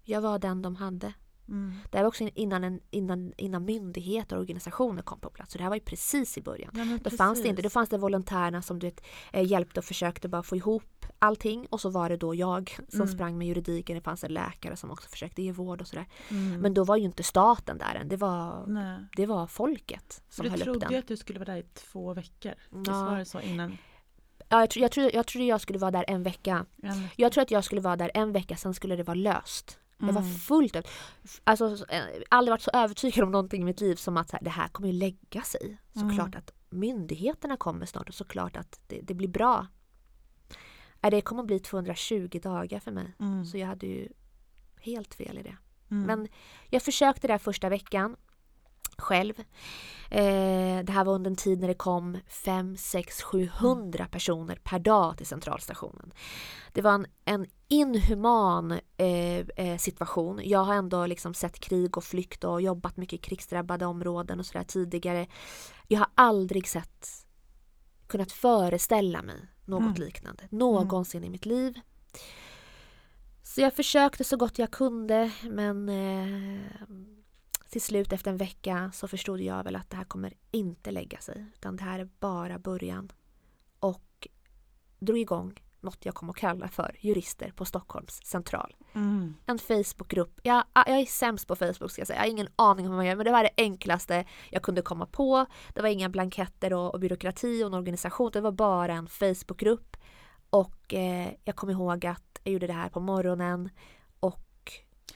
Jag 0.03 0.21
var 0.21 0.39
den 0.39 0.61
de 0.61 0.75
hade. 0.75 1.13
Mm. 1.53 1.73
Det 1.89 1.97
här 1.97 2.03
var 2.03 2.07
också 2.07 2.23
innan, 2.23 2.63
en, 2.63 2.79
innan, 2.91 3.33
innan 3.37 3.65
myndigheter 3.65 4.35
och 4.35 4.41
organisationer 4.41 5.01
kom 5.01 5.19
på 5.19 5.29
plats. 5.29 5.51
Så 5.51 5.57
det 5.57 5.63
här 5.63 5.69
var 5.69 5.75
ju 5.75 5.81
precis 5.81 6.37
i 6.37 6.41
början. 6.41 6.71
Ja, 6.73 6.85
då 6.85 7.03
precis. 7.03 7.17
fanns 7.17 7.41
det 7.41 7.47
inte, 7.47 7.61
då 7.61 7.69
fanns 7.69 7.89
det 7.89 7.97
volontärerna 7.97 8.61
som 8.61 8.79
du 8.79 8.87
vet, 8.87 9.01
eh, 9.33 9.45
hjälpte 9.45 9.79
och 9.79 9.85
försökte 9.85 10.29
bara 10.29 10.43
få 10.43 10.55
ihop 10.55 11.05
allting 11.19 11.67
och 11.69 11.81
så 11.81 11.89
var 11.89 12.09
det 12.09 12.17
då 12.17 12.35
jag 12.35 12.77
som 12.89 13.01
mm. 13.01 13.13
sprang 13.13 13.37
med 13.37 13.47
juridiken. 13.47 13.95
Det 13.95 14.01
fanns 14.01 14.23
en 14.23 14.33
läkare 14.33 14.75
som 14.75 14.91
också 14.91 15.09
försökte 15.09 15.41
ge 15.41 15.51
vård 15.51 15.81
och 15.81 15.87
sådär. 15.87 16.07
Mm. 16.29 16.61
Men 16.61 16.73
då 16.73 16.83
var 16.83 16.97
ju 16.97 17.03
inte 17.03 17.23
staten 17.23 17.77
där 17.77 17.95
än. 17.95 18.07
Det 18.07 18.17
var, 18.17 18.65
det 19.15 19.25
var 19.25 19.47
folket 19.47 20.23
som 20.29 20.49
höll 20.49 20.61
upp 20.61 20.65
den. 20.65 20.73
Du 20.73 20.79
trodde 20.79 20.99
att 20.99 21.07
du 21.07 21.17
skulle 21.17 21.39
vara 21.39 21.51
där 21.51 21.57
i 21.57 21.63
två 21.73 22.13
veckor. 22.13 22.53
Visst 22.69 22.87
ja. 22.87 23.05
var 23.05 23.17
det 23.17 23.25
så 23.25 23.39
innan? 23.39 23.77
Ja, 24.49 24.59
jag, 24.59 24.69
jag, 24.75 24.91
trodde, 24.91 25.11
jag 25.13 25.27
trodde 25.27 25.45
jag 25.45 25.61
skulle 25.61 25.79
vara 25.79 25.91
där 25.91 26.05
en 26.07 26.23
vecka. 26.23 26.65
En 26.83 27.07
Jag 27.15 27.31
tror 27.31 27.41
att 27.41 27.51
jag 27.51 27.63
skulle 27.63 27.81
vara 27.81 27.95
där 27.95 28.11
en 28.13 28.31
vecka, 28.31 28.55
sen 28.55 28.73
skulle 28.73 28.95
det 28.95 29.03
vara 29.03 29.15
löst. 29.15 29.79
Mm. 30.03 30.15
Jag 30.15 30.21
var 30.21 30.27
mm. 30.27 30.39
fullt 30.39 30.77
Alltså, 31.43 31.85
eh, 31.89 32.03
aldrig 32.29 32.51
varit 32.51 32.61
så 32.61 32.71
övertygad 32.73 33.23
om 33.23 33.31
någonting 33.31 33.61
i 33.61 33.65
mitt 33.65 33.81
liv 33.81 33.95
som 33.95 34.17
att 34.17 34.31
här, 34.31 34.39
det 34.43 34.49
här 34.49 34.67
kommer 34.67 34.89
ju 34.89 34.93
lägga 34.93 35.41
sig. 35.41 35.77
Såklart 35.93 36.27
mm. 36.27 36.37
att 36.37 36.53
myndigheterna 36.69 37.57
kommer 37.57 37.85
snart 37.85 38.09
och 38.09 38.15
såklart 38.15 38.57
att 38.57 38.79
det, 38.87 39.01
det 39.01 39.13
blir 39.13 39.27
bra. 39.27 39.67
Äh, 41.01 41.09
det 41.09 41.21
kommer 41.21 41.41
att 41.41 41.47
bli 41.47 41.59
220 41.59 42.39
dagar 42.43 42.79
för 42.79 42.91
mig. 42.91 43.15
Mm. 43.19 43.45
Så 43.45 43.57
jag 43.57 43.67
hade 43.67 43.87
ju 43.87 44.09
helt 44.79 45.13
fel 45.13 45.37
i 45.37 45.43
det. 45.43 45.57
Mm. 45.91 46.03
Men 46.05 46.27
jag 46.69 46.83
försökte 46.83 47.27
där 47.27 47.37
första 47.37 47.69
veckan 47.69 48.15
själv. 48.97 49.33
Eh, 50.09 50.83
det 50.83 50.91
här 50.91 51.05
var 51.05 51.13
under 51.13 51.31
en 51.31 51.37
tid 51.37 51.59
när 51.59 51.67
det 51.67 51.73
kom 51.73 52.17
5, 52.27 52.77
6, 52.77 53.21
700 53.21 54.07
personer 54.11 54.59
per 54.63 54.79
dag 54.79 55.17
till 55.17 55.25
centralstationen. 55.25 56.13
Det 56.73 56.81
var 56.81 56.91
en, 56.91 57.05
en 57.25 57.45
inhuman 57.67 58.71
eh, 58.97 59.39
eh, 59.39 59.77
situation. 59.77 60.41
Jag 60.43 60.63
har 60.63 60.73
ändå 60.73 61.05
liksom 61.05 61.33
sett 61.33 61.59
krig 61.59 61.97
och 61.97 62.03
flykt 62.03 62.43
och 62.43 62.61
jobbat 62.61 62.97
mycket 62.97 63.19
i 63.19 63.23
krigsdrabbade 63.23 63.85
områden 63.85 64.39
och 64.39 64.45
sådär 64.45 64.63
tidigare. 64.63 65.27
Jag 65.87 65.99
har 65.99 66.09
aldrig 66.15 66.67
sett, 66.67 67.07
kunnat 68.07 68.31
föreställa 68.31 69.21
mig 69.21 69.47
något 69.65 69.81
mm. 69.81 69.93
liknande 69.93 70.43
någonsin 70.49 71.19
mm. 71.19 71.27
i 71.27 71.31
mitt 71.31 71.45
liv. 71.45 71.79
Så 73.43 73.61
jag 73.61 73.73
försökte 73.73 74.23
så 74.23 74.37
gott 74.37 74.59
jag 74.59 74.71
kunde 74.71 75.31
men 75.43 75.89
eh, 75.89 76.61
till 77.73 77.81
slut 77.81 78.13
efter 78.13 78.31
en 78.31 78.37
vecka 78.37 78.91
så 78.93 79.07
förstod 79.07 79.41
jag 79.41 79.63
väl 79.63 79.75
att 79.75 79.89
det 79.89 79.97
här 79.97 80.03
kommer 80.03 80.33
inte 80.51 80.91
lägga 80.91 81.17
sig. 81.17 81.45
Utan 81.55 81.75
det 81.75 81.83
här 81.83 81.99
är 81.99 82.09
bara 82.19 82.59
början. 82.59 83.11
Och 83.79 84.27
drog 84.99 85.17
igång 85.17 85.61
något 85.79 86.05
jag 86.05 86.15
kom 86.15 86.29
att 86.29 86.35
kalla 86.35 86.67
för 86.67 86.95
Jurister 86.99 87.51
på 87.55 87.65
Stockholms 87.65 88.19
central. 88.25 88.75
Mm. 88.93 89.35
En 89.45 89.59
Facebookgrupp. 89.59 90.39
Jag, 90.43 90.63
jag 90.73 90.87
är 90.87 91.05
sämst 91.05 91.47
på 91.47 91.55
Facebook 91.55 91.91
ska 91.91 92.01
jag 92.01 92.07
säga. 92.07 92.17
Jag 92.17 92.23
har 92.23 92.31
ingen 92.31 92.47
aning 92.55 92.85
om 92.85 92.91
vad 92.91 92.97
man 92.97 93.05
gör 93.05 93.15
men 93.15 93.25
det 93.25 93.31
var 93.31 93.43
det 93.43 93.53
enklaste 93.57 94.25
jag 94.49 94.63
kunde 94.63 94.81
komma 94.81 95.05
på. 95.05 95.45
Det 95.73 95.81
var 95.81 95.89
inga 95.89 96.09
blanketter 96.09 96.73
och, 96.73 96.93
och 96.93 96.99
byråkrati 96.99 97.63
och 97.63 97.67
en 97.67 97.73
organisation. 97.73 98.31
Det 98.33 98.41
var 98.41 98.51
bara 98.51 98.93
en 98.93 99.07
Facebookgrupp. 99.07 99.97
Och 100.49 100.93
eh, 100.93 101.33
jag 101.43 101.55
kom 101.55 101.69
ihåg 101.69 102.05
att 102.05 102.39
jag 102.43 102.53
gjorde 102.53 102.67
det 102.67 102.73
här 102.73 102.89
på 102.89 102.99
morgonen 102.99 103.69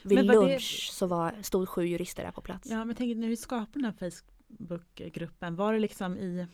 vid 0.02 0.24
lunch 0.24 0.86
det... 0.88 0.92
så 0.92 1.06
var, 1.06 1.34
stod 1.42 1.68
sju 1.68 1.86
jurister 1.86 2.24
där 2.24 2.30
på 2.30 2.40
plats. 2.40 2.70
Ja, 2.70 2.84
men 2.84 2.96
tänk 2.96 3.16
när 3.16 3.28
vi 3.28 3.36
skapade 3.36 3.70
den 3.72 3.84
här 3.84 4.10
Facebookgruppen, 4.10 5.56
var 5.56 5.72
det 5.72 5.78
liksom 5.78 6.18
i 6.18 6.46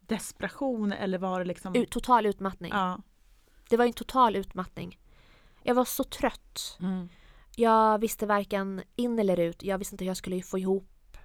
desperation 0.00 0.92
eller 0.92 1.18
var 1.18 1.38
det 1.38 1.44
liksom? 1.44 1.76
U 1.76 1.86
total 1.90 2.26
utmattning. 2.26 2.72
Ja. 2.74 3.02
Det 3.68 3.76
var 3.76 3.84
en 3.84 3.92
total 3.92 4.36
utmattning. 4.36 4.98
Jag 5.62 5.74
var 5.74 5.84
så 5.84 6.04
trött. 6.04 6.78
Mm. 6.80 7.08
Jag 7.56 7.98
visste 7.98 8.26
varken 8.26 8.82
in 8.96 9.18
eller 9.18 9.40
ut. 9.40 9.62
Jag 9.62 9.78
visste 9.78 9.94
inte 9.94 10.04
hur 10.04 10.10
jag 10.10 10.16
skulle 10.16 10.42
få 10.42 10.58
ihop 10.58 11.16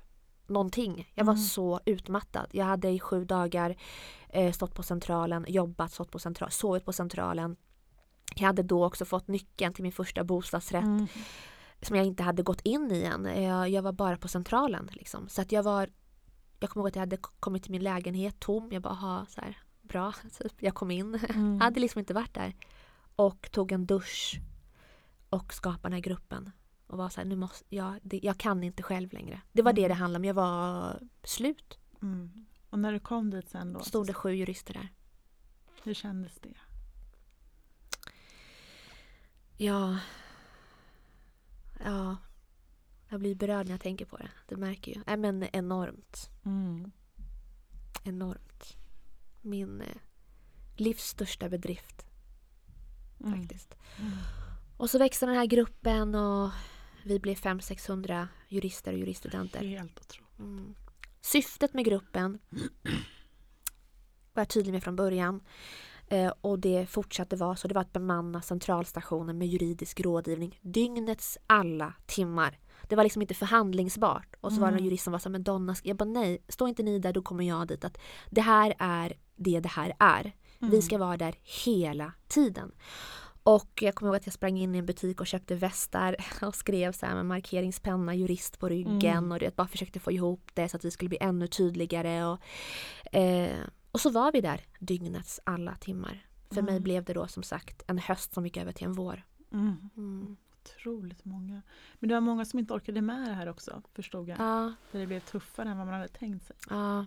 någonting. 0.47 1.11
Jag 1.15 1.25
var 1.25 1.33
mm. 1.33 1.43
så 1.43 1.79
utmattad. 1.85 2.47
Jag 2.51 2.65
hade 2.65 2.89
i 2.89 2.99
sju 2.99 3.25
dagar 3.25 3.75
eh, 4.29 4.51
stått 4.51 4.75
på 4.75 4.83
centralen, 4.83 5.45
jobbat, 5.47 5.91
stått 5.91 6.11
på 6.11 6.19
centralen, 6.19 6.51
sovit 6.51 6.85
på 6.85 6.93
centralen. 6.93 7.55
Jag 8.35 8.47
hade 8.47 8.63
då 8.63 8.85
också 8.85 9.05
fått 9.05 9.27
nyckeln 9.27 9.73
till 9.73 9.83
min 9.83 9.91
första 9.91 10.23
bostadsrätt. 10.23 10.83
Mm. 10.83 11.07
Som 11.81 11.95
jag 11.95 12.05
inte 12.05 12.23
hade 12.23 12.43
gått 12.43 12.61
in 12.61 12.91
i 12.91 13.03
än. 13.03 13.43
Jag, 13.43 13.69
jag 13.69 13.81
var 13.81 13.91
bara 13.91 14.17
på 14.17 14.27
centralen. 14.27 14.89
Liksom. 14.91 15.29
Så 15.29 15.41
att 15.41 15.51
jag 15.51 15.63
var 15.63 15.89
Jag 16.59 16.69
kommer 16.69 16.81
ihåg 16.83 16.87
att 16.87 16.95
jag 16.95 17.01
hade 17.01 17.17
kommit 17.17 17.63
till 17.63 17.71
min 17.71 17.83
lägenhet 17.83 18.39
tom. 18.39 18.71
Jag 18.71 18.81
bara, 18.81 18.93
ha 18.93 19.25
så 19.29 19.41
här, 19.41 19.57
bra, 19.81 20.13
typ. 20.39 20.53
Jag 20.59 20.75
kom 20.75 20.91
in. 20.91 21.15
Mm. 21.15 21.61
hade 21.61 21.79
liksom 21.79 21.99
inte 21.99 22.13
varit 22.13 22.33
där. 22.33 22.55
Och 23.15 23.49
tog 23.51 23.71
en 23.71 23.85
dusch. 23.85 24.39
Och 25.29 25.53
skapade 25.53 25.83
den 25.83 25.93
här 25.93 26.01
gruppen. 26.01 26.51
Och 26.87 26.97
var 26.97 27.09
så 27.09 27.21
här, 27.21 27.25
nu 27.25 27.35
måste, 27.35 27.75
jag, 27.75 27.99
det, 28.01 28.19
jag 28.23 28.37
kan 28.37 28.63
inte 28.63 28.83
själv 28.83 29.13
längre. 29.13 29.41
Det 29.51 29.61
var 29.61 29.71
mm. 29.71 29.81
det 29.81 29.87
det 29.87 29.93
handlade 29.93 30.21
om. 30.21 30.25
Jag 30.25 30.33
var 30.33 30.99
slut. 31.23 31.79
Mm. 32.01 32.45
Och 32.69 32.79
när 32.79 32.91
du 32.93 32.99
kom 32.99 33.29
dit 33.29 33.49
sen 33.49 33.73
då? 33.73 33.79
Stod 33.79 34.07
det 34.07 34.13
sju 34.13 34.33
jurister 34.33 34.73
där. 34.73 34.89
Hur 35.83 35.93
kändes 35.93 36.35
det? 36.39 36.53
Ja. 39.57 39.99
Ja. 41.83 42.17
Jag 43.09 43.19
blir 43.19 43.35
berörd 43.35 43.65
när 43.65 43.73
jag 43.73 43.81
tänker 43.81 44.05
på 44.05 44.17
det. 44.17 44.29
Du 44.47 44.55
märker 44.55 44.95
ju. 44.95 45.01
Äh, 45.07 45.17
men 45.17 45.43
enormt. 45.55 46.29
Mm. 46.45 46.91
Enormt. 48.03 48.77
Min 49.41 49.81
eh, 49.81 49.97
livs 50.75 51.03
största 51.03 51.49
bedrift. 51.49 52.05
Mm. 53.19 53.39
Faktiskt. 53.39 53.75
Mm. 53.99 54.13
Och 54.77 54.89
så 54.89 54.99
växte 54.99 55.25
den 55.25 55.35
här 55.35 55.45
gruppen 55.45 56.15
och 56.15 56.51
vi 57.03 57.19
blev 57.19 57.35
500-600 57.35 58.27
jurister 58.47 58.93
och 58.93 58.99
juriststudenter. 58.99 59.59
Helt 59.59 59.99
otroligt. 59.99 60.39
Mm. 60.39 60.75
Syftet 61.21 61.73
med 61.73 61.85
gruppen 61.85 62.39
var 64.33 64.41
jag 64.41 64.49
tydlig 64.49 64.71
med 64.73 64.83
från 64.83 64.95
början. 64.95 65.43
Eh, 66.07 66.33
och 66.41 66.59
det 66.59 66.85
fortsatte 66.89 67.35
vara 67.35 67.55
så. 67.55 67.67
Det 67.67 67.73
var 67.73 67.81
att 67.81 67.93
bemanna 67.93 68.41
centralstationen 68.41 69.37
med 69.37 69.47
juridisk 69.47 69.99
rådgivning 69.99 70.59
dygnets 70.61 71.37
alla 71.47 71.93
timmar. 72.05 72.59
Det 72.89 72.95
var 72.95 73.03
liksom 73.03 73.21
inte 73.21 73.33
förhandlingsbart. 73.33 74.35
Och 74.41 74.51
så 74.51 74.57
mm. 74.57 74.61
var 74.61 74.71
det 74.71 74.77
en 74.77 74.85
jurist 74.85 75.03
som 75.03 75.11
var 75.11 75.19
så 75.19 75.29
men 75.29 75.43
Donna, 75.43 75.75
jag 75.83 75.97
bara 75.97 76.09
nej, 76.09 76.37
stå 76.47 76.67
inte 76.67 76.83
ni 76.83 76.99
där, 76.99 77.13
då 77.13 77.21
kommer 77.21 77.43
jag 77.43 77.67
dit. 77.67 77.85
Att 77.85 77.97
det 78.29 78.41
här 78.41 78.73
är 78.79 79.13
det 79.35 79.59
det 79.59 79.69
här 79.69 79.93
är. 79.99 80.33
Mm. 80.59 80.71
Vi 80.71 80.81
ska 80.81 80.97
vara 80.97 81.17
där 81.17 81.35
hela 81.65 82.13
tiden. 82.27 82.71
Och 83.43 83.81
jag 83.81 83.95
kommer 83.95 84.09
ihåg 84.09 84.15
att 84.15 84.25
jag 84.25 84.33
sprang 84.33 84.57
in 84.57 84.75
i 84.75 84.77
en 84.77 84.85
butik 84.85 85.21
och 85.21 85.27
köpte 85.27 85.55
västar 85.55 86.15
och 86.41 86.55
skrev 86.55 86.91
så 86.91 87.05
här 87.05 87.15
med 87.15 87.25
markeringspenna, 87.25 88.15
jurist 88.15 88.59
på 88.59 88.69
ryggen 88.69 89.17
mm. 89.17 89.31
och 89.31 89.39
det, 89.39 89.55
bara 89.55 89.67
försökte 89.67 89.99
få 89.99 90.11
ihop 90.11 90.51
det 90.53 90.69
så 90.69 90.77
att 90.77 90.85
vi 90.85 90.91
skulle 90.91 91.09
bli 91.09 91.17
ännu 91.21 91.47
tydligare. 91.47 92.25
Och, 92.25 92.39
eh, 93.15 93.57
och 93.95 94.01
så 94.01 94.09
var 94.09 94.31
vi 94.31 94.41
där 94.41 94.61
dygnets 94.79 95.39
alla 95.43 95.75
timmar. 95.75 96.27
För 96.49 96.59
mm. 96.59 96.73
mig 96.73 96.79
blev 96.79 97.03
det 97.03 97.13
då 97.13 97.27
som 97.27 97.43
sagt 97.43 97.83
en 97.87 97.97
höst 97.97 98.33
som 98.33 98.45
gick 98.45 98.57
över 98.57 98.71
till 98.71 98.85
en 98.85 98.93
vår. 98.93 99.23
Mm. 99.51 99.89
Mm. 99.97 100.37
Otroligt 100.61 101.25
många. 101.25 101.61
Men 101.99 102.09
det 102.09 102.15
var 102.15 102.21
många 102.21 102.45
som 102.45 102.59
inte 102.59 102.73
orkade 102.73 103.01
med 103.01 103.29
det 103.29 103.33
här 103.33 103.49
också 103.49 103.81
förstod 103.93 104.29
jag. 104.29 104.39
Ja. 104.39 104.73
För 104.91 104.99
det 104.99 105.07
blev 105.07 105.19
tuffare 105.19 105.69
än 105.69 105.77
vad 105.77 105.87
man 105.87 105.95
hade 105.95 106.07
tänkt 106.07 106.45
sig. 106.45 106.55
Ja. 106.69 107.05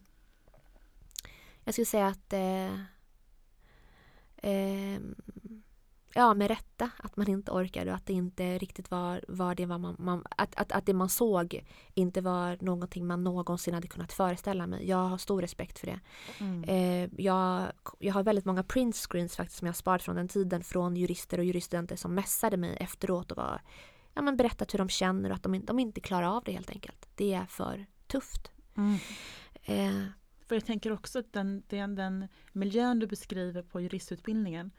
Jag 1.65 1.75
skulle 1.75 1.85
säga 1.85 2.07
att 2.07 2.33
eh, 2.33 2.75
eh, 4.53 5.01
ja, 6.15 6.35
med 6.35 6.49
rätta 6.49 6.91
att 6.97 7.17
man 7.17 7.29
inte 7.29 7.51
orkade 7.51 7.91
och 7.91 7.97
att 7.97 8.07
det 8.07 8.13
inte 8.13 8.59
riktigt 8.59 8.91
var, 8.91 9.25
var 9.29 9.55
det 9.55 9.67
var 9.67 9.79
man, 9.79 9.97
man, 9.99 10.25
att, 10.31 10.55
att, 10.55 10.73
att 10.73 10.87
det 10.87 10.95
man 10.95 11.09
såg 11.09 11.65
inte 11.95 12.21
var 12.21 12.59
någonting 12.61 13.07
man 13.07 13.25
någonsin 13.25 13.75
hade 13.75 13.89
kunnat 13.89 14.13
föreställa 14.13 14.67
mig. 14.67 14.89
Jag 14.89 15.09
har 15.09 15.19
stor 15.19 15.41
respekt 15.41 15.79
för 15.79 15.87
det. 15.87 16.01
Mm. 16.41 16.65
Eh, 16.65 17.11
jag, 17.25 17.73
jag 17.99 18.15
har 18.15 18.23
väldigt 18.23 18.45
många 18.45 18.63
print 18.63 18.97
screens 18.97 19.37
faktiskt 19.37 19.59
som 19.59 19.67
jag 19.67 19.73
har 19.73 19.77
sparat 19.77 20.03
från 20.03 20.17
den 20.17 20.29
tiden 20.29 20.65
från 20.65 20.97
jurister 20.97 21.39
och 21.39 21.45
juriststudenter 21.45 21.97
som 21.97 22.15
mässade 22.15 22.57
mig 22.57 22.77
efteråt 22.81 23.31
och 23.31 23.37
var, 23.37 23.63
ja, 24.15 24.23
men 24.23 24.37
berättat 24.37 24.75
hur 24.75 24.79
de 24.79 24.89
känner 24.89 25.31
och 25.31 25.37
att 25.37 25.43
de, 25.43 25.61
de 25.65 25.79
inte 25.79 26.01
klarar 26.01 26.37
av 26.37 26.45
det 26.45 26.53
helt 26.53 26.71
enkelt. 26.71 27.09
Det 27.15 27.35
är 27.35 27.47
för 27.47 27.87
tufft. 28.07 28.51
Mm. 28.77 28.99
Eh, 29.63 30.09
för 30.47 30.55
jag 30.55 30.67
tänker 30.67 30.93
också 30.93 31.19
att 31.19 31.33
den, 31.33 31.63
den, 31.69 31.95
den 31.95 32.29
miljön 32.53 32.99
du 32.99 33.07
beskriver 33.07 33.63
på 33.63 33.81
juristutbildningen 33.81 34.71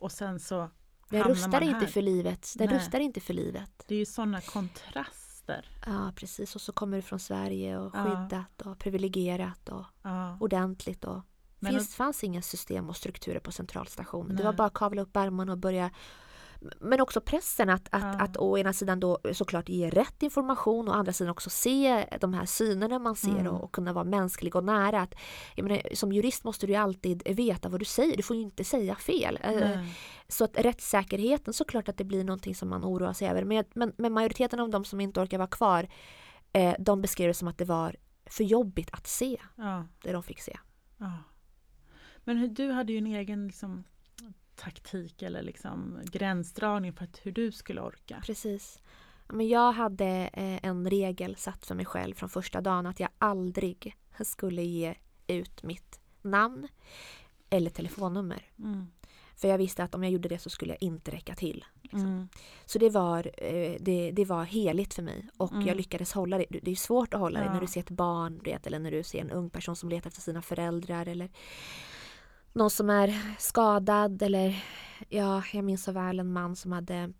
och 0.00 0.12
sen 0.12 0.40
så 0.40 0.70
Den 1.08 1.24
rustar 1.24 1.60
inte 1.60 1.86
för 1.86 2.02
livet. 2.02 2.54
Den 2.56 2.68
Nej. 2.68 2.78
rustar 2.78 3.00
inte 3.00 3.20
för 3.20 3.34
livet. 3.34 3.84
Det 3.86 3.94
är 3.94 3.98
ju 3.98 4.06
sådana 4.06 4.40
kontraster. 4.40 5.68
Ja, 5.86 6.12
precis. 6.16 6.54
Och 6.54 6.60
så 6.60 6.72
kommer 6.72 6.96
du 6.96 7.02
från 7.02 7.18
Sverige 7.18 7.78
och 7.78 7.92
skyddat 7.94 8.52
ja. 8.64 8.70
och 8.70 8.78
privilegierat 8.78 9.68
och 9.68 9.84
ja. 10.02 10.36
ordentligt. 10.40 11.04
Och 11.04 11.22
det 11.60 11.70
finns, 11.70 11.94
fanns 11.94 12.24
inga 12.24 12.42
system 12.42 12.88
och 12.88 12.96
strukturer 12.96 13.40
på 13.40 13.52
centralstationen. 13.52 14.36
Det 14.36 14.42
var 14.42 14.52
bara 14.52 14.66
att 14.66 14.74
kavla 14.74 15.02
upp 15.02 15.16
ärmarna 15.16 15.52
och 15.52 15.58
börja 15.58 15.90
men 16.80 17.00
också 17.00 17.20
pressen 17.20 17.70
att, 17.70 17.88
att, 17.90 18.02
Ja. 18.02 18.08
att 18.20 18.36
å 18.36 18.58
ena 18.58 18.72
sidan 18.72 19.00
då 19.00 19.18
såklart 19.32 19.68
ge 19.68 19.90
rätt 19.90 20.22
information 20.22 20.88
och 20.88 20.94
å 20.94 20.96
andra 20.96 21.12
sidan 21.12 21.30
också 21.30 21.50
se 21.50 22.06
de 22.20 22.34
här 22.34 22.44
synerna 22.46 22.98
man 22.98 23.16
ser 23.16 23.30
Mm. 23.30 23.46
och, 23.46 23.64
och 23.64 23.72
kunna 23.72 23.92
vara 23.92 24.04
mänsklig 24.04 24.56
och 24.56 24.64
nära. 24.64 25.00
Att, 25.00 25.14
menar, 25.56 25.94
som 25.94 26.12
jurist 26.12 26.44
måste 26.44 26.66
du 26.66 26.74
alltid 26.74 27.22
veta 27.36 27.68
vad 27.68 27.80
du 27.80 27.84
säger, 27.84 28.16
du 28.16 28.22
får 28.22 28.36
ju 28.36 28.42
inte 28.42 28.64
säga 28.64 28.94
fel. 28.94 29.38
Nej. 29.44 29.94
Så 30.28 30.44
att 30.44 30.58
rättssäkerheten 30.58 31.54
såklart 31.54 31.88
att 31.88 31.96
det 31.96 32.04
blir 32.04 32.24
någonting 32.24 32.54
som 32.54 32.68
man 32.68 32.84
oroar 32.84 33.12
sig 33.12 33.28
över. 33.28 33.44
Men, 33.44 33.64
men, 33.74 33.92
men 33.98 34.12
majoriteten 34.12 34.60
av 34.60 34.70
de 34.70 34.84
som 34.84 35.00
inte 35.00 35.20
orkar 35.20 35.38
vara 35.38 35.48
kvar 35.48 35.88
eh, 36.52 36.74
de 36.78 37.02
beskrev 37.02 37.28
det 37.28 37.34
som 37.34 37.48
att 37.48 37.58
det 37.58 37.64
var 37.64 37.96
för 38.26 38.44
jobbigt 38.44 38.88
att 38.92 39.06
se 39.06 39.36
Ja. 39.56 39.84
det 40.02 40.12
de 40.12 40.22
fick 40.22 40.40
se. 40.40 40.58
Ja. 40.98 41.12
Men 42.24 42.54
du 42.54 42.70
hade 42.72 42.92
ju 42.92 42.98
en 42.98 43.06
egen 43.06 43.46
liksom, 43.46 43.84
taktik 44.60 45.22
eller 45.22 45.42
liksom, 45.42 46.00
gränsdragning 46.04 46.92
för 46.92 47.04
att, 47.04 47.20
hur 47.22 47.32
du 47.32 47.52
skulle 47.52 47.80
orka. 47.80 48.22
Precis. 48.26 48.78
Men 49.28 49.48
jag 49.48 49.72
hade 49.72 50.06
eh, 50.32 50.58
en 50.62 50.90
regel 50.90 51.36
satt 51.36 51.66
för 51.66 51.74
mig 51.74 51.84
själv 51.86 52.14
från 52.14 52.28
första 52.28 52.60
dagen 52.60 52.86
att 52.86 53.00
jag 53.00 53.08
aldrig 53.18 53.96
skulle 54.24 54.62
ge 54.62 54.94
ut 55.26 55.62
mitt 55.62 56.00
namn 56.22 56.68
eller 57.50 57.70
telefonnummer. 57.70 58.42
Mm. 58.58 58.86
För 59.36 59.48
jag 59.48 59.58
visste 59.58 59.82
att 59.84 59.94
om 59.94 60.02
jag 60.02 60.12
gjorde 60.12 60.28
det 60.28 60.38
så 60.38 60.50
skulle 60.50 60.72
jag 60.72 60.82
inte 60.82 61.10
räcka 61.10 61.34
till. 61.34 61.64
Liksom. 61.82 62.00
Mm. 62.00 62.28
Så 62.66 62.78
det 62.78 62.90
var, 62.90 63.30
eh, 63.36 63.76
det, 63.80 64.10
det 64.10 64.24
var 64.24 64.44
heligt 64.44 64.94
för 64.94 65.02
mig 65.02 65.28
och 65.36 65.52
Mm. 65.52 65.66
jag 65.66 65.76
lyckades 65.76 66.12
hålla 66.12 66.38
det. 66.38 66.46
Det 66.62 66.70
är 66.70 66.76
svårt 66.76 67.14
att 67.14 67.20
hålla 67.20 67.40
det 67.40 67.46
Ja. 67.46 67.52
när 67.52 67.60
du 67.60 67.66
ser 67.66 67.80
ett 67.80 67.90
barn 67.90 68.40
vet, 68.44 68.66
eller 68.66 68.78
när 68.78 68.90
du 68.90 69.02
ser 69.02 69.20
en 69.20 69.30
ung 69.30 69.50
person 69.50 69.76
som 69.76 69.88
letar 69.88 70.08
efter 70.10 70.20
sina 70.22 70.42
föräldrar 70.42 71.06
eller 71.08 71.30
någon 72.52 72.70
som 72.70 72.90
är 72.90 73.36
skadad 73.38 74.22
eller 74.22 74.64
ja, 75.08 75.42
jag 75.52 75.64
minns 75.64 75.84
så 75.84 75.92
väl 75.92 76.20
en 76.20 76.32
man 76.32 76.56
som 76.56 76.72
hade 76.72 77.12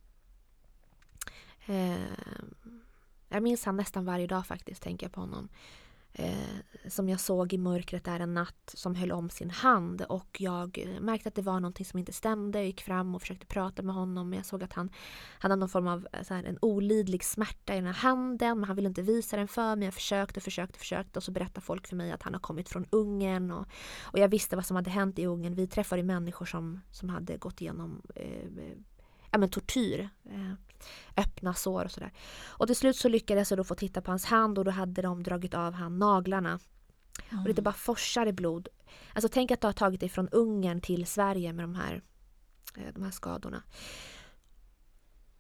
eh, 1.67 1.97
jag 3.29 3.43
minns 3.43 3.65
han 3.65 3.77
nästan 3.77 4.05
varje 4.05 4.27
dag 4.27 4.47
faktiskt, 4.47 4.83
tänker 4.83 5.07
jag 5.07 5.13
på 5.13 5.21
honom. 5.21 5.49
Eh, 6.13 6.89
som 6.89 7.09
jag 7.09 7.21
såg 7.21 7.53
i 7.53 7.59
mörkret 7.59 8.05
där 8.05 8.21
en 8.21 8.35
natt 8.35 8.75
som 8.75 8.95
höll 8.95 9.13
om 9.13 9.31
sin 9.31 9.51
hand 9.51 10.03
och 10.03 10.37
jag 10.41 10.79
eh, 10.79 11.01
märkte 11.01 11.29
att 11.29 11.35
det 11.35 11.43
var 11.43 11.61
någonting 11.61 11.87
som 11.87 11.99
inte 11.99 12.13
stämde. 12.13 12.59
Jag 12.59 12.67
gick 12.67 12.83
fram 12.83 13.15
och 13.15 13.21
försökte 13.21 13.47
prata 13.47 13.83
med 13.83 13.95
honom 13.95 14.31
men 14.31 14.37
jag 14.37 14.47
såg 14.47 14.63
att 14.63 14.73
han 14.73 14.91
hade 15.39 15.57
någon 15.57 15.69
form 15.69 15.87
av 15.87 16.09
eh, 16.13 16.23
så 16.23 16.35
här, 16.35 16.45
en 16.45 16.59
olidlig 16.63 17.25
smärta 17.25 17.73
i 17.73 17.77
den 17.77 17.87
här 17.87 17.93
handen 17.93 18.59
men 18.61 18.65
han 18.65 18.77
ville 18.77 18.89
inte 18.89 19.03
visa 19.03 19.37
den 19.37 19.49
för 19.49 19.77
mig. 19.77 19.87
Jag 19.87 19.95
försökte, 19.95 20.41
försökte, 20.41 20.79
försökte 20.79 21.19
och 21.19 21.23
så 21.23 21.33
berättade 21.33 21.61
folk 21.61 21.87
för 21.87 21.97
mig 21.97 22.13
att 22.13 22.23
han 22.23 22.35
har 22.35 22.41
kommit 22.41 22.69
från 22.69 22.87
Ungern 22.91 23.51
och, 23.51 23.67
och 24.03 24.19
jag 24.19 24.29
visste 24.29 24.57
vad 24.57 24.67
som 24.67 24.77
hade 24.77 24.91
hänt 24.91 25.19
i 25.19 25.27
Ungern. 25.27 25.55
Vi 25.55 25.67
träffade 25.67 26.03
människor 26.03 26.47
som, 26.47 26.81
som 26.91 27.09
hade 27.09 27.37
gått 27.37 27.61
igenom 27.61 28.03
eh, 28.15 28.73
ja, 29.31 29.39
men 29.39 29.51
tortyr. 29.51 30.09
Eh, 30.25 30.53
öppna 31.17 31.55
sår 31.55 31.85
och 31.85 31.91
sådär. 31.91 32.13
Och 32.47 32.67
till 32.67 32.77
slut 32.77 32.97
så 32.97 33.09
lyckades 33.09 33.51
jag 33.51 33.59
då 33.59 33.65
få 33.65 33.75
titta 33.75 34.01
på 34.01 34.11
hans 34.11 34.25
hand 34.25 34.59
och 34.59 34.65
då 34.65 34.71
hade 34.71 35.03
de 35.03 35.23
dragit 35.23 35.55
av 35.55 35.73
han 35.73 35.99
naglarna. 35.99 36.61
Mm. 37.31 37.47
Och 37.47 37.55
det 37.55 37.63
bara 37.63 37.75
forsade 37.75 38.33
blod. 38.33 38.69
Alltså 39.13 39.29
tänk 39.29 39.51
att 39.51 39.61
du 39.61 39.67
har 39.67 39.73
tagit 39.73 40.01
dig 40.01 40.09
från 40.09 40.29
Ungern 40.29 40.81
till 40.81 41.07
Sverige 41.07 41.53
med 41.53 41.65
de 41.65 41.75
här, 41.75 42.03
eh, 42.77 42.93
de 42.95 43.03
här 43.03 43.11
skadorna. 43.11 43.63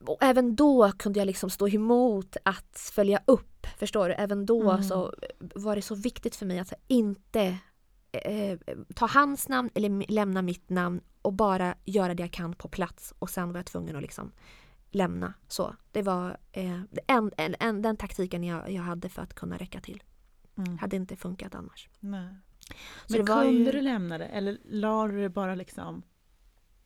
Och 0.06 0.18
även 0.20 0.56
då 0.56 0.92
kunde 0.92 1.18
jag 1.18 1.26
liksom 1.26 1.50
stå 1.50 1.68
emot 1.68 2.36
att 2.44 2.90
följa 2.94 3.20
upp. 3.26 3.66
Förstår 3.78 4.08
du? 4.08 4.14
Även 4.14 4.46
då 4.46 4.70
Mm. 4.70 4.82
så 4.82 5.14
var 5.40 5.76
det 5.76 5.82
så 5.82 5.94
viktigt 5.94 6.36
för 6.36 6.46
mig 6.46 6.58
att 6.58 6.72
inte 6.88 7.58
eh, 8.12 8.58
ta 8.94 9.06
hans 9.06 9.48
namn 9.48 9.70
eller 9.74 10.12
lämna 10.12 10.42
mitt 10.42 10.70
namn 10.70 11.00
och 11.22 11.32
bara 11.32 11.74
göra 11.84 12.14
det 12.14 12.22
jag 12.22 12.32
kan 12.32 12.54
på 12.54 12.68
plats. 12.68 13.14
Och 13.18 13.30
sen 13.30 13.52
var 13.52 13.58
jag 13.58 13.66
tvungen 13.66 13.96
att 13.96 14.02
liksom 14.02 14.32
lämna. 14.90 15.34
Så 15.48 15.76
det 15.92 16.02
var 16.02 16.36
eh, 16.52 16.80
en, 17.06 17.30
en, 17.36 17.54
en, 17.60 17.82
den 17.82 17.96
taktiken 17.96 18.44
jag, 18.44 18.70
jag 18.70 18.82
hade 18.82 19.08
för 19.08 19.22
att 19.22 19.34
kunna 19.34 19.56
räcka 19.56 19.80
till. 19.80 20.02
Mm. 20.56 20.78
Hade 20.78 20.96
inte 20.96 21.16
funkat 21.16 21.54
annars. 21.54 21.88
Nej. 22.00 22.34
Så 23.06 23.16
Men 23.16 23.26
kunde 23.26 23.50
ju- 23.50 23.72
du 23.72 23.80
lämna 23.80 24.18
det 24.18 24.26
eller 24.26 24.58
la 24.64 25.06
du 25.08 25.20
det 25.20 25.28
bara 25.28 25.54
liksom 25.54 26.02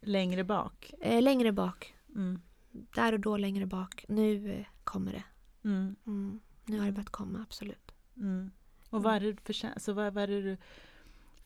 längre 0.01 0.45
bak? 0.45 0.95
Eh, 1.01 1.23
längre 1.23 1.53
bak. 1.53 1.95
Mm. 2.15 2.41
Där 2.71 3.13
och 3.13 3.21
då 3.21 3.37
längre 3.37 3.67
bak. 3.67 4.05
Nu 4.09 4.53
eh, 4.53 4.67
kommer 4.85 5.13
det. 5.13 5.25
Mm. 5.69 5.97
Mm. 6.07 6.41
Nu 6.65 6.79
har 6.79 6.87
det 6.87 6.93
börjat 6.93 7.11
komma, 7.11 7.43
absolut. 7.43 7.93
Mm. 8.17 8.51
Och 8.91 9.03
vad 9.03 9.15
är 9.15 9.21
det 9.21 9.41
för 9.41 9.69
alltså 9.69 9.93
vad, 9.93 10.15
vad 10.15 10.23
är 10.23 10.29
du, 10.29 10.57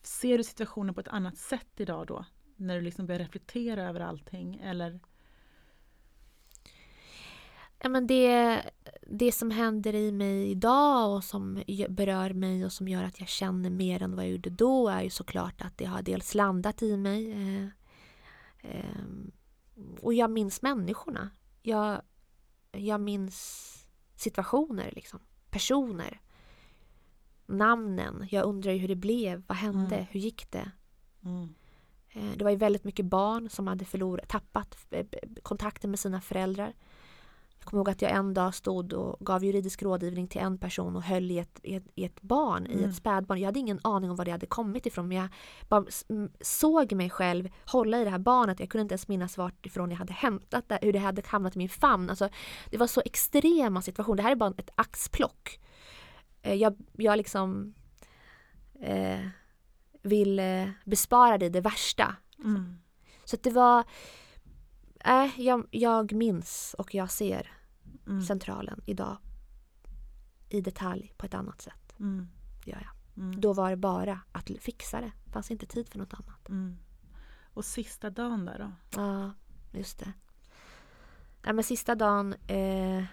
Ser 0.01 0.37
du 0.37 0.43
situationen 0.43 0.93
på 0.93 1.01
ett 1.01 1.07
annat 1.07 1.37
sätt 1.37 1.79
idag 1.79 2.07
då? 2.07 2.25
När 2.55 2.75
du 2.75 2.81
liksom 2.81 3.05
börjar 3.05 3.19
reflektera 3.19 3.83
över 3.89 3.99
allting 3.99 4.55
eller? 4.55 4.99
Ja, 7.81 7.89
men 7.89 8.07
det, 8.07 8.61
det 9.07 9.31
som 9.31 9.51
händer 9.51 9.95
i 9.95 10.11
mig 10.11 10.49
idag 10.51 11.15
och 11.15 11.23
som 11.23 11.63
berör 11.89 12.33
mig 12.33 12.65
och 12.65 12.71
som 12.71 12.87
gör 12.87 13.03
att 13.03 13.19
jag 13.19 13.29
känner 13.29 13.69
mer 13.69 14.01
än 14.03 14.15
vad 14.15 14.25
jag 14.25 14.31
gjorde 14.31 14.49
då 14.49 14.87
är 14.89 15.01
ju 15.01 15.09
såklart 15.09 15.61
att 15.61 15.77
det 15.77 15.85
har 15.85 16.01
dels 16.01 16.35
landat 16.35 16.81
i 16.81 16.97
mig 16.97 17.31
eh, 17.31 17.67
ehm, 18.61 19.31
och 20.01 20.13
jag 20.13 20.31
minns 20.31 20.61
människorna. 20.61 21.29
Jag, 21.61 22.01
jag 22.71 23.01
minns 23.01 23.65
situationer, 24.15 24.91
liksom. 24.95 25.19
personer, 25.49 26.21
namnen. 27.45 28.27
Jag 28.31 28.45
undrar 28.45 28.71
ju 28.71 28.77
hur 28.79 28.87
det 28.87 28.95
blev, 28.95 29.43
vad 29.47 29.57
hände, 29.57 29.95
Mm. 29.95 30.07
hur 30.11 30.19
gick 30.19 30.51
det? 30.51 30.71
Mm. 31.23 31.53
Eh, 32.09 32.37
Det 32.37 32.43
var 32.43 32.51
ju 32.51 32.57
väldigt 32.57 32.83
mycket 32.83 33.05
barn 33.05 33.49
som 33.49 33.67
hade 33.67 33.85
förlorat, 33.85 34.29
tappat 34.29 34.77
eh, 34.91 35.05
kontakten 35.43 35.89
med 35.89 35.99
sina 35.99 36.21
föräldrar. 36.21 36.73
Jag 37.59 37.65
kommer 37.65 37.79
ihåg 37.79 37.89
att 37.89 38.01
jag 38.01 38.11
en 38.11 38.33
dag 38.33 38.55
stod 38.55 38.93
och 38.93 39.25
gav 39.25 39.43
juridisk 39.43 39.83
rådgivning 39.83 40.27
till 40.27 40.41
en 40.41 40.57
person 40.57 40.95
och 40.95 41.03
höll 41.03 41.31
i 41.31 41.39
ett, 41.39 41.59
i 41.63 41.75
ett, 41.75 41.83
i 41.95 42.05
ett 42.05 42.21
barn, 42.21 42.67
i 42.67 42.73
Mm. 42.73 42.89
ett 42.89 42.95
spädbarn. 42.95 43.39
Jag 43.39 43.45
hade 43.45 43.59
ingen 43.59 43.79
aning 43.83 44.09
om 44.09 44.15
var 44.15 44.25
det 44.25 44.31
hade 44.31 44.45
kommit 44.45 44.85
ifrån 44.85 45.07
men 45.07 45.17
jag 45.17 45.27
bara 45.69 45.85
såg 46.41 46.93
mig 46.93 47.09
själv 47.09 47.49
hålla 47.65 48.01
i 48.01 48.03
det 48.03 48.09
här 48.09 48.19
barnet. 48.19 48.59
Jag 48.59 48.69
kunde 48.69 48.81
inte 48.81 48.93
ens 48.93 49.07
minnas 49.07 49.37
vart 49.37 49.65
ifrån 49.65 49.91
jag 49.91 49.97
hade 49.97 50.13
hämtat 50.13 50.69
det, 50.69 50.79
hur 50.81 50.93
det 50.93 50.99
hade 50.99 51.21
hamnat 51.25 51.55
i 51.55 51.57
min 51.57 51.69
famn. 51.69 52.09
Alltså, 52.09 52.29
det 52.69 52.77
var 52.77 52.87
så 52.87 53.01
extrema 53.05 53.81
situationer. 53.81 54.17
Det 54.17 54.23
här 54.23 54.31
är 54.31 54.35
bara 54.35 54.53
ett 54.57 54.71
axplock. 54.75 55.59
Eh, 56.41 56.53
Jag, 56.53 56.75
jag 56.97 57.17
liksom 57.17 57.73
eh, 58.81 59.19
vill 60.01 60.39
eh, 60.39 60.69
bespara 60.85 61.37
dig 61.37 61.49
det 61.49 61.61
värsta. 61.61 62.15
Mm. 62.43 62.77
Så 63.25 63.35
att 63.35 63.43
det 63.43 63.51
var... 63.51 63.83
Äh, 65.05 65.39
jag, 65.41 65.67
jag 65.71 66.13
minns 66.13 66.75
och 66.77 66.95
jag 66.95 67.11
ser 67.11 67.51
Mm. 68.07 68.21
centralen 68.21 68.81
idag 68.85 69.17
i 70.49 70.61
detalj 70.61 71.13
på 71.17 71.25
ett 71.25 71.33
annat 71.33 71.61
sätt. 71.61 71.95
Mm. 71.99 72.27
Det 72.65 72.71
gör 72.71 72.81
jag. 72.81 73.23
Mm. 73.23 73.41
Då 73.41 73.53
var 73.53 73.69
det 73.69 73.75
bara 73.77 74.21
att 74.31 74.49
fixa 74.59 75.01
det. 75.01 75.11
Det 75.25 75.31
fanns 75.31 75.51
inte 75.51 75.65
tid 75.65 75.89
för 75.89 75.97
något 75.99 76.13
annat. 76.13 76.49
Mm. 76.49 76.77
Och 77.53 77.65
sista 77.65 78.09
dagen 78.09 78.45
där 78.45 78.59
då? 78.59 78.71
Ja, 79.01 79.31
just 79.71 79.99
det. 79.99 80.13
Ja, 81.45 81.53
men 81.53 81.63
sista 81.63 81.95
dagen... 81.95 82.33
Eh, 82.47 83.03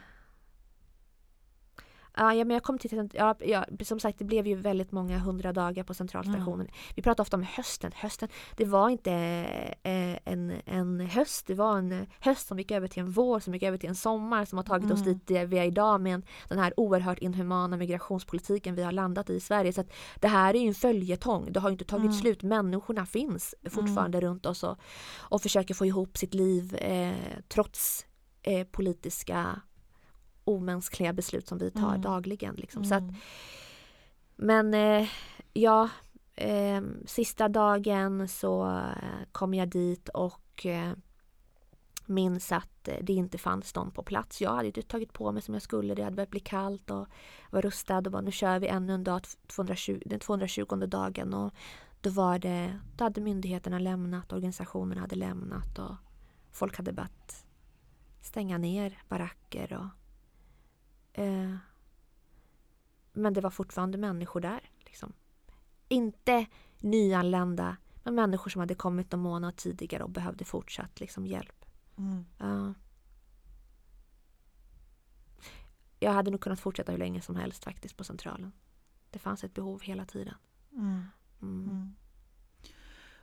Ja, 2.18 2.32
men 2.34 2.50
jag 2.50 2.62
kom 2.62 2.78
till 2.78 3.08
ja, 3.12 3.34
ja, 3.40 3.64
som 3.84 4.00
sagt 4.00 4.18
det 4.18 4.24
blev 4.24 4.46
ju 4.46 4.54
väldigt 4.54 4.92
många 4.92 5.18
hundra 5.18 5.52
dagar 5.52 5.84
på 5.84 5.94
centralstationen. 5.94 6.68
Vi 6.94 7.02
pratar 7.02 7.22
ofta 7.22 7.36
om 7.36 7.42
hösten. 7.42 7.92
Hösten, 7.94 8.28
det 8.56 8.64
var 8.64 8.88
inte 8.88 9.12
eh, 9.82 10.18
en, 10.32 10.52
en 10.64 11.00
höst, 11.00 11.46
det 11.46 11.54
var 11.54 11.78
en 11.78 12.06
höst 12.20 12.46
som 12.48 12.58
gick 12.58 12.70
över 12.70 12.88
till 12.88 13.00
en 13.02 13.10
vår, 13.10 13.40
som 13.40 13.54
gick 13.54 13.62
över 13.62 13.78
till 13.78 13.88
en 13.88 13.94
sommar 13.94 14.44
som 14.44 14.58
har 14.58 14.64
tagit 14.64 14.90
oss 14.90 15.00
Mm. 15.00 15.12
dit 15.12 15.26
där 15.26 15.46
vi 15.46 15.58
är 15.58 15.64
idag 15.64 16.00
med 16.00 16.14
en, 16.14 16.22
den 16.48 16.58
här 16.58 16.72
oerhört 16.76 17.18
inhumana 17.18 17.76
migrationspolitiken 17.76 18.74
vi 18.74 18.82
har 18.82 18.92
landat 18.92 19.30
i 19.30 19.34
i 19.34 19.40
Sverige. 19.40 19.72
Så 19.72 19.80
att 19.80 19.92
det 20.20 20.28
här 20.28 20.54
är 20.54 20.58
ju 20.58 20.68
en 20.68 20.74
följetong. 20.74 21.52
Det 21.52 21.60
har 21.60 21.70
inte 21.70 21.84
tagit 21.84 22.04
Mm. 22.04 22.12
slut. 22.16 22.42
Människorna 22.42 23.06
finns 23.06 23.54
fortfarande 23.70 24.20
runt 24.20 24.46
oss 24.46 24.62
och, 24.62 24.78
och 25.18 25.42
försöker 25.42 25.74
få 25.74 25.86
ihop 25.86 26.16
sitt 26.16 26.34
liv 26.34 26.74
eh, 26.76 27.14
trots 27.48 28.06
eh, 28.42 28.66
politiska 28.66 29.60
omänskliga 30.46 31.12
beslut 31.12 31.48
som 31.48 31.58
vi 31.58 31.70
tar 31.70 31.88
Mm. 31.88 32.00
dagligen. 32.00 32.54
Liksom. 32.54 32.84
Så 32.84 32.94
att, 32.94 33.02
Mm. 33.02 33.14
men 34.36 34.74
eh, 34.74 35.08
ja, 35.52 35.88
eh, 36.34 36.82
sista 37.06 37.48
dagen 37.48 38.28
så 38.28 38.66
eh, 38.70 39.24
kom 39.32 39.54
jag 39.54 39.68
dit 39.68 40.08
och 40.08 40.66
eh, 40.66 40.92
minns 42.06 42.52
att 42.52 42.88
det 43.02 43.12
inte 43.12 43.38
fanns 43.38 43.74
någon 43.74 43.90
på 43.90 44.02
plats. 44.02 44.40
Jag 44.40 44.50
hade 44.54 44.68
ju 44.68 44.82
tagit 44.82 45.12
på 45.12 45.32
mig 45.32 45.42
som 45.42 45.54
jag 45.54 45.62
skulle. 45.62 45.94
Det 45.94 46.02
hade 46.02 46.16
börjat 46.16 46.30
bli 46.30 46.40
kallt 46.40 46.90
och 46.90 47.06
var 47.50 47.62
rustad 47.62 47.98
och 47.98 48.10
bara 48.10 48.22
nu 48.22 48.30
kör 48.32 48.58
vi 48.58 48.66
ännu 48.68 48.94
en 48.94 49.04
dag, 49.04 49.20
220, 49.46 50.02
den 50.06 50.20
220 50.20 50.76
dagen 50.86 51.34
och 51.34 51.54
då 52.00 52.10
var 52.10 52.38
det, 52.38 52.78
då 52.96 53.04
hade 53.04 53.20
myndigheterna 53.20 53.78
lämnat, 53.78 54.32
organisationerna 54.32 55.00
hade 55.00 55.16
lämnat 55.16 55.78
och 55.78 55.94
folk 56.52 56.76
hade 56.76 56.92
börjat 56.92 57.44
stänga 58.20 58.58
ner 58.58 58.98
baracker 59.08 59.72
och 59.72 59.86
eh, 61.16 61.56
men 63.12 63.32
det 63.32 63.40
var 63.40 63.50
fortfarande 63.50 63.98
människor 63.98 64.40
där. 64.40 64.70
Liksom. 64.78 65.12
Inte 65.88 66.46
nyanlända, 66.78 67.76
men 68.02 68.14
människor 68.14 68.50
som 68.50 68.60
hade 68.60 68.74
kommit 68.74 69.12
en 69.12 69.20
månad 69.20 69.56
tidigare 69.56 70.02
och 70.02 70.10
behövde 70.10 70.44
fortsatt 70.44 71.00
liksom, 71.00 71.26
hjälp. 71.26 71.64
Mm. 71.98 72.24
Ja. 72.38 72.74
Jag 76.00 76.12
hade 76.12 76.30
nog 76.30 76.40
kunnat 76.40 76.60
fortsätta 76.60 76.92
hur 76.92 76.98
länge 76.98 77.20
som 77.20 77.36
helst 77.36 77.64
faktiskt 77.64 77.96
på 77.96 78.04
Centralen. 78.04 78.52
Det 79.10 79.18
fanns 79.18 79.44
ett 79.44 79.54
behov 79.54 79.80
hela 79.82 80.04
tiden. 80.04 80.34
Mm. 80.72 81.04
Mm. 81.42 81.64
mm. 81.64 81.94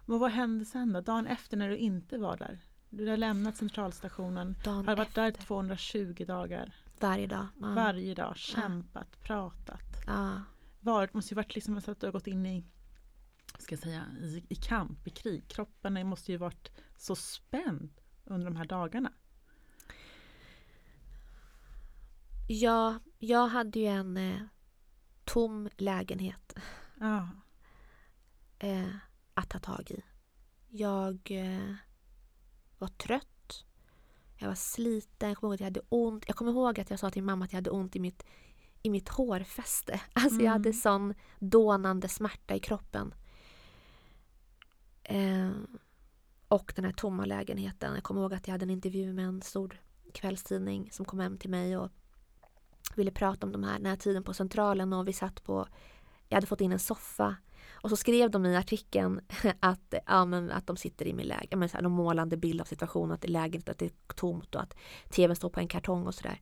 Men 0.06 0.20
vad 0.20 0.32
hände 0.32 0.66
sen 0.66 0.94
då? 0.94 1.02
Dagen 1.02 1.28
efter 1.28 1.58
när 1.58 1.70
du 1.70 1.78
inte 1.78 2.18
var 2.18 2.38
där? 2.38 2.60
Du 2.90 3.08
har 3.08 3.18
lämnat 3.18 3.58
centralstationen, 3.58 4.56
Dagen 4.64 4.88
har 4.88 4.96
varit 4.96 5.08
efter. 5.08 5.22
där 5.22 5.32
220 5.32 6.26
dagar. 6.28 6.74
Varje 7.04 7.28
dag. 7.28 7.48
Ja. 7.60 7.74
Varje 7.74 8.16
dag, 8.16 8.38
kämpat, 8.38 9.08
ja. 9.12 9.18
pratat. 9.22 10.04
Ja. 10.08 10.42
Varit, 10.80 11.14
måste 11.14 11.34
ju 11.34 11.36
varit 11.36 11.56
liksom 11.56 11.78
att 11.78 12.00
du 12.00 12.08
har 12.08 12.12
gått 12.12 12.28
in 12.28 12.46
i, 12.46 12.66
ska 13.58 13.76
jag 13.76 13.80
säga, 13.80 14.06
i, 14.20 14.46
i 14.50 14.56
kamp, 14.56 15.08
i 15.08 15.10
krig. 15.10 15.48
Kroppen 15.48 16.08
måste 16.08 16.32
ju 16.32 16.38
varit 16.38 16.72
så 16.98 17.16
spänd 17.16 18.02
under 18.24 18.46
de 18.46 18.56
här 18.56 18.66
dagarna. 18.66 19.12
Ja, 22.48 23.00
jag 23.20 23.48
hade 23.48 23.80
ju 23.80 23.86
en 23.88 24.18
eh, 24.18 24.42
tom 25.24 25.70
lägenhet. 25.78 26.56
Ja. 27.00 27.30
Eh, 28.60 28.96
att 29.34 29.50
ta 29.50 29.60
tag 29.60 29.92
i. 29.92 30.04
Jag 30.70 31.32
eh, 31.32 31.76
var 32.78 32.88
trött. 32.88 33.33
Jag 34.44 34.50
var 34.50 34.56
sliten. 34.56 35.30
Jag 35.30 35.38
kommer 35.38 35.50
ihåg 35.50 35.56
att 35.56 35.60
jag 35.60 35.66
hade 35.66 35.82
ont. 35.90 36.24
Jag 36.28 36.36
kommer 36.36 36.52
ihåg 36.52 36.80
att 36.80 36.90
jag 36.90 37.00
sa 37.00 37.10
till 37.10 37.24
mamma 37.24 37.46
att 37.46 37.54
jag 37.54 37.58
hade 37.58 37.70
ont 37.70 37.96
i 37.96 38.00
mitt, 38.00 38.26
i 38.82 38.90
mitt 38.90 39.10
hårfäste. 39.10 40.02
Alltså 40.14 40.34
mm. 40.34 40.46
jag 40.46 40.52
hade 40.52 40.70
mm. 40.70 40.82
sån 40.82 41.14
dånande 41.40 42.08
smärta 42.10 42.56
i 42.56 42.60
kroppen. 42.60 43.14
Eh, 45.04 45.52
och 46.48 46.74
den 46.76 46.86
här 46.86 46.92
tomma 46.92 47.26
lägenheten. 47.26 47.94
Jag 47.96 48.04
kommer 48.04 48.22
ihåg 48.22 48.34
att 48.34 48.48
jag 48.48 48.52
hade 48.52 48.66
en 48.66 48.70
intervju 48.70 49.14
med 49.14 49.26
en 49.26 49.42
stor 49.42 49.82
kvällstidning 50.14 50.92
som 50.92 51.06
kom 51.06 51.20
hem 51.20 51.38
till 51.38 51.50
mig 51.50 51.78
och 51.78 51.92
ville 52.96 53.12
prata 53.12 53.46
om 53.46 53.52
de 53.52 53.64
här, 53.64 53.78
den 53.78 53.86
här 53.86 53.96
tiden 53.96 54.24
på 54.24 54.34
Centralen 54.34 54.94
och 54.94 55.08
vi 55.08 55.14
satt 55.14 55.44
på 55.44 55.68
jag 56.30 56.38
hade 56.38 56.48
fått 56.48 56.62
in 56.62 56.72
en 56.72 56.80
soffa 56.80 57.36
och 57.84 57.90
så 57.90 57.96
skrev 57.96 58.32
de 58.32 58.46
i 58.46 58.58
artikeln 58.58 59.22
att, 59.60 59.94
ja, 60.06 60.26
men, 60.26 60.52
att 60.52 60.68
de 60.68 60.78
sitter 60.78 61.08
i 61.08 61.14
min 61.14 61.28
lägenhet, 61.28 61.76
en 61.76 61.92
målande 61.92 62.38
bild 62.38 62.62
av 62.62 62.66
situationen, 62.66 63.12
att 63.12 63.22
det 63.22 63.28
är 63.28 63.32
lägenhet, 63.32 63.70
att 63.70 63.78
det 63.78 63.86
är 63.86 64.14
tomt 64.16 64.56
och 64.56 64.62
att 64.62 64.76
tvn 65.10 65.36
står 65.36 65.50
på 65.50 65.60
en 65.60 65.68
kartong 65.68 66.08
och 66.08 66.16
sådär. 66.16 66.42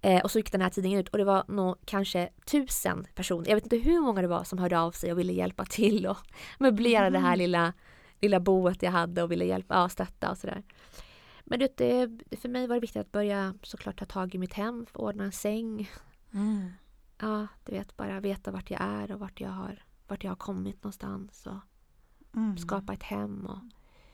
Eh, 0.00 0.22
och 0.22 0.30
så 0.30 0.38
gick 0.38 0.52
den 0.52 0.60
här 0.60 0.70
tidningen 0.70 1.00
ut 1.00 1.08
och 1.08 1.18
det 1.18 1.24
var 1.24 1.44
nog 1.48 1.76
kanske 1.84 2.28
tusen 2.46 3.06
personer, 3.14 3.48
jag 3.48 3.54
vet 3.54 3.64
inte 3.64 3.76
hur 3.76 4.00
många 4.00 4.22
det 4.22 4.28
var 4.28 4.44
som 4.44 4.58
hörde 4.58 4.78
av 4.78 4.92
sig 4.92 5.12
och 5.12 5.18
ville 5.18 5.32
hjälpa 5.32 5.64
till 5.64 6.06
och 6.06 6.16
möblera 6.58 7.06
mm. 7.06 7.12
det 7.12 7.18
här 7.18 7.34
mm. 7.34 7.38
lilla, 7.38 7.72
lilla 8.20 8.40
boet 8.40 8.82
jag 8.82 8.90
hade 8.90 9.22
och 9.22 9.32
ville 9.32 9.44
hjälpa, 9.44 9.74
ja, 9.74 9.88
stötta 9.88 10.30
och 10.30 10.38
sådär. 10.38 10.62
Men 11.44 11.58
det, 11.58 12.08
för 12.40 12.48
mig 12.48 12.66
var 12.66 12.74
det 12.74 12.80
viktigt 12.80 13.00
att 13.00 13.12
börja 13.12 13.54
såklart 13.62 13.98
ta 13.98 14.04
tag 14.04 14.34
i 14.34 14.38
mitt 14.38 14.54
hem, 14.54 14.86
ordna 14.94 15.24
en 15.24 15.32
säng. 15.32 15.90
Mm. 16.32 16.70
Ja, 17.18 17.46
du 17.64 17.72
vet 17.72 17.96
bara 17.96 18.20
veta 18.20 18.50
vart 18.50 18.70
jag 18.70 18.80
är 18.80 19.12
och 19.12 19.20
vart 19.20 19.40
jag 19.40 19.50
har, 19.50 19.82
vart 20.08 20.24
jag 20.24 20.30
har 20.30 20.36
kommit 20.36 20.76
någonstans. 20.84 21.46
Och 21.46 22.36
mm. 22.36 22.58
Skapa 22.58 22.92
ett 22.92 23.02
hem. 23.02 23.46
Och, 23.46 23.58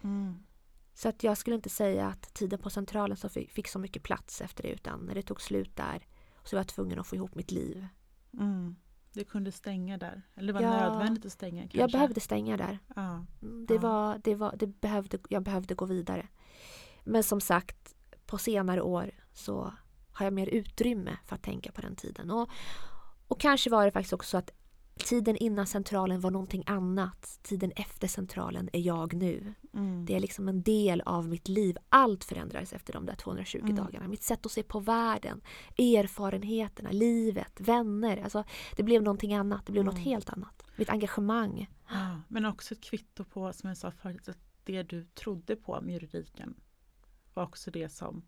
mm. 0.03 0.35
Så 0.95 1.09
att 1.09 1.23
jag 1.23 1.39
skulle 1.39 1.57
inte 1.57 1.71
säga 1.71 2.07
att 2.07 2.35
tiden 2.35 2.59
på 2.59 2.71
Centralen 2.71 3.17
så 3.17 3.29
fick, 3.29 3.69
så 3.69 3.79
mycket 3.79 4.03
plats 4.03 4.41
efter 4.41 4.63
det 4.63 4.69
utan 4.69 5.01
när 5.01 5.15
det 5.15 5.23
tog 5.23 5.41
slut 5.41 5.77
där 5.77 6.07
så 6.45 6.57
var 6.57 6.61
jag 6.61 6.69
tvungen 6.69 6.99
att 6.99 7.07
få 7.07 7.17
ihop 7.17 7.35
mitt 7.35 7.51
liv. 7.51 7.87
Mm. 8.33 8.77
Du 9.13 9.25
kunde 9.25 9.53
stänga 9.53 9.99
där? 9.99 10.23
Eller 10.35 10.53
det 10.53 10.59
var 10.59 10.63
ja, 10.63 10.89
nödvändigt 10.89 11.27
att 11.27 11.33
stänga? 11.33 11.63
Kanske? 11.63 11.79
Jag 11.79 11.91
behövde 11.93 12.21
stänga 12.21 12.57
där. 12.57 12.79
Ja, 12.97 13.27
mm, 13.43 13.67
det 13.67 13.75
ja. 13.75 13.81
var, 13.81 14.21
det 14.25 14.35
var, 14.35 14.57
det 14.57 14.67
behövde, 14.67 15.19
jag 15.29 15.43
behövde 15.43 15.75
gå 15.75 15.85
vidare. 15.85 16.29
Men 17.05 17.23
som 17.23 17.41
sagt, 17.41 17.95
på 18.27 18.39
senare 18.39 18.83
år 18.83 19.11
så 19.33 19.75
har 20.13 20.27
jag 20.27 20.33
mer 20.33 20.47
utrymme 20.47 21.19
för 21.25 21.35
att 21.35 21.43
tänka 21.43 21.73
på 21.73 21.81
den 21.81 21.97
tiden. 21.97 22.31
Och, 22.31 22.51
och 23.29 23.41
kanske 23.41 23.71
var 23.71 23.85
det 23.85 23.93
faktiskt 23.93 24.13
också 24.13 24.31
så 24.31 24.37
att 24.37 24.51
tiden 24.97 25.37
innan 25.37 25.67
centralen 25.67 26.21
var 26.21 26.31
någonting 26.31 26.65
annat. 26.67 27.39
Tiden 27.43 27.73
efter 27.77 28.09
centralen 28.09 28.71
är 28.73 28.81
jag 28.81 29.15
nu. 29.15 29.55
Mm. 29.75 30.05
Det 30.07 30.15
är 30.15 30.21
liksom 30.21 30.49
en 30.49 30.63
del 30.63 31.01
av 31.01 31.29
mitt 31.29 31.49
liv. 31.49 31.77
Allt 31.89 32.25
förändrades 32.25 32.73
efter 32.73 32.93
de 32.93 33.07
där 33.07 33.15
220 33.15 33.59
mm. 33.59 33.77
dagarna. 33.77 34.09
Mitt 34.09 34.23
sätt 34.23 34.47
att 34.47 34.53
se 34.53 34.63
på 34.63 34.81
världen, 34.81 35.41
erfarenheterna, 35.79 36.91
livet, 36.91 37.61
vänner. 37.61 38.17
Alltså, 38.17 38.45
det 38.77 38.83
blev 38.83 39.03
någonting 39.03 39.35
annat. 39.35 39.67
Det 39.67 39.73
blev 39.73 39.83
mm. 39.83 39.95
något 39.95 40.05
helt 40.05 40.31
annat. 40.31 40.63
Mitt 40.77 40.91
engagemang. 40.91 41.71
Ja, 41.89 42.21
men 42.29 42.45
också 42.45 42.75
ett 42.75 42.85
kvitto 42.85 43.25
på, 43.25 43.53
som 43.53 43.69
jag 43.69 43.77
sa 43.77 43.91
förut, 43.91 44.29
att 44.29 44.39
det 44.65 44.83
du 44.83 45.05
trodde 45.05 45.57
på 45.57 45.81
med 45.81 45.93
juridiken 45.93 46.55
var 47.35 47.43
också 47.43 47.71
det 47.71 47.89
som 47.89 48.25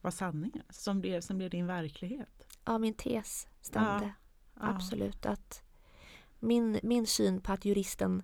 var 0.00 0.10
sanningen, 0.10 0.62
som 0.70 1.00
blev, 1.00 1.20
som 1.20 1.38
blev 1.38 1.50
din 1.50 1.66
verklighet. 1.66 2.46
Ja, 2.64 2.78
min 2.78 2.94
tes 2.94 3.48
stämde. 3.60 4.04
Ja, 4.04 4.12
Absolut. 4.62 5.26
Att 5.26 5.62
min, 6.40 6.80
min 6.82 7.06
syn 7.06 7.40
på 7.40 7.52
att 7.52 7.64
juristen 7.64 8.22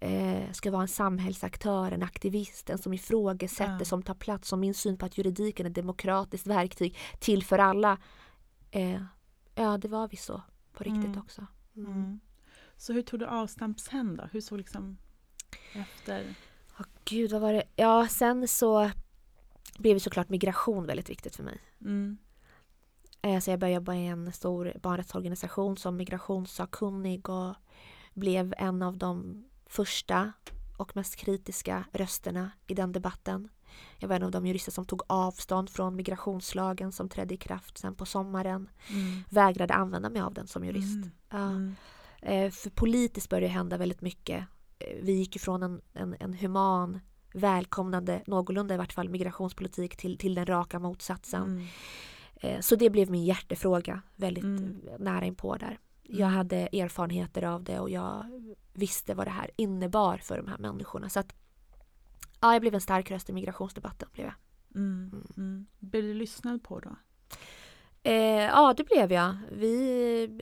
eh, 0.00 0.52
ska 0.52 0.70
vara 0.70 0.82
en 0.82 0.88
samhällsaktör, 0.88 1.92
en 1.92 2.02
aktivist, 2.02 2.70
en 2.70 2.78
som 2.78 2.92
ifrågasätter, 2.92 3.76
ja. 3.78 3.84
som 3.84 4.02
tar 4.02 4.14
plats. 4.14 4.48
Som 4.48 4.60
min 4.60 4.74
syn 4.74 4.96
på 4.96 5.06
att 5.06 5.18
juridiken 5.18 5.66
är 5.66 5.70
ett 5.70 5.76
demokratiskt 5.76 6.46
verktyg 6.46 6.98
till 7.18 7.44
för 7.44 7.58
alla. 7.58 7.98
Eh, 8.70 9.02
ja, 9.54 9.78
det 9.78 9.88
var 9.88 10.08
vi 10.08 10.16
så 10.16 10.42
på 10.72 10.84
riktigt 10.84 11.04
mm. 11.04 11.18
också. 11.18 11.46
Mm. 11.76 11.92
Mm. 11.92 12.20
Så 12.76 12.92
hur 12.92 13.02
tog 13.02 13.20
du 13.20 13.26
avstamp 13.26 13.80
sen 13.80 14.16
då? 14.16 14.28
Hur 14.32 14.40
såg 14.40 14.58
liksom 14.58 14.98
efter? 15.72 16.34
Oh, 16.78 16.86
Gud, 17.04 17.32
vad 17.32 17.40
var 17.40 17.52
det? 17.52 17.64
Ja, 17.76 18.08
sen 18.08 18.48
så 18.48 18.90
blev 19.78 19.98
såklart 19.98 20.28
migration 20.28 20.86
väldigt 20.86 21.10
viktigt 21.10 21.36
för 21.36 21.42
mig. 21.42 21.60
Mm. 21.80 22.18
Eh, 23.24 23.40
så 23.40 23.50
jag 23.50 23.60
började 23.60 23.74
jobba 23.74 23.94
i 23.94 24.06
en 24.06 24.32
stor 24.32 24.72
barnrättsorganisation 24.82 25.76
som 25.76 25.96
migrationssakkunnig 25.96 27.28
och 27.28 27.54
blev 28.14 28.54
en 28.58 28.82
av 28.82 28.96
de 28.96 29.44
första 29.66 30.32
och 30.76 30.96
mest 30.96 31.16
kritiska 31.16 31.84
rösterna 31.92 32.50
i 32.66 32.74
den 32.74 32.92
debatten. 32.92 33.48
Jag 33.98 34.08
var 34.08 34.16
en 34.16 34.22
av 34.22 34.30
de 34.30 34.46
jurister 34.46 34.72
som 34.72 34.84
tog 34.84 35.02
avstånd 35.06 35.70
från 35.70 35.96
migrationslagen 35.96 36.92
som 36.92 37.08
trädde 37.08 37.34
i 37.34 37.36
kraft 37.36 37.78
sen 37.78 37.94
på 37.94 38.06
sommaren. 38.06 38.68
Mm. 38.90 39.22
Vägrade 39.30 39.74
använda 39.74 40.10
mig 40.10 40.22
av 40.22 40.34
den 40.34 40.46
som 40.46 40.64
jurist. 40.64 40.94
Mm. 40.94 41.10
Ja. 41.30 41.50
Mm. 41.50 41.74
Eh, 42.22 42.50
för 42.50 42.70
politiskt 42.70 43.28
började 43.28 43.46
det 43.46 43.52
hända 43.52 43.76
väldigt 43.76 44.00
mycket. 44.00 44.44
Eh, 44.78 44.96
vi 45.02 45.12
gick 45.12 45.36
ifrån 45.36 45.62
en, 45.62 45.80
en, 45.92 46.16
en 46.20 46.34
human 46.34 47.00
välkomnande, 47.34 48.22
någorlunda 48.26 48.74
i 48.74 48.78
vart 48.78 48.92
fall, 48.92 49.08
migrationspolitik 49.08 49.96
till, 49.96 50.18
till 50.18 50.34
den 50.34 50.46
raka 50.46 50.78
motsatsen. 50.78 51.68
Eh, 52.40 52.60
så 52.60 52.76
det 52.76 52.90
blev 52.90 53.10
min 53.10 53.24
hjärtefråga 53.24 54.02
väldigt 54.16 54.44
mm. 54.44 54.80
nära 54.98 55.24
inpå 55.24 55.56
där. 55.56 55.78
Jag 56.02 56.28
mm. 56.28 56.36
hade 56.36 56.56
erfarenheter 56.56 57.42
av 57.42 57.64
det 57.64 57.80
och 57.80 57.90
jag 57.90 58.26
visste 58.72 59.14
vad 59.14 59.26
det 59.26 59.30
här 59.30 59.50
innebar 59.56 60.18
för 60.18 60.36
de 60.36 60.48
här 60.48 60.58
människorna. 60.58 61.08
Så 61.08 61.20
att 61.20 61.34
ja, 62.40 62.52
jag 62.52 62.60
blev 62.60 62.74
en 62.74 62.80
stark 62.80 63.10
röst 63.10 63.30
i 63.30 63.32
migrationsdebatten. 63.32 64.08
Blev 64.12 64.26
jag. 64.26 64.34
Mm. 64.74 65.10
Mm. 65.12 65.26
mm. 65.36 65.66
Blev 65.78 66.02
du 66.02 66.14
lyssnad 66.14 66.62
på 66.62 66.80
då? 66.80 66.96
Eh, 68.02 68.44
ja, 68.44 68.74
det 68.76 68.84
blev 68.84 69.12
jag. 69.12 69.36
Vi, 69.52 70.40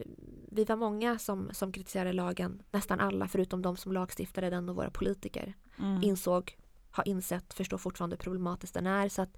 vi 0.51 0.65
var 0.65 0.77
många 0.77 1.19
som, 1.19 1.51
som 1.53 1.73
kritiserade 1.73 2.13
lagen. 2.13 2.63
Nästan 2.71 3.01
alla 3.01 3.29
förutom 3.29 3.63
de 3.63 3.77
som 3.77 3.93
lagstiftade 3.93 4.51
den 4.51 4.69
och 4.69 4.77
våra 4.77 4.91
politiker 4.91 5.55
mm. 5.79 6.03
insåg 6.03 6.57
har 6.91 7.09
insett, 7.09 7.55
förstår 7.55 7.79
fortfarande 7.79 8.17
hur 8.17 8.23
problematiskt 8.23 8.75
den 8.75 8.87
är. 8.87 9.09
Så 9.09 9.23
att, 9.23 9.37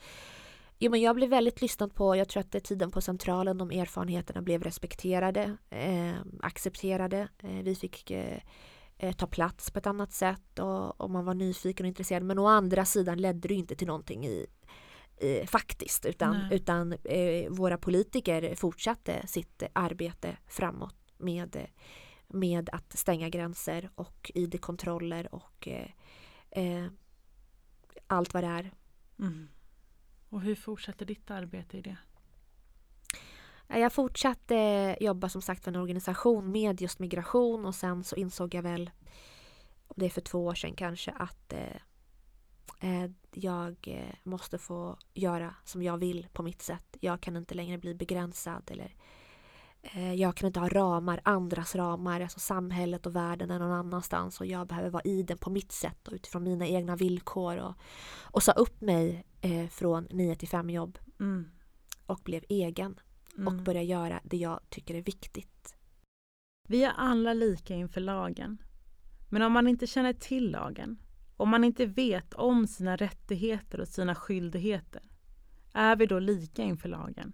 jo, 0.78 0.90
men 0.90 1.00
jag 1.00 1.16
blev 1.16 1.30
väldigt 1.30 1.60
lyssnad 1.60 1.94
på, 1.94 2.16
jag 2.16 2.28
tror 2.28 2.40
att 2.40 2.52
det 2.52 2.60
tiden 2.60 2.90
på 2.90 3.00
Centralen, 3.00 3.58
de 3.58 3.70
erfarenheterna 3.70 4.42
blev 4.42 4.62
respekterade, 4.62 5.56
eh, 5.70 6.14
accepterade. 6.42 7.28
Eh, 7.38 7.62
vi 7.62 7.74
fick 7.74 8.10
eh, 8.10 8.38
eh, 8.98 9.12
ta 9.12 9.26
plats 9.26 9.70
på 9.70 9.78
ett 9.78 9.86
annat 9.86 10.12
sätt 10.12 10.58
och, 10.58 11.00
och, 11.00 11.10
man 11.10 11.24
var 11.24 11.34
nyfiken 11.34 11.84
och 11.84 11.88
intresserad. 11.88 12.22
Men 12.22 12.38
å 12.38 12.46
andra 12.46 12.84
sidan 12.84 13.18
ledde 13.18 13.48
det 13.48 13.54
inte 13.54 13.76
till 13.76 13.86
någonting 13.86 14.26
i, 14.26 14.46
i 15.20 15.46
faktiskt 15.46 16.06
utan, 16.06 16.36
utan 16.50 16.92
eh, 16.92 17.50
våra 17.50 17.78
politiker 17.78 18.54
fortsatte 18.54 19.26
sitt 19.26 19.62
arbete 19.72 20.36
framåt 20.48 20.96
med, 21.18 21.66
med 22.28 22.70
att 22.72 22.98
stänga 22.98 23.28
gränser 23.28 23.90
och 23.94 24.30
id-kontroller 24.34 25.34
och 25.34 25.68
eh, 26.50 26.86
allt 28.06 28.34
vad 28.34 28.44
det 28.44 28.48
är. 28.48 28.72
Mm. 29.18 29.48
Och 30.34 30.40
hur 30.40 30.54
fortsätter 30.54 31.06
ditt 31.06 31.30
arbete 31.30 31.78
i 31.78 31.80
det? 31.80 31.96
Eh, 33.68 33.78
jag 33.78 33.92
fortsatte 33.92 34.96
jobba 35.00 35.28
som 35.28 35.42
sagt 35.42 35.64
för 35.64 35.70
en 35.70 35.80
organisation 35.80 36.52
med 36.52 36.80
just 36.80 36.98
migration 36.98 37.66
och 37.66 37.74
sen 37.74 38.04
så 38.04 38.16
insåg 38.16 38.54
jag 38.54 38.62
väl, 38.62 38.90
det 39.96 40.06
är 40.06 40.10
för 40.10 40.20
två 40.20 40.44
år 40.44 40.54
sedan 40.54 40.74
kanske, 40.74 41.10
att 41.10 41.52
eh, 41.52 41.76
eh 42.80 43.10
jag 43.34 43.76
eh, 43.86 44.14
måste 44.22 44.58
få 44.58 44.98
göra 45.12 45.54
som 45.64 45.82
jag 45.82 45.98
vill 45.98 46.26
på 46.32 46.42
mitt 46.42 46.62
sätt. 46.62 46.96
Jag 47.00 47.20
kan 47.20 47.36
inte 47.36 47.54
längre 47.54 47.78
bli 47.78 47.94
begränsad 47.94 48.70
eller 48.70 48.94
Eh, 49.92 50.14
jag 50.14 50.36
kan 50.36 50.46
inte 50.46 50.60
ha 50.60 50.68
ramar, 50.68 51.20
andras 51.24 51.74
ramar, 51.74 52.20
alltså 52.20 52.40
samhället 52.40 53.06
och 53.06 53.16
världen 53.16 53.50
är 53.50 53.58
någon 53.58 53.72
annanstans 53.72 54.40
och 54.40 54.46
jag 54.46 54.66
behöver 54.66 54.90
vara 54.90 55.02
i 55.02 55.22
den 55.22 55.38
på 55.38 55.50
mitt 55.50 55.72
sätt 55.72 56.08
och 56.08 56.14
utifrån 56.14 56.42
mina 56.42 56.66
egna 56.66 56.96
villkor 56.96 57.56
och, 57.56 57.74
och 58.22 58.42
sa 58.42 58.52
upp 58.52 58.80
mig 58.80 59.24
eh, 59.44 59.68
från 59.68 60.04
9 60.10 60.34
till 60.34 60.48
5 60.48 60.70
jobb 60.70 60.98
Mm. 61.20 61.50
och 62.06 62.20
blev 62.24 62.44
egen 62.48 63.00
och 63.32 63.38
Mm. 63.52 63.64
började 63.64 63.86
göra 63.86 64.20
det 64.24 64.36
jag 64.36 64.60
tycker 64.70 64.94
är 64.94 65.02
viktigt. 65.02 65.74
Vi 66.68 66.84
är 66.84 66.92
alla 66.96 67.32
lika 67.34 67.74
inför 67.74 68.00
lagen. 68.00 68.58
Men 69.30 69.42
om 69.42 69.52
man 69.52 69.68
inte 69.68 69.86
känner 69.86 70.12
till 70.12 70.50
lagen, 70.50 70.98
om 71.36 71.48
man 71.48 71.64
inte 71.64 71.86
vet 71.86 72.34
om 72.34 72.66
sina 72.66 72.96
rättigheter 72.96 73.80
och 73.80 73.88
sina 73.88 74.14
skyldigheter, 74.14 75.02
är 75.72 75.96
vi 75.96 76.06
då 76.06 76.18
lika 76.18 76.62
inför 76.62 76.88
lagen? 76.88 77.32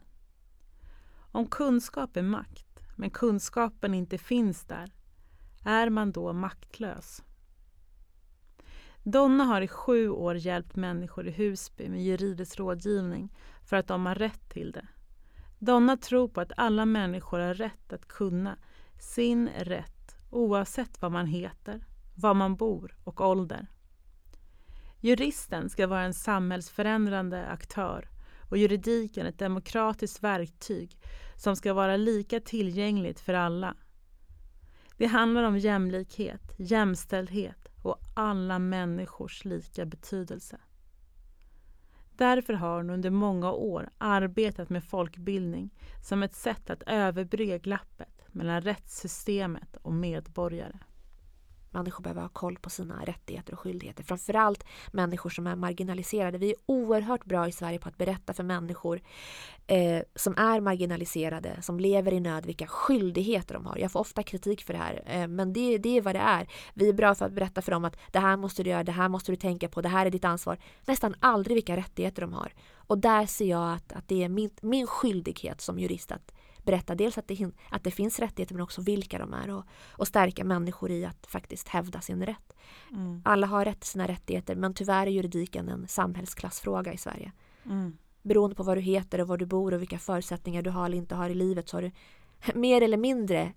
Om 1.33 1.47
kunskap 1.47 2.17
är 2.17 2.23
makt, 2.23 2.81
men 2.97 3.11
kunskapen 3.11 3.95
inte 3.95 4.19
finns 4.19 4.65
där, 4.65 4.93
är 5.65 5.91
man 5.91 6.13
då 6.13 6.33
maktlös? 6.33 7.23
Donna 9.03 9.45
har 9.45 9.61
i 9.61 9.69
sju 9.69 10.09
år 10.09 10.37
hjälpt 10.37 10.77
människor 10.77 11.27
i 11.27 11.31
Husby 11.31 11.89
med 11.89 12.05
juridisk 12.05 12.59
rådgivning 12.59 13.33
för 13.65 13.77
att 13.77 13.87
de 13.87 14.07
har 14.07 14.15
rätt 14.15 14.49
till 14.49 14.73
det. 14.73 14.87
Donna 15.59 15.97
tror 15.97 16.29
på 16.29 16.41
att 16.41 16.53
alla 16.57 16.85
människor 16.85 17.39
har 17.39 17.55
rätt 17.55 17.93
att 17.93 18.09
kunna 18.09 18.57
sin 18.99 19.49
rätt 19.49 20.17
oavsett 20.31 21.03
vad 21.03 21.13
man 21.13 21.27
heter, 21.27 21.85
var 22.15 22.35
man 22.35 22.57
bor 22.57 22.97
och 23.05 23.21
ålder. 23.21 23.67
Juristen 25.01 25.71
ska 25.71 25.87
vara 25.87 26.03
en 26.03 26.15
samhällsförändrande 26.15 27.47
aktör 27.47 28.09
och 28.51 28.57
juridiken 28.57 29.27
ett 29.27 29.39
demokratiskt 29.39 30.23
verktyg 30.23 30.99
som 31.37 31.57
ska 31.57 31.73
vara 31.73 31.97
lika 31.97 32.41
tillgängligt 32.41 33.21
för 33.21 33.35
alla. 33.35 33.75
Det 34.97 35.07
handlar 35.07 35.43
om 35.43 35.59
jämlikhet, 35.59 36.55
jämställdhet 36.57 37.60
och 37.83 38.01
alla 38.15 38.59
människors 38.59 39.45
lika 39.45 39.87
betydelse. 39.87 40.61
Därför 42.17 42.53
har 42.53 42.77
hon 42.77 42.91
under 42.91 43.11
många 43.11 43.53
år 43.53 43.91
arbetat 43.99 44.69
med 44.69 44.85
folkbildning 44.85 45.71
som 46.03 46.23
ett 46.23 46.35
sätt 46.35 46.71
att 46.71 46.83
överbrygga 46.87 47.59
glappet 47.59 48.25
mellan 48.29 48.61
rättssystemet 48.61 49.77
och 49.77 49.93
medborgare. 49.93 50.79
Människor 51.71 52.03
behöver 52.03 52.23
ha 52.23 52.29
koll 52.29 52.57
på 52.57 52.71
sina 52.71 53.05
rättigheter 53.05 53.53
och 53.53 53.61
skyldigheter. 53.61 54.05
Framförallt 54.05 54.65
människor 54.93 55.31
som 55.31 55.47
är 55.47 55.57
marginaliserade. 55.57 56.39
Vi 56.39 56.51
är 56.51 56.57
oerhört 56.67 57.25
bra 57.25 57.49
i 57.49 57.53
Sverige 57.53 57.79
på 57.79 57.89
att 57.89 57.99
berätta 57.99 58.35
för 58.35 58.43
människor 58.43 59.01
eh, 59.67 60.03
som 60.15 60.35
är 60.37 60.61
marginaliserade, 60.61 61.63
som 61.63 61.81
lever 61.81 62.13
i 62.13 62.21
nöd, 62.21 62.47
vilka 62.47 62.67
skyldigheter 62.67 63.55
de 63.55 63.67
har. 63.67 63.77
Jag 63.77 63.93
får 63.93 64.01
ofta 64.01 64.23
kritik 64.23 64.63
för 64.63 64.73
det 64.73 64.79
här, 64.79 65.03
eh, 65.07 65.29
men 65.29 65.53
det, 65.53 65.79
det 65.79 65.97
är 65.97 66.03
vad 66.03 66.15
det 66.15 66.21
är. 66.21 66.49
Vi 66.75 66.89
är 66.89 66.93
bra 66.93 67.15
för 67.15 67.27
att 67.27 67.33
berätta 67.33 67.63
för 67.63 67.73
dem 67.73 67.85
att 67.85 67.97
det 68.13 68.19
här 68.19 68.37
måste 68.37 68.63
du 68.63 68.71
göra, 68.71 68.85
det 68.85 68.93
här 68.93 69.09
måste 69.09 69.33
du 69.33 69.37
tänka 69.37 69.69
på, 69.69 69.83
det 69.83 69.89
här 69.89 70.07
är 70.07 70.11
ditt 70.11 70.25
ansvar. 70.25 70.59
Nästan 70.87 71.15
aldrig 71.21 71.55
vilka 71.55 71.77
rättigheter 71.77 72.23
de 72.23 72.33
har. 72.33 72.53
Och 72.75 72.99
där 72.99 73.27
ser 73.27 73.51
jag 73.51 73.73
att, 73.73 73.93
att 73.93 74.09
det 74.09 74.25
är 74.25 74.29
min, 74.29 74.51
min 74.63 74.87
skyldighet 74.87 75.61
som 75.61 75.79
jurist 75.79 76.13
att 76.13 76.33
berätta 76.65 76.95
dels 76.95 77.19
att 77.19 77.29
det, 77.29 77.51
att 77.71 77.85
det 77.85 77.91
finns 77.91 78.19
rättigheter 78.19 78.55
men 78.55 78.63
också 78.63 78.83
vilka 78.83 79.19
de 79.19 79.35
är 79.35 79.51
och, 79.51 79.65
och 79.91 80.09
stärka 80.09 80.45
människor 80.45 80.91
i 80.91 81.05
att 81.05 81.27
faktiskt 81.27 81.69
hävda 81.69 82.01
sin 82.01 82.27
rätt. 82.27 82.57
Mm. 82.91 83.23
Alla 83.25 83.47
har 83.47 83.65
rätt 83.65 83.81
till 83.81 83.91
sina 83.91 84.09
rättigheter 84.09 84.55
men 84.55 84.75
tyvärr 84.75 85.07
är 85.07 85.11
juridiken 85.11 85.69
en 85.69 85.89
samhällsklassfråga 85.89 86.93
i 86.93 86.97
Sverige. 86.97 87.33
Mm. 87.65 87.97
Beroende 88.23 88.57
på 88.57 88.63
vad 88.63 88.77
du 88.77 88.81
heter 88.81 89.21
och 89.21 89.29
var 89.29 89.37
du 89.37 89.47
bor 89.47 89.75
och 89.75 89.81
vilka 89.81 89.99
förutsättningar 89.99 90.63
du 90.63 90.71
har 90.71 90.87
eller 90.87 90.97
inte 90.97 91.15
har 91.15 91.31
i 91.31 91.35
livet 91.35 91.69
så 91.69 91.77
har 91.77 91.83
du 91.83 91.91
mer 92.55 92.83
eller 92.83 92.97
mindre 92.97 93.53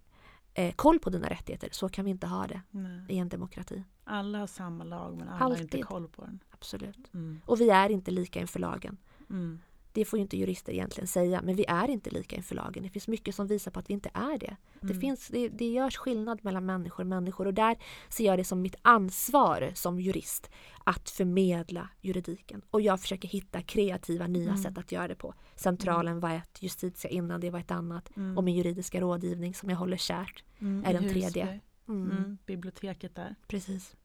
eh, 0.54 0.74
koll 0.76 1.00
på 1.00 1.10
dina 1.10 1.30
rättigheter. 1.30 1.70
Så 1.72 1.90
kan 1.90 2.06
vi 2.06 2.12
inte 2.12 2.28
ha 2.28 2.48
det 2.48 2.62
Nej. 2.72 3.06
i 3.10 3.18
en 3.18 3.30
demokrati. 3.30 3.84
Alla 4.04 4.40
har 4.40 4.48
samma 4.48 4.84
lag 4.84 5.18
men 5.18 5.28
alla 5.28 5.38
har 5.38 5.52
inte 5.52 5.64
Alltid. 5.64 5.86
koll 5.86 6.08
på 6.08 6.22
den. 6.26 6.40
Absolut. 6.52 7.14
Mm. 7.14 7.42
Och 7.46 7.62
vi 7.62 7.70
är 7.70 7.90
inte 7.90 8.12
lika 8.12 8.40
inför 8.40 8.60
lagen. 8.60 8.98
Mm. 9.30 9.60
Det 9.94 10.06
får 10.06 10.20
ju 10.20 10.24
inte 10.24 10.38
jurister 10.38 10.74
egentligen 10.74 11.08
säga 11.08 11.42
men 11.42 11.56
vi 11.56 11.66
är 11.68 11.90
inte 11.90 12.10
lika 12.10 12.36
inför 12.36 12.56
lagen. 12.56 12.84
Det 12.84 12.90
finns 12.90 13.08
mycket 13.08 13.36
som 13.36 13.48
visar 13.48 13.72
på 13.72 13.80
att 13.80 13.90
vi 13.90 13.94
inte 13.94 14.10
är 14.14 14.38
det. 14.40 14.56
Det, 14.82 14.88
Mm. 14.88 15.02
finns, 15.02 15.28
det, 15.28 15.50
det 15.50 15.66
görs 15.72 15.98
skillnad 15.98 16.40
mellan 16.44 16.66
människor 16.66 17.04
och 17.04 17.08
människor 17.08 17.48
och 17.48 17.54
där 17.54 17.78
ser 18.10 18.26
jag 18.26 18.40
det 18.40 18.44
som 18.44 18.62
mitt 18.62 18.76
ansvar 18.82 19.72
som 19.76 20.00
jurist 20.00 20.50
att 20.84 21.10
förmedla 21.10 21.90
juridiken. 22.02 22.62
Och 22.72 22.82
jag 22.82 23.02
försöker 23.02 23.28
hitta 23.28 23.62
kreativa 23.62 24.28
nya 24.28 24.50
Mm. 24.50 24.58
sätt 24.64 24.78
att 24.78 24.92
göra 24.92 25.08
det 25.08 25.16
på. 25.16 25.34
Centralen 25.56 26.20
var 26.20 26.30
ett, 26.36 26.64
Justitia 26.64 27.12
innan 27.12 27.42
det 27.42 27.50
var 27.50 27.60
ett 27.60 27.72
annat 27.72 28.18
Mm. 28.18 28.38
och 28.38 28.44
min 28.44 28.56
juridiska 28.56 29.02
rådgivning 29.02 29.54
som 29.54 29.70
jag 29.70 29.78
håller 29.78 29.98
kärt. 29.98 30.44
Mm. 30.60 30.86
är 30.86 30.94
den 30.94 31.10
tredje. 31.10 31.60
Mm. 31.88 32.38
Biblioteket 32.46 33.16
där. 33.16 33.36
Precis. 33.48 33.96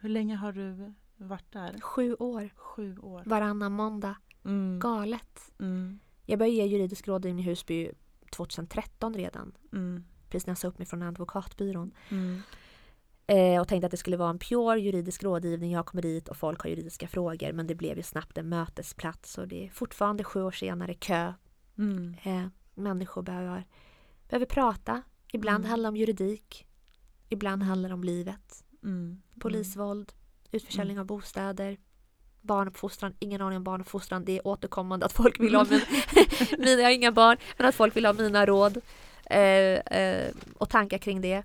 Hur 0.00 0.08
länge 0.08 0.36
har 0.36 0.52
du 0.52 0.94
varit 1.16 1.52
där? 1.52 1.80
Sju 1.80 2.14
år, 2.14 2.50
Sju 2.56 2.98
år. 2.98 3.22
varannan 3.26 3.72
måndag. 3.72 4.16
Mm. 4.44 4.78
Galet. 4.80 5.52
Mm. 5.60 5.98
Jag 6.26 6.38
började 6.38 6.56
ge 6.56 6.66
juridisk 6.66 7.08
rådgivning 7.08 7.44
i 7.44 7.48
Husby 7.48 7.90
2013 8.30 9.14
redan. 9.14 9.52
Mm. 9.72 10.04
Precis 10.28 10.46
när 10.46 10.50
jag 10.50 10.58
sa 10.58 10.68
upp 10.68 10.78
mig 10.78 10.86
från 10.86 11.02
advokatbyrån. 11.02 11.94
Mm. 12.08 12.42
Eh, 13.26 13.60
och 13.60 13.68
tänkte 13.68 13.86
att 13.86 13.90
det 13.90 13.96
skulle 13.96 14.16
vara 14.16 14.30
en 14.30 14.38
pure 14.38 14.80
juridisk 14.80 15.22
rådgivning. 15.22 15.72
Jag 15.72 15.86
kommer 15.86 16.02
dit 16.02 16.28
och 16.28 16.36
folk 16.36 16.60
har 16.60 16.70
juridiska 16.70 17.08
frågor. 17.08 17.52
Men 17.52 17.66
det 17.66 17.74
blev 17.74 17.96
ju 17.96 18.02
snabbt 18.02 18.38
en 18.38 18.48
mötesplats 18.48 19.38
och 19.38 19.48
det 19.48 19.66
är 19.66 19.70
fortfarande 19.70 20.24
sju 20.24 20.42
år 20.42 20.50
senare 20.50 20.94
kö. 20.94 21.32
Mm. 21.78 22.14
Eh, 22.22 22.46
människor 22.74 23.22
behöver, 23.22 23.66
behöver 24.28 24.46
prata. 24.46 25.02
Ibland 25.32 25.64
Mm. 25.64 25.70
handlar 25.70 25.88
det 25.88 25.92
om 25.92 25.96
juridik. 25.96 26.66
Ibland 27.28 27.62
handlar 27.62 27.88
det 27.88 27.94
om 27.94 28.04
livet. 28.04 28.64
Polisvåld, 29.40 30.12
utförsäljning 30.50 30.98
av 31.00 31.06
bostäder. 31.06 31.76
Barnuppfostran, 32.42 33.14
ingen 33.18 33.40
aning 33.40 33.56
om 33.56 33.64
barnuppfostran. 33.64 34.24
Det 34.24 34.38
är 34.38 34.46
återkommande 34.46 35.06
att 35.06 35.12
folk 35.12 35.40
vill 35.40 35.54
ha 35.54 35.64
min, 35.64 35.80
mina, 36.58 36.70
jag 36.70 36.84
har 36.84 36.90
inga 36.90 37.12
barn, 37.12 37.36
men 37.56 37.66
att 37.66 37.74
folk 37.74 37.96
vill 37.96 38.06
ha 38.06 38.12
mina 38.12 38.46
råd 38.46 38.80
eh, 39.24 39.40
eh, 39.98 40.30
och 40.58 40.70
tankar 40.70 40.98
kring 40.98 41.20
det. 41.20 41.42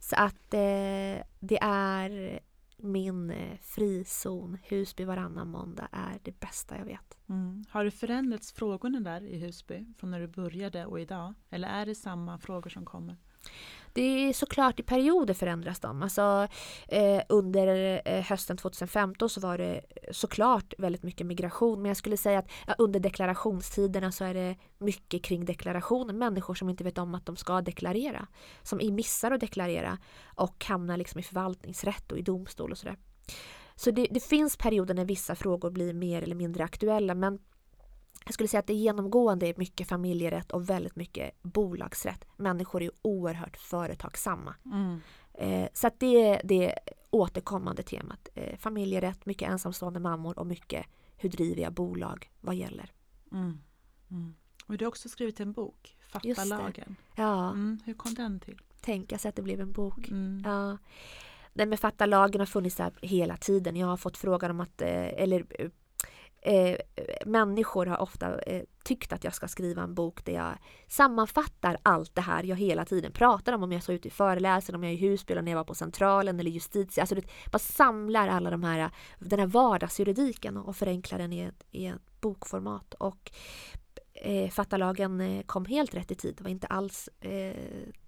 Så 0.00 0.16
att 0.16 0.54
eh, 0.54 1.24
det 1.40 1.58
är 1.60 2.40
min 2.76 3.30
eh, 3.30 3.58
frizon, 3.62 4.58
Husby 4.62 5.04
varannan 5.04 5.48
måndag 5.48 5.88
är 5.92 6.18
det 6.22 6.40
bästa 6.40 6.78
jag 6.78 6.84
vet. 6.84 7.18
Mm. 7.28 7.64
Har 7.70 7.84
det 7.84 7.90
förändrats 7.90 8.52
frågorna 8.52 9.00
där 9.00 9.20
i 9.20 9.38
Husby 9.38 9.86
från 9.98 10.10
när 10.10 10.20
du 10.20 10.26
började 10.26 10.86
och 10.86 11.00
idag? 11.00 11.34
Eller 11.50 11.68
är 11.68 11.86
det 11.86 11.94
samma 11.94 12.38
frågor 12.38 12.70
som 12.70 12.84
kommer? 12.84 13.16
Det 13.92 14.02
är 14.02 14.32
såklart 14.32 14.80
i 14.80 14.82
perioder 14.82 15.34
förändras 15.34 15.80
de. 15.80 16.02
Alltså, 16.02 16.48
eh, 16.88 17.22
under 17.28 18.00
eh, 18.04 18.22
hösten 18.22 18.56
2015 18.56 19.28
så 19.28 19.40
var 19.40 19.58
det 19.58 19.80
såklart 20.10 20.74
väldigt 20.78 21.02
mycket 21.02 21.26
migration. 21.26 21.82
Men 21.82 21.88
jag 21.88 21.96
skulle 21.96 22.16
säga 22.16 22.38
att 22.38 22.50
ja, 22.66 22.74
under 22.78 23.00
deklarationstiderna 23.00 24.12
så 24.12 24.24
är 24.24 24.34
det 24.34 24.56
mycket 24.78 25.22
kring 25.22 25.44
deklarationen. 25.44 26.18
Människor 26.18 26.54
som 26.54 26.68
inte 26.68 26.84
vet 26.84 26.98
om 26.98 27.14
att 27.14 27.26
de 27.26 27.36
ska 27.36 27.60
deklarera. 27.60 28.26
Som 28.62 28.80
missar 28.92 29.30
att 29.30 29.40
deklarera 29.40 29.98
och 30.34 30.64
hamnar 30.64 30.96
liksom 30.96 31.20
i 31.20 31.22
förvaltningsrätt 31.22 32.12
och 32.12 32.18
i 32.18 32.22
domstol 32.22 32.70
och 32.70 32.78
sådär. 32.78 32.96
Så 33.76 33.90
det, 33.90 34.06
det 34.10 34.20
finns 34.20 34.56
perioder 34.56 34.94
när 34.94 35.04
vissa 35.04 35.34
frågor 35.34 35.70
blir 35.70 35.94
mer 35.94 36.22
eller 36.22 36.34
mindre 36.34 36.64
aktuella. 36.64 37.14
Men 37.14 37.38
jag 38.28 38.34
skulle 38.34 38.48
säga 38.48 38.58
att 38.60 38.66
det 38.66 38.74
genomgående 38.74 39.46
är 39.48 39.54
mycket 39.56 39.88
familjerätt 39.88 40.52
och 40.52 40.70
väldigt 40.70 40.96
mycket 40.96 41.42
bolagsrätt. 41.42 42.24
Människor 42.36 42.82
är 42.82 42.90
oerhört 43.02 43.56
företagsamma. 43.56 44.54
Mm. 44.64 45.00
Eh, 45.34 45.68
så 45.74 45.86
att 45.86 46.00
det 46.00 46.22
är 46.28 46.40
det 46.44 46.74
återkommande 47.10 47.82
temat. 47.82 48.28
Eh, 48.34 48.58
familjerätt, 48.58 49.26
mycket 49.26 49.50
ensamstående 49.50 50.00
mammor 50.00 50.38
och 50.38 50.46
mycket 50.46 50.86
hur 51.16 51.28
driver 51.28 51.62
jag 51.62 51.72
bolag 51.72 52.30
vad 52.40 52.54
gäller. 52.54 52.92
Mm. 53.32 53.58
Mm. 54.10 54.34
Och 54.66 54.76
du 54.78 54.84
har 54.84 54.88
också 54.88 55.08
skrivit 55.08 55.40
en 55.40 55.52
bok, 55.52 55.96
Just 56.22 56.40
Fatta 56.40 56.56
det. 56.56 56.62
lagen. 56.62 56.96
Ja, 57.14 57.48
Mm. 57.50 57.78
Hur 57.84 57.94
kom 57.94 58.14
den 58.14 58.40
till? 58.40 58.58
tänka 58.80 59.18
sig 59.18 59.28
att 59.28 59.36
det 59.36 59.42
blev 59.42 59.60
en 59.60 59.72
bok. 59.72 60.08
Mm. 60.08 60.42
Ja. 60.44 60.78
Den 61.54 61.68
med 61.68 61.80
fatta 61.80 62.06
lagen 62.06 62.40
har 62.40 62.46
funnits 62.46 62.76
där 62.76 62.92
hela 63.02 63.36
tiden. 63.36 63.76
Jag 63.76 63.86
har 63.86 63.96
fått 63.96 64.16
frågan 64.16 64.50
om 64.50 64.60
att, 64.60 64.82
eh, 64.82 65.06
eller 65.22 65.46
eh, 66.48 66.76
människor 67.26 67.86
har 67.86 67.98
ofta 68.02 68.38
eh, 68.38 68.62
tyckt 68.84 69.12
att 69.12 69.24
jag 69.24 69.34
ska 69.34 69.48
skriva 69.48 69.82
en 69.82 69.94
bok 69.94 70.24
där 70.24 70.32
jag 70.32 70.58
sammanfattar 70.88 71.78
allt 71.82 72.14
det 72.14 72.20
här 72.20 72.42
jag 72.44 72.56
hela 72.56 72.84
tiden 72.84 73.12
pratar 73.12 73.52
om. 73.52 73.62
Om 73.62 73.72
jag 73.72 73.82
så 73.82 73.92
ute 73.92 74.08
i 74.08 74.10
föreläsning, 74.10 74.74
om 74.74 74.84
jag 74.84 74.92
är 74.92 74.96
i 74.96 75.08
Husby, 75.08 75.34
när 75.34 75.50
jag 75.52 75.56
var 75.58 75.64
på 75.64 75.74
Centralen 75.74 76.40
eller 76.40 76.50
Justitia. 76.50 77.02
Alltså 77.02 77.14
det, 77.14 77.22
bara 77.52 77.58
samlar 77.58 78.28
alla 78.28 78.50
de 78.50 78.62
här, 78.64 78.90
den 79.18 79.38
här 79.38 79.46
vardagsjuridiken 79.46 80.56
och 80.56 80.76
förenklar 80.76 81.18
den 81.18 81.32
i 81.32 81.40
ett, 81.40 81.64
i 81.70 81.86
ett 81.86 82.20
bokformat. 82.20 82.94
Och 82.94 83.30
eh, 84.14 84.50
fattalagen 84.50 85.20
eh, 85.20 85.42
kom 85.42 85.64
helt 85.64 85.94
rätt 85.94 86.10
i 86.10 86.14
tid. 86.14 86.34
Det 86.36 86.42
var 86.42 86.50
inte 86.50 86.66
alls 86.66 87.08
eh, 87.20 87.56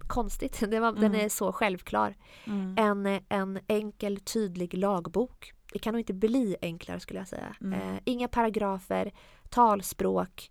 konstigt. 0.08 0.60
Det 0.70 0.80
var, 0.80 0.92
Den 0.92 1.04
Mm. 1.04 1.20
är 1.24 1.28
så 1.28 1.52
självklar. 1.52 2.16
Mm. 2.46 2.74
En, 2.78 3.20
en 3.28 3.58
enkel, 3.66 4.20
tydlig 4.20 4.74
lagbok. 4.78 5.52
Det 5.72 5.78
kan 5.78 5.94
nog 5.94 6.00
inte 6.00 6.14
bli 6.14 6.56
enklare 6.62 7.00
skulle 7.00 7.18
jag 7.20 7.28
säga. 7.28 7.56
Mm. 7.60 7.80
Eh, 7.80 8.00
inga 8.04 8.28
paragrafer, 8.28 9.12
talspråk, 9.48 10.50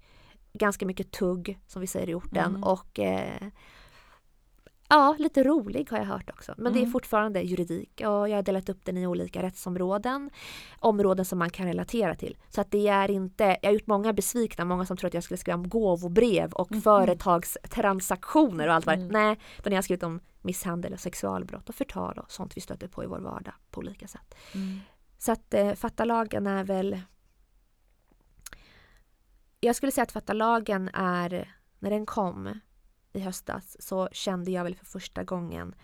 ganska 0.53 0.85
mycket 0.85 1.11
tugg 1.11 1.59
som 1.67 1.81
vi 1.81 1.87
säger 1.87 2.09
i 2.09 2.13
orten 2.13 2.45
Mm. 2.49 2.63
och 2.63 2.99
eh, 2.99 3.47
Ja, 4.91 5.15
lite 5.19 5.43
rolig 5.43 5.87
har 5.91 5.97
jag 5.97 6.05
hört 6.05 6.29
också. 6.29 6.53
Men 6.57 6.73
det 6.73 6.79
är 6.79 6.81
Mm. 6.81 6.91
fortfarande 6.91 7.41
juridik 7.41 7.89
och 7.99 8.29
jag 8.29 8.35
har 8.35 8.41
delat 8.41 8.69
upp 8.69 8.85
den 8.85 8.97
i 8.97 9.07
olika 9.07 9.41
rättsområden. 9.43 10.29
Områden 10.79 11.25
som 11.25 11.39
man 11.39 11.49
kan 11.49 11.65
relatera 11.65 12.15
till. 12.15 12.37
Så 12.49 12.61
att 12.61 12.71
det 12.71 12.87
är 12.87 13.11
inte, 13.11 13.43
jag 13.61 13.69
har 13.69 13.73
gjort 13.73 13.87
många 13.87 14.13
besvikna, 14.13 14.65
många 14.65 14.85
som 14.85 14.97
tror 14.97 15.07
att 15.07 15.13
jag 15.13 15.23
skulle 15.23 15.37
skriva 15.37 15.55
om 15.57 15.69
gåvobrev 15.69 16.51
och 16.53 16.71
Mhm. 16.71 16.81
företagstransaktioner 16.81 18.67
och 18.67 18.73
allt 18.73 18.85
vad 18.85 18.95
Mm. 18.95 19.07
Nej, 19.07 19.39
utan 19.59 19.73
jag 19.73 19.77
har 19.77 19.81
skrivit 19.83 20.03
om 20.03 20.19
misshandel 20.41 20.93
och 20.93 20.99
sexualbrott 20.99 21.69
och 21.69 21.75
förtal 21.75 22.17
och 22.19 22.31
sånt 22.31 22.57
vi 22.57 22.61
stöter 22.61 22.87
på 22.87 23.03
i 23.03 23.07
vår 23.07 23.19
vardag 23.19 23.53
på 23.71 23.79
olika 23.79 24.07
sätt. 24.07 24.35
Mm. 24.55 24.79
Så 25.19 25.31
att 25.31 25.53
eh, 25.53 25.73
fatta 25.73 26.05
lagen 26.05 26.47
är 26.47 26.63
väl 26.63 27.01
Jag 29.59 29.75
skulle 29.75 29.91
säga 29.91 30.03
att 30.03 30.11
fatta 30.11 30.33
lagen 30.33 30.89
är 30.93 31.55
när 31.79 31.89
den 31.89 32.05
kom 32.05 32.59
i 33.13 33.19
höstas 33.19 33.77
så 33.79 34.09
kände 34.11 34.51
jag 34.51 34.63
väl 34.63 34.75
för 34.75 34.85
första 34.85 35.23
gången 35.23 35.75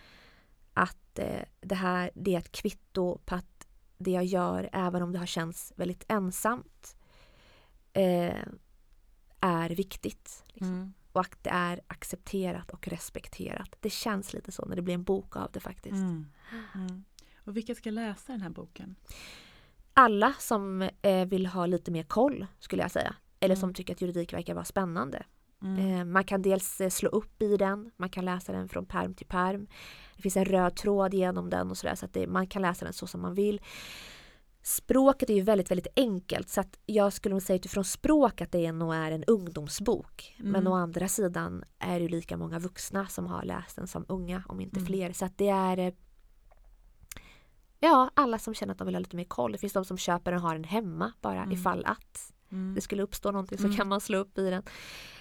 att 0.74 1.18
eh, 1.18 1.42
det 1.60 1.74
här 1.74 2.10
det 2.14 2.34
är 2.34 2.38
ett 2.38 2.52
kvitto 2.52 3.18
på 3.18 3.34
att 3.34 3.66
det 3.98 4.10
jag 4.10 4.24
gör 4.24 4.68
även 4.72 5.02
om 5.02 5.12
det 5.12 5.18
har 5.18 5.26
känts 5.26 5.72
väldigt 5.76 6.04
ensamt 6.08 6.96
eh, 7.92 8.44
är 9.40 9.70
viktigt. 9.70 10.44
Liksom. 10.46 10.74
Mm. 10.74 10.92
Och 11.12 11.20
att 11.20 11.42
det 11.42 11.50
är 11.50 11.80
accepterat 11.86 12.70
och 12.70 12.88
respekterat. 12.88 13.76
Det 13.80 13.90
känns 13.90 14.32
lite 14.32 14.52
så 14.52 14.64
när 14.64 14.76
det 14.76 14.82
blir 14.82 14.94
en 14.94 15.04
bok 15.04 15.36
av 15.36 15.50
det 15.52 15.60
faktiskt. 15.60 15.96
Mm. 15.96 16.26
Mm. 16.74 17.04
Och 17.46 17.56
vilka 17.56 17.74
ska 17.74 17.90
läsa 17.90 18.32
den 18.32 18.40
här 18.40 18.50
boken? 18.50 18.96
alla 19.98 20.32
som 20.38 20.82
eh, 21.02 21.24
vill 21.26 21.46
ha 21.46 21.66
lite 21.66 21.90
mer 21.90 22.02
koll 22.02 22.46
skulle 22.58 22.82
jag 22.82 22.90
säga. 22.90 23.14
Eller 23.40 23.54
Mm. 23.54 23.60
som 23.60 23.74
tycker 23.74 23.94
att 23.94 24.00
juridik 24.00 24.32
verkar 24.32 24.54
vara 24.54 24.64
spännande. 24.64 25.22
Mm. 25.62 25.78
Eh, 25.98 26.04
man 26.04 26.24
kan 26.24 26.42
dels 26.42 26.80
eh, 26.80 26.88
slå 26.88 27.08
upp 27.08 27.42
i 27.42 27.56
den, 27.56 27.90
man 27.96 28.10
kan 28.10 28.24
läsa 28.24 28.52
den 28.52 28.68
från 28.68 28.86
perm 28.86 29.14
till 29.14 29.26
perm. 29.26 29.66
Det 30.16 30.22
finns 30.22 30.36
en 30.36 30.44
röd 30.44 30.76
tråd 30.76 31.14
genom 31.14 31.50
den 31.50 31.70
och 31.70 31.76
sådär 31.78 31.94
så 31.94 32.06
att 32.06 32.12
det, 32.12 32.26
man 32.26 32.46
kan 32.46 32.62
läsa 32.62 32.84
den 32.84 32.94
så 32.94 33.06
som 33.06 33.20
man 33.20 33.34
vill. 33.34 33.60
Språket 34.62 35.30
är 35.30 35.34
ju 35.34 35.42
väldigt, 35.42 35.70
väldigt 35.70 35.92
enkelt 35.96 36.48
så 36.48 36.60
att 36.60 36.78
jag 36.86 37.12
skulle 37.12 37.34
nog 37.34 37.42
säga 37.42 37.56
utifrån 37.56 37.84
språk 37.84 38.40
att 38.40 38.52
det 38.52 38.72
nog 38.72 38.94
är 38.94 39.10
en 39.12 39.24
ungdomsbok. 39.24 40.34
Men 40.38 40.54
Mm. 40.60 40.72
å 40.72 40.76
andra 40.76 41.08
sidan 41.08 41.64
är 41.78 41.94
det 41.98 42.02
ju 42.02 42.08
lika 42.08 42.36
många 42.36 42.58
vuxna 42.58 43.06
som 43.06 43.26
har 43.26 43.44
läst 43.44 43.76
den 43.76 43.86
som 43.86 44.04
unga, 44.08 44.42
om 44.48 44.60
inte 44.60 44.76
Mm. 44.78 44.86
fler. 44.86 45.12
Så 45.12 45.24
att 45.24 45.38
det 45.38 45.48
är 45.48 45.78
Ja, 47.80 48.10
alla 48.14 48.38
som 48.38 48.54
känner 48.54 48.72
att 48.72 48.78
de 48.78 48.84
vill 48.86 48.94
ha 48.94 49.00
lite 49.00 49.16
mer 49.16 49.24
koll. 49.24 49.52
Det 49.52 49.58
finns 49.58 49.72
de 49.72 49.84
som 49.84 49.98
köper 49.98 50.30
den 50.30 50.40
och 50.42 50.48
har 50.48 50.54
den 50.54 50.64
hemma 50.64 51.12
bara 51.20 51.36
Mm. 51.42 51.52
ifall 51.52 51.84
att 51.84 52.32
Mm. 52.52 52.74
det 52.74 52.80
skulle 52.80 53.02
uppstå 53.02 53.30
någonting 53.30 53.58
så 53.58 53.64
Mm. 53.64 53.76
kan 53.76 53.88
man 53.88 54.00
slå 54.00 54.18
upp 54.18 54.38
i 54.38 54.50
den. 54.50 54.62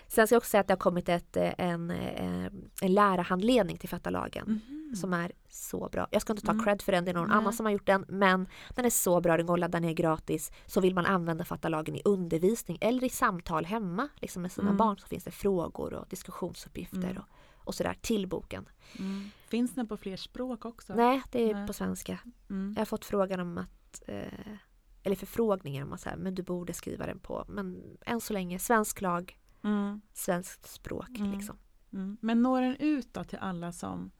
Sen 0.07 0.27
ska 0.27 0.33
jag 0.35 0.39
också 0.39 0.49
säga 0.49 0.61
att 0.61 0.67
det 0.67 0.73
har 0.73 0.77
kommit 0.79 1.09
ett, 1.09 1.37
eh, 1.37 1.53
en, 1.57 1.91
eh, 1.91 2.45
en 2.81 2.93
lärarhandledning 2.93 3.77
till 3.77 3.89
fattalagen 3.89 4.61
Mhm. 4.69 4.95
som 4.95 5.13
är 5.13 5.31
så 5.49 5.89
bra. 5.91 6.07
Jag 6.11 6.21
ska 6.21 6.33
inte 6.33 6.45
ta 6.45 6.51
Mm. 6.51 6.65
cred 6.65 6.81
för 6.81 6.91
den, 6.91 7.05
det 7.05 7.11
är 7.11 7.15
någon 7.15 7.27
Nej. 7.27 7.37
annan 7.37 7.53
som 7.53 7.65
har 7.65 7.73
gjort 7.73 7.85
den 7.85 8.05
men 8.07 8.47
den 8.75 8.85
är 8.85 8.89
så 8.89 9.21
bra, 9.21 9.37
den 9.37 9.45
går 9.45 9.53
att 9.53 9.59
ladda 9.59 9.79
ner 9.79 9.93
gratis. 9.93 10.51
Så 10.65 10.81
vill 10.81 10.95
man 10.95 11.05
använda 11.05 11.45
fattalagen 11.45 11.95
i 11.95 12.01
undervisning 12.05 12.77
eller 12.81 13.03
i 13.03 13.09
samtal 13.09 13.65
hemma 13.65 14.07
liksom 14.15 14.41
med 14.41 14.51
sina 14.51 14.67
Mm. 14.67 14.77
barn 14.77 14.97
så 14.97 15.07
finns 15.07 15.23
det 15.23 15.31
frågor 15.31 15.93
och 15.93 16.05
diskussionsuppgifter 16.09 16.97
Mm. 16.97 17.17
och, 17.17 17.23
och 17.65 17.75
sådär 17.75 17.95
till 18.01 18.27
boken. 18.27 18.69
Mm. 18.99 19.29
Finns 19.47 19.75
den 19.75 19.87
på 19.87 19.97
fler 19.97 20.17
språk 20.17 20.65
också? 20.65 20.95
Nej, 20.95 21.21
det 21.31 21.49
är 21.49 21.53
Nej. 21.53 21.67
på 21.67 21.73
svenska. 21.73 22.19
Mm. 22.49 22.73
Jag 22.75 22.81
har 22.81 22.85
fått 22.85 23.05
frågan 23.05 23.39
om 23.39 23.57
att 23.57 24.01
eh, 24.07 24.57
eller 25.03 25.15
förfrågningar 25.15 25.83
om 25.83 25.93
att 25.93 26.01
säga, 26.01 26.17
men 26.17 26.35
du 26.35 26.43
borde 26.43 26.73
skriva 26.73 27.05
den 27.05 27.19
på. 27.19 27.45
Men 27.47 27.97
än 28.05 28.21
så 28.21 28.33
länge 28.33 28.59
svensk 28.59 29.01
lag, 29.01 29.39
Mm. 29.63 30.01
svenskt 30.13 30.69
språk 30.69 31.09
Mm. 31.09 31.31
liksom. 31.31 31.57
Mm. 31.93 32.17
Men 32.21 32.41
når 32.41 32.61
den 32.61 32.75
ut 32.75 33.13
då 33.13 33.23
till 33.23 33.39
alla 33.41 33.71
som, 33.71 34.11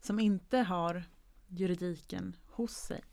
som 0.00 0.20
inte 0.20 0.58
har 0.58 1.04
juridiken 1.48 2.36
hos 2.46 2.72
sig? 2.72 3.04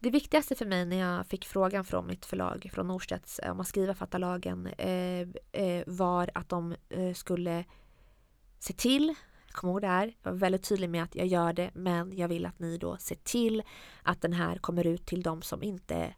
Det 0.00 0.10
viktigaste 0.10 0.54
för 0.54 0.66
mig 0.66 0.84
när 0.86 0.96
jag 0.96 1.26
fick 1.26 1.44
frågan 1.44 1.84
från 1.84 2.06
mitt 2.06 2.26
förlag, 2.26 2.70
från 2.72 2.88
Norstedts, 2.88 3.40
om 3.44 3.60
att 3.60 3.68
skriva 3.68 3.94
fattalagen 3.94 4.66
eh, 4.66 5.28
eh, 5.52 5.84
var 5.86 6.30
att 6.34 6.48
de 6.48 6.74
eh, 6.88 7.12
skulle 7.14 7.64
se 8.64 8.72
till, 8.72 9.14
kom 9.52 9.70
ihåg 9.70 9.80
det 9.80 9.86
här, 9.86 10.14
jag 10.22 10.30
var 10.30 10.38
väldigt 10.38 10.62
tydlig 10.62 10.90
med 10.90 11.02
att 11.02 11.14
jag 11.14 11.26
gör 11.26 11.52
det 11.52 11.70
men 11.74 12.16
jag 12.16 12.28
vill 12.28 12.46
att 12.46 12.58
ni 12.58 12.78
då 12.78 12.96
ser 12.96 13.14
till 13.16 13.62
att 14.02 14.20
den 14.20 14.32
här 14.32 14.56
kommer 14.56 14.86
ut 14.86 15.06
till 15.06 15.22
de 15.22 15.42
som 15.42 15.62
inte, 15.62 16.14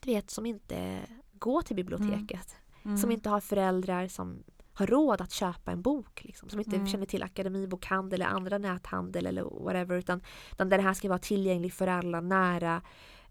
du 0.00 0.10
vet, 0.10 0.30
som 0.30 0.46
inte 0.46 1.00
går 1.32 1.62
till 1.62 1.76
biblioteket. 1.76 2.56
Mm. 2.84 2.96
Som 2.98 3.10
inte 3.10 3.28
har 3.28 3.40
föräldrar 3.40 4.08
som 4.08 4.42
har 4.72 4.86
råd 4.86 5.20
att 5.20 5.30
köpa 5.32 5.72
en 5.72 5.82
bok. 5.82 6.24
Liksom, 6.24 6.48
som 6.48 6.60
inte 6.60 6.76
Mm. 6.76 6.88
känner 6.88 7.06
till 7.06 7.22
akademibokhandel 7.22 8.22
eller 8.22 8.30
andra 8.30 8.58
näthandel 8.58 9.26
eller 9.26 9.42
whatever. 9.42 9.96
Utan, 9.96 10.22
utan 10.52 10.68
det 10.68 10.80
här 10.82 10.94
ska 10.94 11.08
vara 11.08 11.18
tillgänglig 11.18 11.72
för 11.72 11.86
alla, 11.86 12.20
nära, 12.20 12.82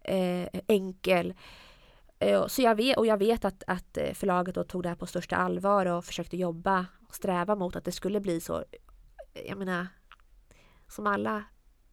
eh, 0.01 0.47
enkel. 0.67 1.33
Eh, 2.23 2.47
så 2.47 2.61
jag 2.61 2.75
vet, 2.75 2.97
och 2.97 3.05
jag 3.05 3.17
vet 3.17 3.45
att, 3.45 3.63
att 3.67 3.97
eh, 3.97 4.13
förlaget 4.13 4.55
då 4.55 4.63
tog 4.63 4.83
det 4.83 4.89
här 4.89 4.95
på 4.95 5.05
största 5.05 5.35
allvar 5.35 5.85
och 5.85 6.05
försökte 6.05 6.37
jobba 6.37 6.85
och 7.07 7.15
sträva 7.15 7.55
mot 7.55 7.75
att 7.75 7.85
det 7.85 7.91
skulle 7.91 8.19
bli 8.19 8.41
så. 8.41 8.63
Jag 9.47 9.57
menar, 9.57 9.87
som 10.87 11.07
alla 11.07 11.43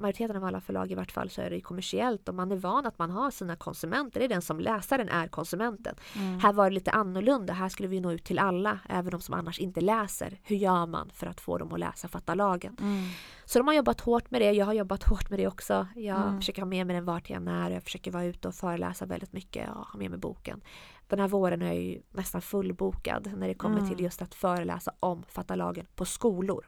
majoriteten 0.01 0.36
av 0.36 0.44
alla 0.44 0.61
förlag 0.61 0.92
i 0.92 0.94
vart 0.94 1.12
fall 1.12 1.30
så 1.30 1.40
är 1.42 1.51
det 1.51 1.57
ju 1.57 1.62
kommersiellt 1.62 2.28
och 2.28 2.34
man 2.34 2.53
är 2.53 2.57
van 2.57 2.86
att 2.86 2.98
man 2.98 3.11
har 3.11 3.30
sina 3.30 3.57
konsumenter. 3.57 4.20
Det 4.20 4.26
är 4.26 4.28
den 4.28 4.42
som 4.42 4.61
läsaren 4.61 5.09
är 5.09 5.28
konsumenten. 5.28 5.94
Mm. 6.16 6.38
Här 6.40 6.53
var 6.53 6.70
det 6.70 6.74
lite 6.74 6.90
annorlunda. 6.90 7.53
Här 7.53 7.68
skulle 7.68 7.88
vi 7.88 8.01
nå 8.01 8.12
ut 8.12 8.24
till 8.24 8.38
alla, 8.38 8.78
även 8.88 9.11
de 9.11 9.20
som 9.20 9.34
annars 9.34 9.59
inte 9.59 9.80
läser. 9.80 10.40
Hur 10.42 10.57
gör 10.57 10.86
man 10.86 11.11
för 11.14 11.26
att 11.26 11.40
få 11.40 11.59
dem 11.59 11.72
att 11.72 11.80
läsa 11.80 12.09
Fatta 12.09 12.34
lagen? 12.34 12.76
Mm. 12.80 13.05
Så 13.44 13.59
de 13.59 13.66
har 13.68 13.74
jobbat 13.74 14.01
hårt 14.01 14.30
med 14.30 14.40
det. 14.40 14.53
Jag 14.53 14.66
har 14.66 14.72
jobbat 14.72 15.03
hårt 15.03 15.30
med 15.30 15.38
det 15.38 15.46
också. 15.46 15.86
Jag 15.94 16.22
Mm. 16.22 16.40
försöker 16.40 16.62
ha 16.62 16.66
med 16.66 16.86
mig 16.86 16.96
den 16.96 17.05
vart 17.05 17.30
jag 17.30 17.48
är. 17.48 17.70
Jag 17.70 17.82
försöker 17.82 18.11
vara 18.11 18.24
ute 18.24 18.48
och 18.48 18.55
föreläsa 18.55 19.07
väldigt 19.07 19.32
mycket 19.32 19.68
och 19.70 19.86
ha 19.86 19.98
med 19.98 20.11
mig 20.11 20.18
boken. 20.20 20.61
Den 21.09 21.18
här 21.20 21.28
våren 21.28 21.62
är 21.62 21.66
jag 21.66 21.82
ju 21.82 22.03
nästan 22.11 22.42
fullbokad 22.42 23.32
när 23.36 23.48
det 23.48 23.55
kommer 23.55 23.78
Mm. 23.78 23.88
till 23.90 24.01
just 24.05 24.22
att 24.22 24.34
föreläsa 24.34 24.92
om 25.01 25.22
Fatta 25.28 25.55
lagen 25.55 25.86
på 25.94 26.05
skolor. 26.05 26.66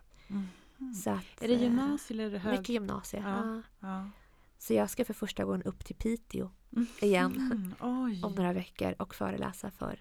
Mm. 0.82 0.94
Så 0.94 1.10
att, 1.10 1.42
Är 1.42 1.48
det 1.48 1.54
eh, 1.54 1.62
gymnasiet 1.62 2.10
eller 2.10 2.24
är 2.26 2.30
det 2.30 2.38
hög? 2.38 2.52
Mycket 2.58 2.68
gymnasie. 2.68 3.20
Ja. 3.26 3.62
Ja. 3.80 4.10
Så 4.58 4.74
jag 4.74 4.90
ska 4.90 5.04
för 5.04 5.14
första 5.14 5.44
gången 5.44 5.62
upp 5.62 5.84
till 5.84 5.96
Piteå 5.96 6.50
Mm. 6.72 6.86
igen 7.00 7.74
om 8.22 8.34
några 8.34 8.52
veckor 8.52 8.94
och 8.98 9.14
föreläsa 9.14 9.70
för 9.70 9.98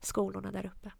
skolorna 0.00 0.52
där 0.52 0.66
uppe. 0.66 0.92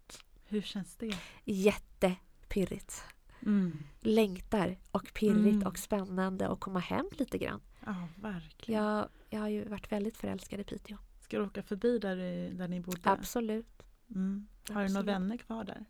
hur 0.45 0.63
känns 0.63 0.97
det? 0.97 1.17
Jättepirrigt. 1.45 3.05
Mm. 3.43 3.79
Längtar 4.01 4.79
och 4.91 5.11
pirrigt 5.15 5.55
Mm. 5.55 5.67
och 5.67 5.79
spännande 5.79 6.49
och 6.49 6.61
komma 6.61 6.79
hem 6.79 7.07
lite 7.13 7.39
grann. 7.39 7.61
Ja, 7.87 8.09
verkligen. 8.17 8.83
Jag, 8.83 9.09
jag 9.31 9.41
har 9.41 9.49
ju 9.49 9.65
varit 9.69 9.93
väldigt 9.93 10.17
förälskad 10.17 10.61
i 10.61 10.65
Piteå. 10.65 10.97
Ska 11.21 11.39
du 11.39 11.45
åka 11.45 11.63
förbi 11.63 11.99
där, 11.99 12.17
där 12.55 12.69
ni 12.69 12.81
bodde? 12.81 13.01
Absolut. 13.03 13.83
Mm. 14.11 14.49
Har 14.69 14.75
du 14.75 14.75
några 14.75 14.85
Absolut. 14.85 15.07
vänner 15.07 15.37
kvar 15.37 15.65
där? 15.65 15.85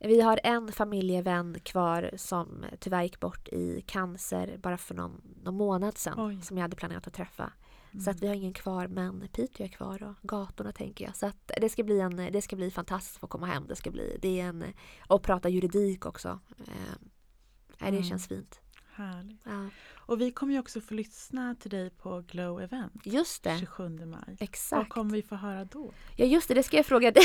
Vi 0.00 0.20
har 0.20 0.40
en 0.44 0.72
familjevän 0.72 1.60
kvar 1.60 2.10
som 2.16 2.64
tyvärr 2.78 3.02
gick 3.02 3.20
bort 3.20 3.48
i 3.48 3.82
cancer 3.86 4.56
bara 4.62 4.76
för 4.76 4.94
någon, 4.94 5.20
någon 5.42 5.54
månad 5.54 5.98
sedan. 5.98 6.14
Oj. 6.18 6.42
Som 6.42 6.56
jag 6.58 6.62
hade 6.62 6.76
planerat 6.76 7.06
att 7.06 7.14
träffa. 7.14 7.52
Mm. 7.92 8.04
Så 8.04 8.10
att 8.10 8.22
vi 8.22 8.26
har 8.26 8.34
ingen 8.34 8.52
kvar 8.52 8.86
men 8.86 9.28
Piteå 9.32 9.64
är 9.64 9.68
kvar 9.68 10.02
och 10.02 10.28
gatorna 10.28 10.72
tänker 10.72 11.04
jag. 11.04 11.16
Så 11.16 11.26
att 11.26 11.50
det 11.60 11.68
ska 11.68 11.82
bli, 11.82 12.00
en, 12.00 12.16
det 12.16 12.42
ska 12.42 12.56
bli 12.56 12.70
fantastiskt 12.70 13.16
att 13.16 13.20
få 13.20 13.26
komma 13.26 13.46
hem. 13.46 13.66
Det 13.68 13.76
ska 13.76 13.90
bli, 13.90 14.18
det 14.22 14.40
är 14.40 14.44
en, 14.46 14.64
och 15.08 15.22
prata 15.22 15.48
juridik 15.48 16.06
också. 16.06 16.38
Eh, 16.58 16.74
det 17.78 17.86
Mm. 17.86 18.02
känns 18.02 18.28
fint. 18.28 18.60
Härligt. 18.94 19.40
Ja. 19.44 19.68
Och 20.10 20.20
vi 20.20 20.30
kommer 20.30 20.52
ju 20.52 20.58
också 20.58 20.80
få 20.80 20.94
lyssna 20.94 21.54
till 21.54 21.70
dig 21.70 21.90
på 21.90 22.24
Glow 22.28 22.60
Event 22.62 22.92
Just 23.04 23.42
det, 23.42 23.56
27 23.60 23.88
maj. 23.88 24.18
Vad 24.26 24.36
exakt. 24.42 24.88
kommer 24.90 25.12
vi 25.12 25.22
få 25.22 25.34
höra 25.34 25.64
då? 25.64 25.92
Ja 26.16 26.24
just 26.24 26.48
det, 26.48 26.54
det 26.54 26.62
ska 26.62 26.76
jag 26.76 26.86
fråga 26.86 27.10
dig. 27.10 27.22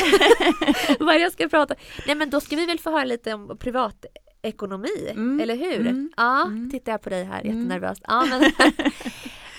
Vad 1.00 1.16
det 1.16 1.20
jag 1.20 1.32
ska 1.32 1.50
prata 1.50 1.76
Nej 2.08 2.16
men 2.16 2.30
då 2.30 2.42
ska 2.42 2.56
vi 2.56 2.66
väl 2.66 2.80
få 2.80 2.92
höra 2.92 3.04
lite 3.04 3.34
om 3.34 3.58
privatekonomi, 3.58 5.08
Mm, 5.10 5.40
eller 5.40 5.56
hur? 5.56 5.80
mm, 5.80 6.12
ja, 6.18 6.46
mm. 6.46 6.72
tittar 6.72 6.92
jag 6.92 7.02
på 7.02 7.10
dig 7.10 7.24
här 7.24 7.42
Mm. 7.42 7.58
jättenervöst. 7.58 8.02
Ja, 8.08 8.26
men, 8.30 8.42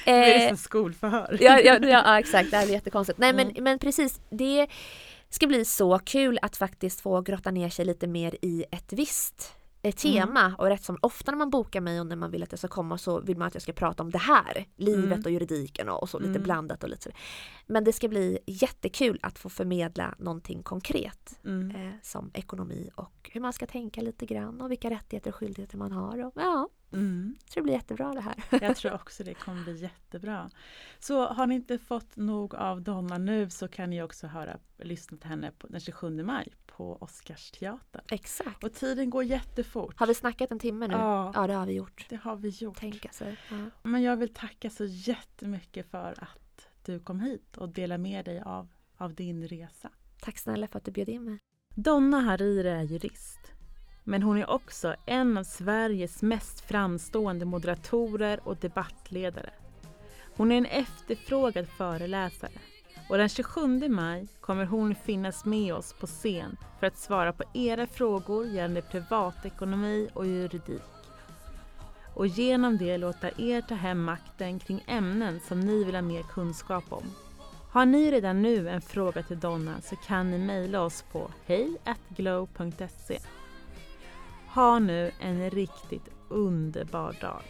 Nu 0.07 0.12
är 0.12 0.39
det 0.39 0.43
eh, 0.45 0.49
som 0.49 0.57
skolförhör. 0.57 1.39
ja, 1.41 1.61
ja, 1.61 1.79
ja, 1.83 2.18
exakt, 2.18 2.51
det 2.51 2.57
här 2.57 2.66
är 2.66 2.72
jättekonstigt. 2.72 3.18
Nej 3.18 3.33
men, 3.33 3.51
Mm. 3.51 3.64
men 3.64 3.79
precis, 3.79 4.20
det 4.31 4.66
ska 5.31 5.47
bli 5.47 5.64
så 5.64 5.99
kul 5.99 6.39
att 6.43 6.57
faktiskt 6.57 7.01
få 7.01 7.20
grotta 7.20 7.51
ner 7.51 7.68
sig 7.68 7.85
lite 7.85 8.07
mer 8.07 8.37
i 8.43 8.64
ett 8.70 8.93
visst 8.93 9.53
tema 9.93 10.41
Mm. 10.41 10.55
och 10.55 10.66
rätt 10.66 10.82
som 10.84 10.99
ofta 11.03 11.30
när 11.32 11.39
man 11.39 11.51
bokar 11.51 11.80
mig 11.80 12.01
och 12.01 12.07
när 12.07 12.16
man 12.16 12.30
vill 12.30 12.43
att 12.43 12.53
jag 12.53 12.59
ska 12.59 12.68
komma 12.68 12.99
så 12.99 13.20
vill 13.20 13.37
man 13.37 13.49
att 13.49 13.55
jag 13.55 13.62
ska 13.62 13.72
prata 13.72 14.03
om 14.03 14.11
det 14.11 14.18
här, 14.18 14.66
livet 14.76 15.05
Mm. 15.05 15.22
och 15.24 15.30
juridiken 15.30 15.89
och, 15.89 16.03
och 16.03 16.09
så 16.09 16.18
lite 16.18 16.30
Mm. 16.30 16.43
blandat 16.43 16.82
och 16.84 16.89
lite 16.91 17.03
så. 17.03 17.11
Men 17.66 17.84
det 17.84 17.93
ska 17.93 18.09
bli 18.09 18.39
jättekul 18.47 19.18
att 19.22 19.39
få 19.39 19.49
förmedla 19.49 20.14
någonting 20.18 20.62
konkret 20.62 21.39
Mm. 21.45 21.76
eh, 21.76 21.93
som 22.03 22.30
ekonomi 22.34 22.91
och 22.95 23.30
hur 23.32 23.41
man 23.41 23.53
ska 23.53 23.66
tänka 23.66 24.01
lite 24.01 24.26
grann 24.26 24.61
och 24.61 24.70
vilka 24.70 24.91
rättigheter 24.91 25.30
och 25.30 25.34
skyldigheter 25.37 25.78
man 25.78 25.93
har. 25.93 26.24
Och, 26.26 26.32
ja, 26.37 26.68
Mm. 26.97 27.37
Jag 27.41 27.51
tror 27.51 27.63
det 27.63 27.65
blir 27.65 27.75
jättebra 27.75 28.13
det 28.13 28.21
här. 28.21 28.35
Jag 28.61 28.77
tror 28.77 28.93
också 28.95 29.25
det 29.25 29.35
kommer 29.35 29.65
bli 29.65 29.77
jättebra. 29.77 30.51
Så 30.99 31.27
har 31.27 31.47
ni 31.47 31.55
inte 31.55 31.79
fått 31.79 32.17
nog 32.17 32.55
av 32.55 32.83
Donna 32.83 33.19
nu 33.19 33.51
så 33.51 33.69
kan 33.69 33.91
ni 33.91 34.03
också 34.03 34.27
höra, 34.27 34.59
lyssna 34.77 35.19
till 35.19 35.29
henne 35.29 35.51
på, 35.59 35.67
den 35.67 35.81
27 35.81 36.23
maj 36.23 36.53
på 36.67 36.99
Oscarsteatern. 37.01 38.05
Exakt. 38.09 38.65
Och 38.65 38.73
tiden 38.73 39.11
går 39.11 39.25
jättefort. 39.25 39.99
Har 39.99 40.07
vi 40.07 40.15
snackat 40.15 40.51
en 40.51 40.59
timme 40.59 40.87
nu? 40.87 40.95
Ja, 40.95 41.33
ja 41.35 41.47
det 41.47 41.55
har 41.55 41.67
vi 41.67 41.73
gjort. 41.73 42.07
Det 42.09 42.17
har 42.17 42.37
vi 42.37 42.49
gjort. 42.49 42.79
Tänka 42.79 43.09
sig. 43.09 43.37
Ja. 43.51 43.57
Men 43.83 44.03
jag 44.03 44.17
vill 44.17 44.35
tacka 44.35 44.71
så 44.71 44.85
jättemycket 44.85 45.91
för 45.91 46.15
att 46.23 46.69
du 46.85 47.01
kom 47.01 47.21
hit 47.21 47.57
och 47.57 47.69
delade 47.69 48.03
med 48.03 48.25
dig 48.25 48.41
av, 48.41 48.69
av 48.97 49.15
din 49.15 49.49
resa. 49.49 49.91
Tack 50.21 50.39
snälla 50.39 50.69
för 50.69 50.79
att 50.79 50.85
du 50.85 50.91
bjöd 50.91 51.09
in 51.09 51.25
mig. 51.25 51.39
Donna 51.75 52.21
Hariri 52.21 52.69
är 52.69 52.83
jurist. 52.83 53.53
Men 54.09 54.23
hon 54.23 54.39
är 54.39 54.51
också 54.51 54.95
en 55.07 55.39
av 55.39 55.45
Sveriges 55.45 56.23
mest 56.23 56.61
framstående 56.61 57.45
moderatorer 57.45 58.41
och 58.45 58.57
debattledare. 58.57 59.51
Hon 60.37 60.53
är 60.53 60.57
en 60.57 60.67
efterfrågad 60.67 61.69
föreläsare 61.69 62.53
och 63.09 63.19
den 63.19 63.29
27 63.29 63.89
maj 63.89 64.29
kommer 64.41 64.65
hon 64.65 64.95
finnas 64.95 65.45
med 65.45 65.75
oss 65.75 65.93
på 65.93 66.07
scen 66.07 66.57
för 66.81 66.87
att 66.87 66.99
svara 66.99 67.33
på 67.33 67.45
era 67.55 67.87
frågor 67.87 68.47
gällande 68.47 68.83
privatekonomi 68.83 70.09
och 70.15 70.27
juridik. 70.27 70.83
Och 72.15 72.27
genom 72.27 72.79
det 72.79 72.99
låta 72.99 73.31
er 73.31 73.61
ta 73.61 73.75
hem 73.75 74.05
makten 74.05 74.59
kring 74.59 74.85
ämnen 74.87 75.41
som 75.49 75.61
ni 75.61 75.85
vill 75.85 75.95
ha 75.95 76.03
mer 76.03 76.23
kunskap 76.23 76.85
om. 76.89 77.05
Har 77.71 77.87
ni 77.87 78.11
redan 78.11 78.43
nu 78.43 78.69
en 78.69 78.83
fråga 78.83 79.23
till 79.23 79.41
Donna 79.41 79.81
så 79.83 79.97
kan 79.97 80.31
ni 80.31 80.39
mejla 80.39 80.81
oss 80.81 81.05
på 81.13 81.31
hejglow.se. 81.47 83.19
Ha 84.57 84.79
nu 84.79 85.11
en 85.21 85.51
riktigt 85.51 86.11
underbar 86.29 87.17
dag. 87.21 87.43